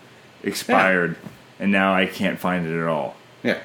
expired, 0.42 1.16
and 1.58 1.70
now 1.72 1.94
I 1.94 2.06
can't 2.06 2.38
find 2.38 2.66
it 2.66 2.80
at 2.80 2.88
all. 2.88 3.16
Yeah, 3.42 3.60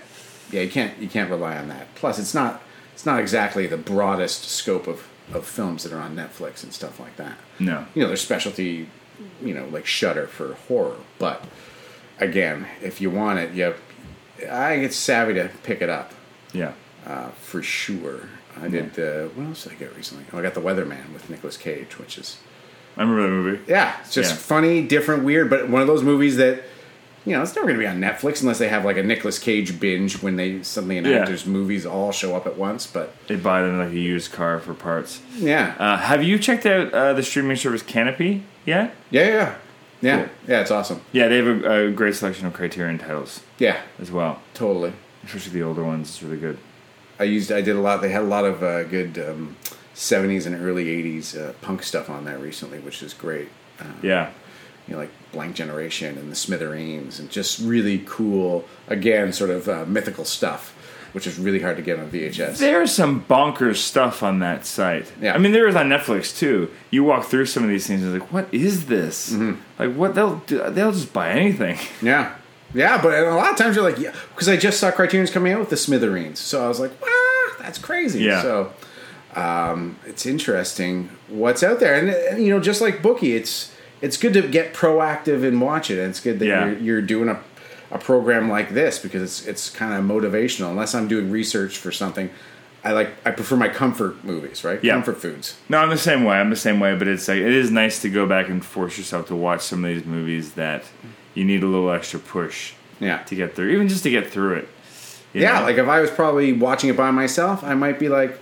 yeah, 0.52 0.62
you 0.62 0.70
can't 0.70 0.98
you 1.00 1.08
can't 1.08 1.30
rely 1.30 1.58
on 1.58 1.68
that. 1.70 1.94
Plus, 1.96 2.20
it's 2.20 2.34
not 2.34 2.62
it's 2.94 3.06
not 3.06 3.20
exactly 3.20 3.68
the 3.68 3.78
broadest 3.78 4.46
scope 4.50 4.88
of 4.88 5.08
of 5.34 5.46
films 5.46 5.84
that 5.84 5.94
are 5.94 6.00
on 6.02 6.16
Netflix 6.16 6.64
and 6.64 6.74
stuff 6.74 7.00
like 7.00 7.16
that. 7.16 7.34
No. 7.60 7.86
You 7.96 8.02
know, 8.02 8.08
there's 8.10 8.22
specialty, 8.22 8.90
you 9.42 9.54
know, 9.54 9.66
like 9.68 9.86
Shudder 9.86 10.28
for 10.28 10.56
horror, 10.68 10.98
but 11.18 11.44
again, 12.20 12.68
if 12.82 13.00
you 13.02 13.10
want 13.10 13.40
it, 13.40 13.54
you 13.54 13.64
have, 13.64 13.80
I 14.52 14.74
think 14.76 14.84
it's 14.86 14.98
savvy 14.98 15.34
to 15.36 15.50
pick 15.64 15.82
it 15.82 15.90
up 15.90 16.12
Yeah. 16.52 16.74
uh, 17.08 17.30
for 17.30 17.64
sure. 17.64 18.28
I 18.62 18.68
did. 18.68 19.00
Uh, 19.00 19.30
what 19.30 19.48
else 19.48 19.64
did 19.64 19.72
I 19.72 19.76
get 19.76 19.96
recently? 19.96 20.26
Oh, 20.32 20.38
I 20.38 20.42
got 20.44 20.54
The 20.54 20.62
Weatherman 20.62 21.12
with 21.14 21.28
Nicolas 21.30 21.58
Cage, 21.58 21.98
which 21.98 22.18
is 22.20 22.38
I 22.98 23.02
remember 23.02 23.24
that 23.24 23.30
movie. 23.30 23.60
yeah, 23.68 23.96
it's 24.02 24.14
just 24.14 24.32
Yeah. 24.32 24.38
funny, 24.38 24.82
different, 24.82 25.24
weird, 25.24 25.50
but 25.50 25.70
one 25.70 25.82
of 25.82 25.88
those 25.88 26.04
movies 26.04 26.38
that 26.38 26.64
you 27.26 27.32
know 27.34 27.42
it's 27.42 27.56
never 27.56 27.68
going 27.68 27.80
to 27.80 27.84
be 27.84 27.88
on 27.88 28.00
Netflix 28.02 28.42
unless 28.42 28.60
they 28.60 28.68
have 28.68 28.84
like 28.86 28.98
a 28.98 29.04
Nicolas 29.04 29.40
Cage 29.40 29.80
binge 29.80 30.22
when 30.22 30.36
they 30.36 30.62
suddenly 30.62 30.98
an 30.98 31.06
Yeah. 31.06 31.20
actor's 31.20 31.46
movies 31.46 31.86
all 31.86 32.12
show 32.12 32.36
up 32.36 32.46
at 32.46 32.58
once. 32.58 32.86
But 32.86 33.14
They 33.28 33.36
buy 33.38 33.62
them 33.62 33.80
like 33.80 33.92
a 33.92 34.00
used 34.00 34.32
car 34.34 34.60
for 34.60 34.74
parts. 34.74 35.22
yeah, 35.38 35.74
Uh, 35.80 35.98
have 35.98 36.22
you 36.24 36.38
checked 36.38 36.66
out 36.66 36.94
uh, 36.94 37.14
the 37.14 37.24
streaming 37.24 37.56
service 37.58 37.82
Kanopy 37.82 38.42
yet? 38.66 38.94
yeah, 39.10 39.28
yeah, 39.28 39.54
yeah, 40.02 40.16
Cool. 40.18 40.30
yeah. 40.50 40.62
It's 40.62 40.72
awesome. 40.72 41.00
Yeah, 41.14 41.30
they 41.30 41.38
have 41.38 41.48
a, 41.48 41.86
a 41.88 41.92
great 41.92 42.16
selection 42.16 42.46
of 42.46 42.54
Criterion 42.54 42.98
titles 43.00 43.40
Yeah, 43.58 43.78
as 44.02 44.12
well, 44.12 44.42
totally. 44.54 44.92
especially 45.26 45.54
the 45.54 45.64
older 45.64 45.84
ones. 45.84 46.10
It's 46.10 46.22
really 46.22 46.38
good. 46.38 46.58
I 47.20 47.24
used. 47.24 47.52
I 47.54 47.62
did 47.62 47.76
a 47.78 47.80
lot. 47.80 48.02
They 48.02 48.10
had 48.10 48.24
a 48.24 48.26
lot 48.26 48.44
of 48.44 48.62
uh, 48.62 48.84
good 48.84 49.18
um, 49.18 49.56
'70s 49.96 50.46
and 50.46 50.56
early 50.56 50.86
'80s 50.86 51.38
uh, 51.38 51.54
punk 51.62 51.84
stuff 51.84 52.10
on 52.10 52.26
there 52.26 52.38
recently, 52.38 52.80
which 52.80 53.02
is 53.04 53.14
great. 53.14 53.50
Uh, 53.80 53.86
Yeah. 54.02 54.30
you 54.88 54.94
know, 54.94 55.00
like 55.00 55.12
Blank 55.32 55.56
Generation 55.56 56.18
and 56.18 56.32
the 56.32 56.36
Smithereens, 56.36 57.20
and 57.20 57.30
just 57.30 57.60
really 57.60 58.04
cool. 58.06 58.66
Again, 58.88 59.32
sort 59.34 59.50
of 59.50 59.68
uh, 59.70 59.86
mythical 59.88 60.26
stuff, 60.26 60.76
which 61.14 61.26
is 61.26 61.40
really 61.40 61.60
hard 61.62 61.78
to 61.78 61.82
get 61.84 61.98
on 62.00 62.10
VHS. 62.12 62.58
There's 62.58 62.92
some 62.92 63.24
bonkers 63.24 63.78
stuff 63.78 64.22
on 64.24 64.40
that 64.40 64.66
site. 64.66 65.12
Yeah. 65.22 65.34
I 65.36 65.38
mean, 65.38 65.52
there 65.54 65.68
is 65.68 65.76
on 65.76 65.88
Netflix 65.90 66.38
too. 66.38 66.70
You 66.92 67.04
walk 67.04 67.26
through 67.26 67.46
some 67.46 67.64
of 67.64 67.70
these 67.70 67.88
things, 67.88 68.04
and 68.04 68.14
it's 68.14 68.22
like, 68.22 68.32
what 68.34 68.54
is 68.54 68.88
this? 68.88 69.32
Mm-hmm. 69.32 69.60
Like, 69.80 69.96
what 69.96 70.16
they'll 70.16 70.38
do, 70.48 70.70
they'll 70.70 70.92
just 70.92 71.14
buy 71.14 71.30
anything. 71.32 71.78
Yeah. 72.02 72.36
Yeah, 72.76 73.00
but 73.00 73.14
a 73.14 73.36
lot 73.36 73.52
of 73.52 73.58
times 73.58 73.76
you're 73.76 73.88
like, 73.88 74.00
yeah, 74.00 74.14
because 74.34 74.50
I 74.50 74.58
just 74.58 74.80
saw 74.80 74.90
Criterion's 74.90 75.30
coming 75.30 75.54
out 75.54 75.60
with 75.60 75.70
the 75.70 75.78
Smithereens, 75.78 76.40
so 76.40 76.66
I 76.66 76.68
was 76.68 76.80
like, 76.80 76.92
ah, 77.04 77.56
that's 77.60 77.78
crazy. 77.78 78.22
Yeah. 78.24 78.42
So 78.42 78.74
um, 79.36 79.98
it's 80.06 80.26
interesting 80.26 81.10
what's 81.28 81.64
out 81.64 81.80
there, 81.80 81.96
and, 81.96 82.10
and, 82.10 82.44
you 82.44 82.50
know, 82.54 82.60
just 82.60 82.82
like 82.82 83.02
Bookie, 83.02 83.36
it's 83.36 83.72
it's 84.02 84.18
good 84.18 84.34
to 84.34 84.42
get 84.48 84.74
proactive 84.74 85.48
and 85.48 85.62
watch 85.62 85.90
it, 85.90 85.98
and 86.00 86.10
it's 86.10 86.20
good 86.20 86.40
that 86.40 86.46
Yeah. 86.46 86.66
you're, 86.66 86.78
you're 86.80 87.02
doing 87.02 87.30
a 87.30 87.40
a 87.92 87.98
program 88.00 88.50
like 88.50 88.72
this 88.72 88.98
because 88.98 89.22
it's 89.22 89.48
it's 89.48 89.70
kind 89.70 89.94
of 89.94 90.04
motivational. 90.04 90.70
Unless 90.72 90.96
I'm 90.96 91.08
doing 91.08 91.30
research 91.32 91.78
for 91.78 91.92
something, 91.92 92.30
I 92.84 92.92
like 92.92 93.12
I 93.26 93.32
prefer 93.32 93.56
my 93.56 93.70
comfort 93.70 94.24
movies, 94.24 94.64
right? 94.64 94.84
Yeah. 94.84 94.94
Comfort 94.94 95.18
foods. 95.18 95.58
No, 95.70 95.78
I'm 95.78 95.90
the 95.90 95.98
same 95.98 96.24
way. 96.24 96.38
I'm 96.38 96.50
the 96.50 96.56
same 96.56 96.80
way, 96.80 96.96
but 96.96 97.08
it's 97.08 97.28
like 97.28 97.38
it 97.38 97.54
is 97.54 97.70
nice 97.72 98.02
to 98.02 98.10
go 98.10 98.26
back 98.28 98.50
and 98.50 98.64
force 98.66 98.98
yourself 98.98 99.28
to 99.28 99.36
watch 99.36 99.62
some 99.62 99.86
of 99.86 99.94
these 99.94 100.06
movies 100.06 100.54
that 100.54 100.84
you 101.36 101.46
need 101.46 101.62
a 101.64 101.68
little 101.68 101.92
extra 101.92 102.20
push 102.20 102.74
Yeah. 103.00 103.18
to 103.24 103.36
get 103.36 103.56
through, 103.56 103.70
even 103.70 103.88
just 103.88 104.04
to 104.04 104.10
get 104.10 104.30
through 104.30 104.54
it. 104.56 104.70
Yeah, 105.34 105.60
know? 105.60 105.66
like 105.66 105.78
if 105.78 105.88
I 105.88 106.00
was 106.00 106.12
probably 106.12 106.54
watching 106.54 106.90
it 106.92 106.98
by 106.98 107.10
myself, 107.12 107.64
I 107.64 107.74
might 107.74 107.98
be 108.00 108.08
like, 108.10 108.38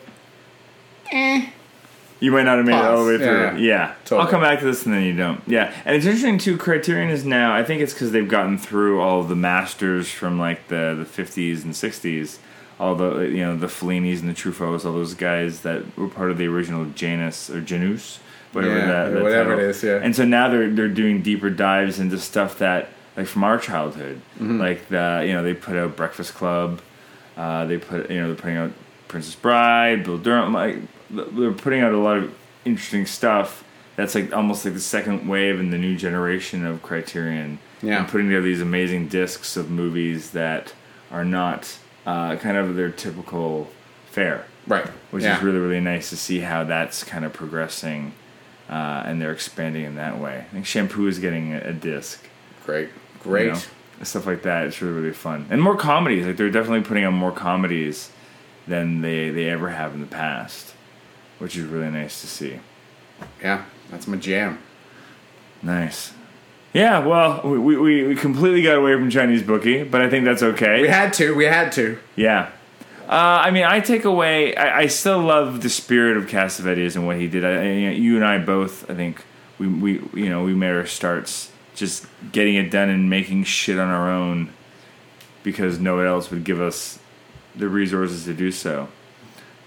eh. 1.12 1.50
You 2.20 2.32
might 2.32 2.44
not 2.44 2.58
have 2.58 2.66
made 2.68 2.76
it 2.78 2.86
all 2.86 3.04
the 3.04 3.12
way 3.14 3.18
through. 3.18 3.26
Yeah, 3.42 3.56
Yeah. 3.58 3.94
Totally. 4.06 4.22
I'll 4.22 4.28
come 4.28 4.42
back 4.42 4.60
to 4.60 4.66
this 4.66 4.86
and 4.86 4.94
then 4.94 5.04
you 5.04 5.16
don't. 5.16 5.42
Yeah, 5.48 5.74
and 5.86 5.96
it's 5.96 6.06
interesting 6.06 6.38
too. 6.38 6.56
Criterion 6.56 7.10
is 7.10 7.26
now. 7.26 7.54
I 7.56 7.64
think 7.64 7.82
it's 7.82 7.94
because 7.94 8.12
they've 8.12 8.28
gotten 8.30 8.60
through 8.60 9.02
all 9.02 9.22
of 9.22 9.28
the 9.28 9.36
masters 9.36 10.10
from 10.12 10.38
like 10.40 10.68
the 10.68 10.96
the 10.98 11.06
fifties 11.06 11.64
and 11.64 11.76
sixties. 11.76 12.38
All 12.80 12.94
the 12.96 13.22
you 13.22 13.44
know 13.44 13.58
the 13.58 13.66
Fellinis 13.68 14.20
and 14.22 14.30
the 14.30 14.34
Truffauts, 14.36 14.86
all 14.86 14.94
those 14.94 15.16
guys 15.16 15.62
that 15.62 15.98
were 15.98 16.08
part 16.08 16.30
of 16.30 16.38
the 16.38 16.46
original 16.48 16.86
Janus 16.94 17.50
or 17.50 17.60
Janus, 17.62 18.20
whatever 18.54 18.78
Yeah, 18.78 18.86
that, 18.86 19.10
that 19.14 19.24
whatever 19.24 19.50
title. 19.56 19.66
it 19.66 19.70
is, 19.70 19.84
yeah. 19.84 19.96
And 20.02 20.16
so 20.16 20.24
now 20.24 20.48
they're 20.48 20.70
they're 20.70 20.88
doing 20.90 21.24
deeper 21.24 21.50
dives 21.50 22.00
into 22.00 22.20
stuff 22.20 22.60
that 22.60 22.90
like 23.18 23.26
from 23.26 23.44
our 23.44 23.58
childhood, 23.58 24.22
Mm-hmm. 24.36 24.60
like 24.60 24.90
the 24.90 25.24
you 25.28 25.34
know 25.34 25.42
they 25.42 25.56
put 25.56 25.76
out 25.76 25.96
Breakfast 25.96 26.36
Club, 26.36 26.82
uh, 27.36 27.66
they 27.66 27.80
put 27.80 28.12
you 28.12 28.20
know 28.22 28.28
they're 28.28 28.36
putting 28.36 28.58
out 28.58 28.72
Princess 29.08 29.34
Bride, 29.36 30.04
Bull 30.04 30.18
Durham. 30.20 30.54
Like 30.54 30.78
they're 31.12 31.52
putting 31.52 31.82
out 31.82 31.94
a 31.94 31.98
lot 31.98 32.18
of 32.18 32.34
interesting 32.66 33.06
stuff. 33.06 33.64
That's 33.96 34.16
like 34.16 34.34
almost 34.34 34.64
like 34.66 34.74
the 34.74 34.80
second 34.80 35.28
wave 35.28 35.60
in 35.60 35.70
the 35.70 35.78
new 35.78 35.96
generation 35.96 36.66
of 36.66 36.82
Criterion. 36.82 37.60
Yeah. 37.84 38.00
and 38.02 38.08
putting 38.08 38.28
together 38.28 38.44
these 38.46 38.62
amazing 38.62 39.08
discs 39.08 39.58
of 39.58 39.72
movies 39.72 40.32
that 40.32 40.74
are 41.10 41.26
not 41.26 41.78
uh, 42.06 42.36
kind 42.36 42.56
of 42.56 42.76
their 42.76 42.92
typical 42.92 43.70
fare, 44.12 44.46
Right. 44.68 44.86
which 45.10 45.24
yeah. 45.24 45.38
is 45.38 45.44
really 45.44 45.58
really 45.58 45.80
nice 45.80 46.10
to 46.12 46.16
see 46.18 46.40
how 46.42 46.64
that's 46.64 47.04
kind 47.04 47.26
of 47.26 47.34
progressing. 47.34 48.14
Uh, 48.70 49.04
and 49.06 49.20
they're 49.22 49.32
expanding 49.34 49.84
in 49.84 49.96
that 49.96 50.18
way. 50.20 50.46
I 50.48 50.54
think 50.54 50.66
Shampoo 50.68 51.08
is 51.08 51.18
getting 51.20 51.54
a, 51.54 51.60
a 51.70 51.74
disc 51.74 52.24
great. 52.66 52.90
Great. 53.20 53.46
you 53.48 53.52
know, 53.54 53.60
stuff 54.04 54.26
like 54.28 54.44
that. 54.44 54.68
It's 54.68 54.80
really 54.82 54.94
really 55.02 55.14
fun, 55.14 55.48
and 55.50 55.62
more 55.62 55.76
comedies. 55.76 56.26
Like 56.28 56.38
they're 56.38 56.52
definitely 56.52 56.86
putting 56.88 57.04
out 57.04 57.14
more 57.14 57.32
comedies 57.32 58.12
than 58.68 59.02
they 59.02 59.30
they 59.32 59.50
ever 59.50 59.70
have 59.72 59.94
in 59.96 60.02
the 60.02 60.08
past, 60.08 60.74
which 61.42 61.58
is 61.58 61.66
really 61.66 61.90
nice 61.90 62.22
to 62.22 62.28
see. 62.28 62.60
Yeah, 63.42 63.66
that's 63.90 64.08
my 64.08 64.16
jam. 64.18 64.60
Nice. 65.64 66.14
Yeah, 66.72 67.00
well, 67.00 67.42
we, 67.44 67.78
we, 67.78 68.04
we 68.04 68.16
completely 68.16 68.62
got 68.62 68.78
away 68.78 68.94
from 68.94 69.10
Chinese 69.10 69.42
bookie, 69.42 69.84
but 69.84 70.04
I 70.04 70.10
think 70.10 70.24
that's 70.24 70.44
okay. 70.44 70.84
We 70.84 70.88
had 70.88 71.14
to. 71.14 71.34
We 71.34 71.46
had 71.46 71.72
to. 71.74 71.98
Yeah. 72.16 72.52
Uh, 73.10 73.42
I 73.44 73.50
mean, 73.50 73.64
I 73.64 73.80
take 73.80 74.06
away. 74.06 74.56
I, 74.56 74.82
I 74.82 74.88
still 74.88 75.20
love 75.20 75.64
the 75.64 75.70
spirit 75.70 76.16
of 76.16 76.28
Cassavetes 76.28 76.96
and 76.96 77.08
what 77.08 77.18
he 77.18 77.28
did. 77.28 77.44
I, 77.44 77.90
you 77.90 78.16
and 78.16 78.24
I 78.24 78.38
both. 78.38 78.90
I 78.90 78.94
think 78.94 79.24
we, 79.58 79.68
we 79.68 79.92
you 80.14 80.30
know 80.30 80.44
we 80.44 80.54
made 80.54 80.72
our 80.72 80.86
starts 80.86 81.52
just 81.74 82.06
getting 82.32 82.54
it 82.54 82.70
done 82.70 82.90
and 82.90 83.10
making 83.10 83.46
shit 83.46 83.80
on 83.80 83.88
our 83.88 84.12
own 84.12 84.54
because 85.42 85.80
no 85.80 85.96
one 85.96 86.06
else 86.06 86.30
would 86.30 86.44
give 86.44 86.62
us 86.62 87.00
the 87.56 87.68
resources 87.68 88.26
to 88.26 88.34
do 88.36 88.52
so. 88.52 88.90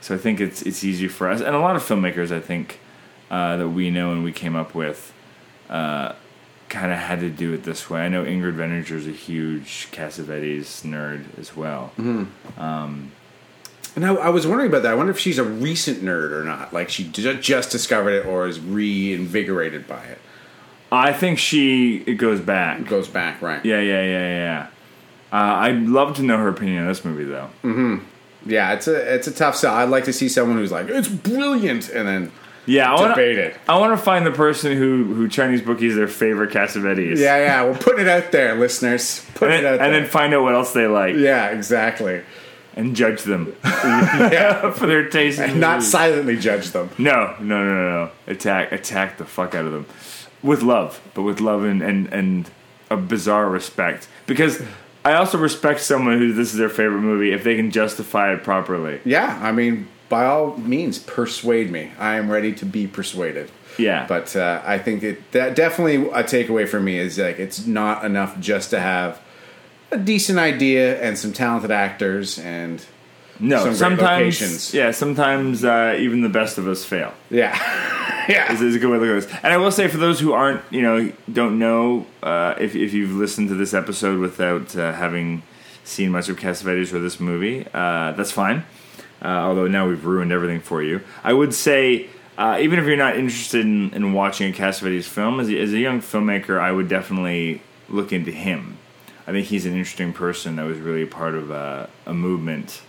So 0.04 0.14
I 0.14 0.18
think 0.18 0.38
it's 0.38 0.60
it's 0.60 0.84
easy 0.84 1.08
for 1.08 1.30
us 1.30 1.40
and 1.40 1.56
a 1.56 1.60
lot 1.60 1.76
of 1.76 1.82
filmmakers. 1.82 2.30
I 2.30 2.38
think 2.38 2.78
uh, 3.30 3.56
that 3.56 3.70
we 3.70 3.88
know 3.88 4.12
and 4.12 4.22
we 4.22 4.32
came 4.32 4.54
up 4.54 4.74
with. 4.74 5.14
Uh, 5.70 6.12
kind 6.68 6.92
of 6.92 6.98
had 6.98 7.20
to 7.20 7.30
do 7.30 7.54
it 7.54 7.62
this 7.62 7.88
way. 7.88 8.02
I 8.02 8.08
know 8.08 8.22
Ingrid 8.22 8.54
Veninger 8.54 8.90
is 8.90 9.06
a 9.06 9.12
huge 9.12 9.88
Cassavetes 9.92 10.82
nerd 10.82 11.38
as 11.38 11.56
well. 11.56 11.92
And 13.96 14.04
I, 14.04 14.12
I 14.14 14.28
was 14.28 14.46
wondering 14.46 14.68
about 14.68 14.82
that. 14.82 14.92
I 14.92 14.94
wonder 14.94 15.10
if 15.10 15.18
she's 15.18 15.38
a 15.38 15.44
recent 15.44 16.02
nerd 16.02 16.32
or 16.32 16.44
not. 16.44 16.74
Like 16.74 16.90
she 16.90 17.04
just 17.08 17.70
discovered 17.70 18.10
it 18.10 18.26
or 18.26 18.46
is 18.46 18.60
reinvigorated 18.60 19.86
by 19.86 20.04
it. 20.04 20.18
I 20.92 21.14
think 21.14 21.38
she 21.38 22.02
it 22.06 22.14
goes 22.14 22.40
back. 22.40 22.84
Goes 22.86 23.08
back, 23.08 23.40
right? 23.40 23.64
Yeah, 23.64 23.80
yeah, 23.80 24.02
yeah, 24.02 24.28
yeah. 24.28 24.66
Uh, 25.32 25.54
I'd 25.60 25.80
love 25.80 26.16
to 26.16 26.22
know 26.22 26.36
her 26.36 26.48
opinion 26.48 26.82
on 26.82 26.88
this 26.88 27.06
movie, 27.06 27.24
though. 27.24 27.48
Yeah, 28.46 28.72
it's 28.74 28.86
a 28.88 29.14
it's 29.14 29.26
a 29.26 29.32
tough 29.32 29.56
sell. 29.56 29.74
I'd 29.74 29.88
like 29.88 30.04
to 30.04 30.12
see 30.12 30.28
someone 30.28 30.58
who's 30.58 30.72
like, 30.72 30.88
it's 30.88 31.08
brilliant, 31.08 31.88
and 31.88 32.06
then 32.06 32.32
Yeah, 32.66 32.92
I 32.92 32.94
want 33.00 33.14
debate 33.14 33.38
it. 33.38 33.56
I 33.68 33.78
want 33.78 33.92
to 33.98 34.02
find 34.02 34.26
the 34.26 34.30
person 34.32 34.76
who 34.76 35.14
who 35.14 35.28
Chinese 35.28 35.62
bookies 35.62 35.96
their 35.96 36.08
favorite 36.08 36.50
Cassavetes. 36.50 37.18
Yeah, 37.18 37.36
yeah. 37.38 37.64
We're 37.64 37.78
putting 37.78 38.02
it 38.02 38.08
out 38.08 38.32
there, 38.32 38.54
listeners. 38.54 39.24
Put 39.34 39.50
and, 39.50 39.60
it 39.60 39.66
out 39.66 39.78
then, 39.78 39.84
and 39.86 39.94
there. 39.94 40.00
then 40.02 40.10
find 40.10 40.34
out 40.34 40.42
what 40.42 40.54
else 40.54 40.72
they 40.72 40.86
like 40.86 41.16
yeah, 41.16 41.48
exactly. 41.48 42.22
and 42.76 42.94
judge 42.96 43.22
them 43.22 43.54
Yeah. 43.64 44.70
for 44.78 44.86
their 44.86 45.08
taste. 45.08 45.38
in 45.40 45.58
Not 45.60 45.76
movies. 45.76 45.90
silently 45.90 46.36
judge 46.36 46.70
them. 46.72 46.90
No, 46.98 47.34
no, 47.40 47.64
no, 47.64 47.74
no, 47.74 47.90
no. 48.04 48.10
Attack, 48.26 48.72
attack 48.72 49.16
the 49.18 49.24
fuck 49.24 49.54
out 49.54 49.64
of 49.64 49.72
them 49.72 49.86
with 50.42 50.62
love, 50.62 51.00
but 51.14 51.22
with 51.22 51.40
love 51.40 51.64
and 51.64 51.80
and 51.82 52.12
and 52.12 52.50
a 52.90 52.96
bizarre 52.98 53.48
respect. 53.48 54.06
Because 54.26 54.60
I 55.04 55.14
also 55.14 55.36
respect 55.38 55.80
someone 55.80 56.18
who 56.18 56.32
this 56.32 56.52
is 56.52 56.58
their 56.58 56.70
favorite 56.70 57.00
movie 57.02 57.32
if 57.32 57.44
they 57.44 57.56
can 57.56 57.70
justify 57.70 58.32
it 58.32 58.42
properly. 58.42 59.00
Yeah, 59.04 59.38
I 59.42 59.52
mean, 59.52 59.88
by 60.08 60.24
all 60.26 60.56
means, 60.56 60.98
persuade 60.98 61.70
me. 61.70 61.90
I 61.98 62.14
am 62.14 62.30
ready 62.30 62.52
to 62.54 62.64
be 62.64 62.86
persuaded. 62.86 63.50
Yeah, 63.76 64.06
But 64.06 64.36
uh, 64.36 64.62
I 64.64 64.78
think 64.78 65.02
it, 65.02 65.32
that 65.32 65.56
definitely 65.56 65.96
a 65.96 66.22
takeaway 66.22 66.68
for 66.68 66.78
me 66.78 66.96
is 66.98 67.18
like 67.18 67.40
it's 67.40 67.66
not 67.66 68.04
enough 68.04 68.38
just 68.38 68.70
to 68.70 68.78
have 68.78 69.20
a 69.90 69.98
decent 69.98 70.38
idea 70.38 71.00
and 71.02 71.18
some 71.18 71.32
talented 71.32 71.72
actors 71.72 72.38
and 72.38 72.84
No, 73.40 73.64
some 73.64 73.74
sometimes 73.74 74.72
yeah, 74.72 74.92
sometimes 74.92 75.64
uh, 75.64 75.96
even 75.98 76.20
the 76.22 76.28
best 76.28 76.56
of 76.56 76.68
us 76.68 76.84
fail. 76.84 77.12
Yeah, 77.30 77.52
yeah. 78.28 78.52
Is, 78.52 78.62
is 78.62 78.74
a 78.74 78.78
good 78.78 78.90
way 78.90 78.98
to 78.98 79.04
look 79.04 79.22
at 79.22 79.28
this. 79.28 79.40
And 79.42 79.52
I 79.52 79.56
will 79.58 79.70
say, 79.70 79.88
for 79.88 79.98
those 79.98 80.20
who 80.20 80.32
aren't, 80.32 80.62
you 80.70 80.82
know, 80.82 81.12
don't 81.30 81.58
know, 81.58 82.06
uh, 82.22 82.54
if 82.58 82.74
if 82.74 82.92
you've 82.92 83.12
listened 83.12 83.48
to 83.48 83.54
this 83.54 83.74
episode 83.74 84.18
without 84.18 84.74
uh, 84.76 84.92
having 84.92 85.42
seen 85.84 86.10
much 86.10 86.28
of 86.28 86.38
Cassavetes 86.38 86.92
or 86.92 87.00
this 87.00 87.20
movie, 87.20 87.66
uh, 87.74 88.12
that's 88.12 88.32
fine. 88.32 88.64
Uh, 89.22 89.28
although 89.28 89.66
now 89.66 89.88
we've 89.88 90.04
ruined 90.04 90.32
everything 90.32 90.60
for 90.60 90.82
you. 90.82 91.00
I 91.22 91.32
would 91.32 91.54
say, 91.54 92.08
uh, 92.38 92.58
even 92.60 92.78
if 92.78 92.86
you're 92.86 92.96
not 92.96 93.16
interested 93.16 93.60
in, 93.60 93.92
in 93.92 94.12
watching 94.12 94.52
a 94.52 94.56
Cassavetes 94.56 95.04
film, 95.04 95.40
as 95.40 95.48
a, 95.48 95.58
as 95.60 95.72
a 95.72 95.78
young 95.78 96.00
filmmaker, 96.00 96.58
I 96.58 96.72
would 96.72 96.88
definitely 96.88 97.62
look 97.88 98.12
into 98.12 98.30
him. 98.30 98.78
I 99.26 99.32
think 99.32 99.46
he's 99.46 99.66
an 99.66 99.72
interesting 99.72 100.12
person 100.12 100.56
that 100.56 100.64
was 100.64 100.78
really 100.78 101.06
part 101.06 101.34
of 101.34 101.50
uh, 101.50 101.86
a 102.06 102.12
movement 102.12 102.82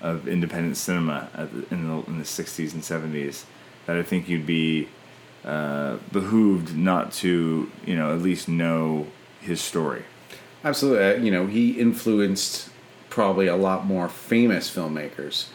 of 0.00 0.28
independent 0.28 0.76
cinema 0.76 1.28
in, 1.70 1.88
the, 1.88 2.04
in 2.06 2.18
the 2.18 2.24
60s 2.24 2.72
and 2.72 2.82
70s 2.82 3.44
that 3.88 3.96
I 3.96 4.02
think 4.02 4.28
you'd 4.28 4.44
be 4.44 4.86
uh, 5.46 5.96
behooved 6.12 6.76
not 6.76 7.10
to, 7.12 7.72
you 7.86 7.96
know, 7.96 8.12
at 8.12 8.20
least 8.20 8.50
know 8.50 9.06
his 9.40 9.62
story. 9.62 10.04
Absolutely. 10.62 11.04
Uh, 11.04 11.14
you 11.24 11.30
know, 11.30 11.46
he 11.46 11.70
influenced 11.70 12.68
probably 13.08 13.46
a 13.46 13.56
lot 13.56 13.86
more 13.86 14.10
famous 14.10 14.70
filmmakers. 14.70 15.48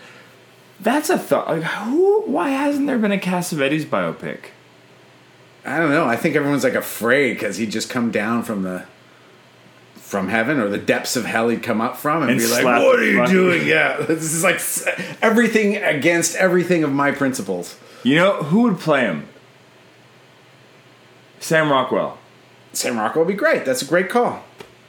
That's 0.80 1.12
a 1.12 1.18
thought. 1.20 1.48
Like, 1.48 1.62
who? 1.62 2.24
Why 2.24 2.50
hasn't 2.50 2.88
there 2.88 2.98
been 2.98 3.12
a 3.12 3.20
Cassavetes 3.20 3.86
biopic? 3.86 4.46
I 5.64 5.78
don't 5.78 5.92
know. 5.92 6.06
I 6.06 6.16
think 6.16 6.36
everyone's 6.36 6.64
like 6.64 6.74
afraid 6.74 7.36
because 7.36 7.58
he'd 7.58 7.70
just 7.70 7.92
come 7.92 8.10
down 8.10 8.42
from 8.42 8.64
the 8.64 8.86
from 9.96 10.30
heaven 10.30 10.60
or 10.60 10.70
the 10.70 10.80
depths 10.80 11.16
of 11.16 11.26
hell 11.26 11.50
he'd 11.50 11.62
come 11.62 11.82
up 11.82 11.98
from 11.98 12.24
and, 12.24 12.32
And 12.32 12.40
be 12.40 12.48
like, 12.48 12.66
"What 12.66 13.00
are 13.00 13.04
you 13.04 13.28
doing?" 13.28 13.68
Yeah, 13.68 13.98
this 14.08 14.34
is 14.34 14.44
like 14.44 14.60
everything 15.22 15.78
against 15.78 16.36
everything 16.36 16.84
of 16.84 16.92
my 16.92 17.12
principles. 17.12 17.78
You 18.04 18.16
know 18.16 18.44
who 18.44 18.64
would 18.64 18.80
play 18.80 19.02
him? 19.02 19.28
Sam 21.40 21.72
Rockwell. 21.72 22.18
Sam 22.74 22.98
Rockwell 22.98 23.26
would 23.26 23.32
be 23.32 23.38
great. 23.38 23.66
That's 23.66 23.82
a 23.82 23.86
great 23.86 24.10
call. 24.10 24.44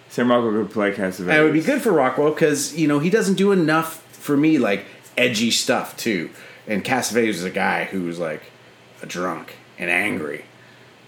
Sam 0.09 0.31
Rockwell 0.31 0.53
could 0.53 0.71
play 0.71 0.93
Cassavetes. 0.93 1.29
And 1.29 1.33
it 1.33 1.43
would 1.43 1.53
be 1.53 1.61
good 1.61 1.83
for 1.83 1.93
Rockwell 1.93 2.31
because 2.31 2.77
you 2.77 2.89
know 2.89 2.99
he 2.99 3.11
doesn't 3.11 3.35
do 3.35 3.53
enough 3.53 4.03
for 4.13 4.37
me 4.37 4.59
like 4.59 4.85
edgy 5.17 5.51
stuff 5.51 5.97
too. 5.97 6.31
And 6.67 6.85
Cassavetes 6.85 7.31
is 7.31 7.45
a 7.45 7.51
guy 7.51 7.85
who 7.85 8.05
was 8.05 8.19
like 8.19 8.43
a 9.03 9.07
drunk 9.07 9.57
and 9.79 9.91
angry, 9.91 10.45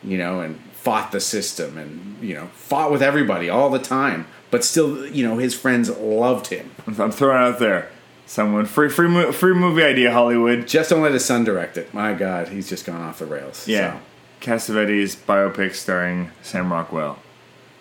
you 0.02 0.18
know, 0.18 0.40
and 0.40 0.60
fought 0.72 1.10
the 1.12 1.20
system 1.20 1.78
and 1.78 2.22
you 2.22 2.34
know 2.34 2.46
fought 2.54 2.92
with 2.92 3.02
everybody 3.02 3.48
all 3.48 3.70
the 3.70 3.78
time. 3.78 4.26
But 4.50 4.64
still, 4.64 5.06
you 5.06 5.26
know, 5.26 5.38
his 5.38 5.54
friends 5.54 5.90
loved 5.90 6.48
him. 6.48 6.70
I'm 6.86 7.10
throwing 7.10 7.42
out 7.42 7.58
there. 7.58 7.90
Someone 8.26 8.66
free 8.66 8.88
free 8.88 9.32
free 9.32 9.54
movie 9.54 9.82
idea 9.82 10.12
Hollywood. 10.12 10.66
Just 10.66 10.90
don't 10.90 11.02
let 11.02 11.12
his 11.12 11.24
son 11.24 11.44
direct 11.44 11.76
it. 11.76 11.94
My 11.94 12.12
God, 12.12 12.48
he's 12.48 12.68
just 12.68 12.84
gone 12.84 13.00
off 13.00 13.20
the 13.20 13.26
rails. 13.26 13.66
Yeah. 13.68 13.98
So, 13.98 14.00
Cassavetes 14.40 15.16
biopic 15.16 15.74
starring 15.74 16.30
Sam 16.42 16.72
Rockwell. 16.72 17.18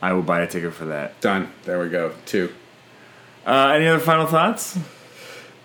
I 0.01 0.13
will 0.13 0.21
buy 0.21 0.41
a 0.41 0.47
ticket 0.47 0.73
for 0.73 0.85
that. 0.85 1.19
done. 1.19 1.51
There 1.63 1.79
we 1.79 1.89
go. 1.89 2.13
Two. 2.25 2.53
Uh, 3.45 3.73
any 3.75 3.87
other 3.87 3.99
final 3.99 4.27
thoughts? 4.27 4.77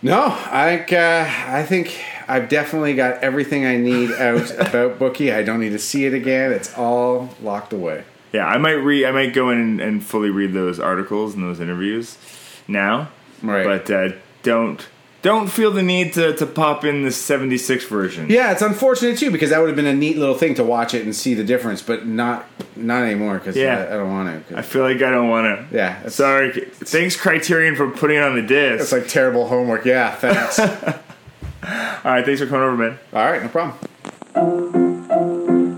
No, 0.03 0.23
I 0.23 0.79
uh, 0.91 1.53
I 1.53 1.63
think 1.63 1.95
I've 2.27 2.49
definitely 2.49 2.95
got 2.95 3.23
everything 3.23 3.67
I 3.67 3.77
need 3.77 4.11
out 4.13 4.51
about 4.69 4.99
Bookie. 4.99 5.31
I 5.31 5.43
don't 5.43 5.61
need 5.61 5.71
to 5.71 5.79
see 5.79 6.07
it 6.07 6.15
again. 6.15 6.53
It's 6.53 6.77
all 6.77 7.35
locked 7.43 7.73
away. 7.75 8.05
Yeah, 8.33 8.47
I 8.47 8.57
might 8.57 8.73
read. 8.75 9.05
I 9.05 9.11
might 9.11 9.35
go 9.35 9.51
in 9.51 9.59
and, 9.59 9.81
and 9.81 10.03
fully 10.05 10.31
read 10.31 10.55
those 10.55 10.81
articles 10.81 11.35
and 11.35 11.45
those 11.45 11.61
interviews 11.61 12.17
now. 12.67 13.11
Right. 13.43 13.65
But 13.65 13.91
uh, 13.91 14.13
don't 14.43 14.87
don't 15.23 15.49
feel 15.49 15.71
the 15.71 15.83
need 15.83 16.15
to, 16.15 16.35
to 16.37 16.47
pop 16.47 16.83
in 16.85 17.03
the 17.03 17.11
'76 17.13 17.85
version. 17.87 18.31
Yeah, 18.31 18.53
it's 18.53 18.63
unfortunate 18.63 19.19
too 19.19 19.31
because 19.31 19.51
that 19.51 19.59
would 19.61 19.67
have 19.69 19.77
been 19.77 19.85
a 19.87 19.95
neat 19.95 20.17
little 20.17 20.35
thing 20.35 20.55
to 20.55 20.65
watch 20.65 20.95
it 20.95 21.05
and 21.05 21.15
see 21.15 21.35
the 21.35 21.45
difference, 21.45 21.83
but 21.83 22.07
not 22.07 22.47
not 22.75 23.03
anymore 23.03 23.39
because 23.39 23.55
Yeah. 23.57 23.81
I, 23.91 23.95
I 23.95 23.97
don't 23.99 24.11
want 24.11 24.49
to. 24.49 24.57
I 24.59 24.63
feel 24.63 24.83
like 24.83 24.97
I 25.03 25.11
don't 25.11 25.29
want 25.29 25.47
to. 25.71 25.77
Yeah, 25.77 25.99
it's- 25.99 26.15
Sorry. 26.15 26.53
Thanks, 26.73 27.17
Criterion, 27.17 27.77
for 27.77 27.91
putting 27.91 28.17
it 28.17 28.23
on 28.23 28.35
the 28.35 28.43
disc. 28.43 28.83
It's 28.83 28.93
like 28.93 29.09
terrible 29.09 29.47
homework. 29.49 29.85
Yeah, 29.85 30.15
thanks. 30.15 30.59
All 30.59 30.69
All 31.63 32.13
right, 32.13 32.25
thanks 32.25 32.41
for 32.41 32.47
coming 32.47 32.63
over, 32.63 32.77
man. 32.77 32.99
All 33.13 33.31
right, 33.31 33.43
no 33.43 33.49
problem. 33.51 33.77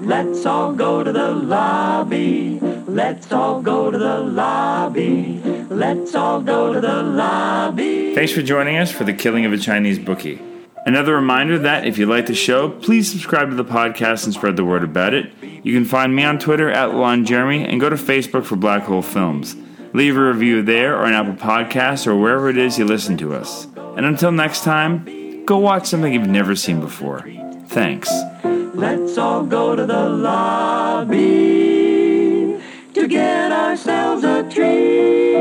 Let's 0.07 0.47
all 0.47 0.73
go 0.73 1.03
to 1.03 1.11
the 1.13 1.33
lobby. 1.33 2.61
Let's 2.87 3.33
all 3.33 3.61
go 3.61 3.91
to 3.91 3.99
the 3.99 4.19
lobby. 4.19 5.62
Let's 5.75 6.15
all 6.15 6.43
go 6.43 6.75
to 6.75 6.81
the 6.81 7.03
lobby. 7.03 8.15
Thanks 8.15 8.33
for 8.33 8.43
joining 8.43 8.77
us 8.77 8.93
for 8.93 9.05
the 9.05 9.15
killing 9.15 9.47
of 9.47 9.53
a 9.53 9.59
Chinese 9.59 9.99
bookie. 9.99 10.41
Another 10.85 11.15
reminder 11.15 11.59
that 11.61 11.87
if 11.87 11.97
you 11.97 12.05
like 12.07 12.27
the 12.27 12.35
show, 12.35 12.69
please 12.69 13.11
subscribe 13.11 13.49
to 13.51 13.57
the 13.57 13.65
podcast 13.65 14.25
and 14.25 14.35
spread 14.35 14.57
the 14.57 14.65
word 14.65 14.85
about 14.85 15.15
it. 15.15 15.33
You 15.43 15.73
can 15.73 15.85
find 15.87 16.15
me 16.15 16.25
on 16.25 16.39
Twitter 16.39 16.71
at 16.71 16.95
Lon 16.95 17.25
Jeremy 17.25 17.65
and 17.65 17.81
go 17.81 17.89
to 17.89 17.97
Facebook 17.97 18.45
for 18.45 18.57
Black 18.57 18.83
Hole 18.83 19.01
Films. 19.01 19.57
Leave 19.95 20.17
a 20.17 20.21
review 20.21 20.63
there 20.63 20.97
or 20.97 21.07
on 21.07 21.13
Apple 21.15 21.35
Podcasts 21.35 22.07
or 22.07 22.17
wherever 22.17 22.51
it 22.51 22.59
is 22.59 22.79
you 22.79 22.85
listen 22.85 23.17
to 23.19 23.35
us. 23.35 23.67
And 23.77 24.05
until 24.05 24.33
next 24.33 24.65
time, 24.65 25.45
go 25.47 25.59
watch 25.59 25.87
something 25.87 26.13
you've 26.13 26.27
never 26.27 26.55
seen 26.55 26.81
before. 26.81 27.21
Thanks. 27.69 28.11
Let's 28.75 29.17
all 29.17 29.45
go 29.45 29.75
to 29.77 29.87
the 29.87 30.09
lobby 30.09 31.17
to 32.95 33.07
get 33.09 33.53
ourselves 33.53 34.25
a 34.25 34.43
treat. 34.51 35.32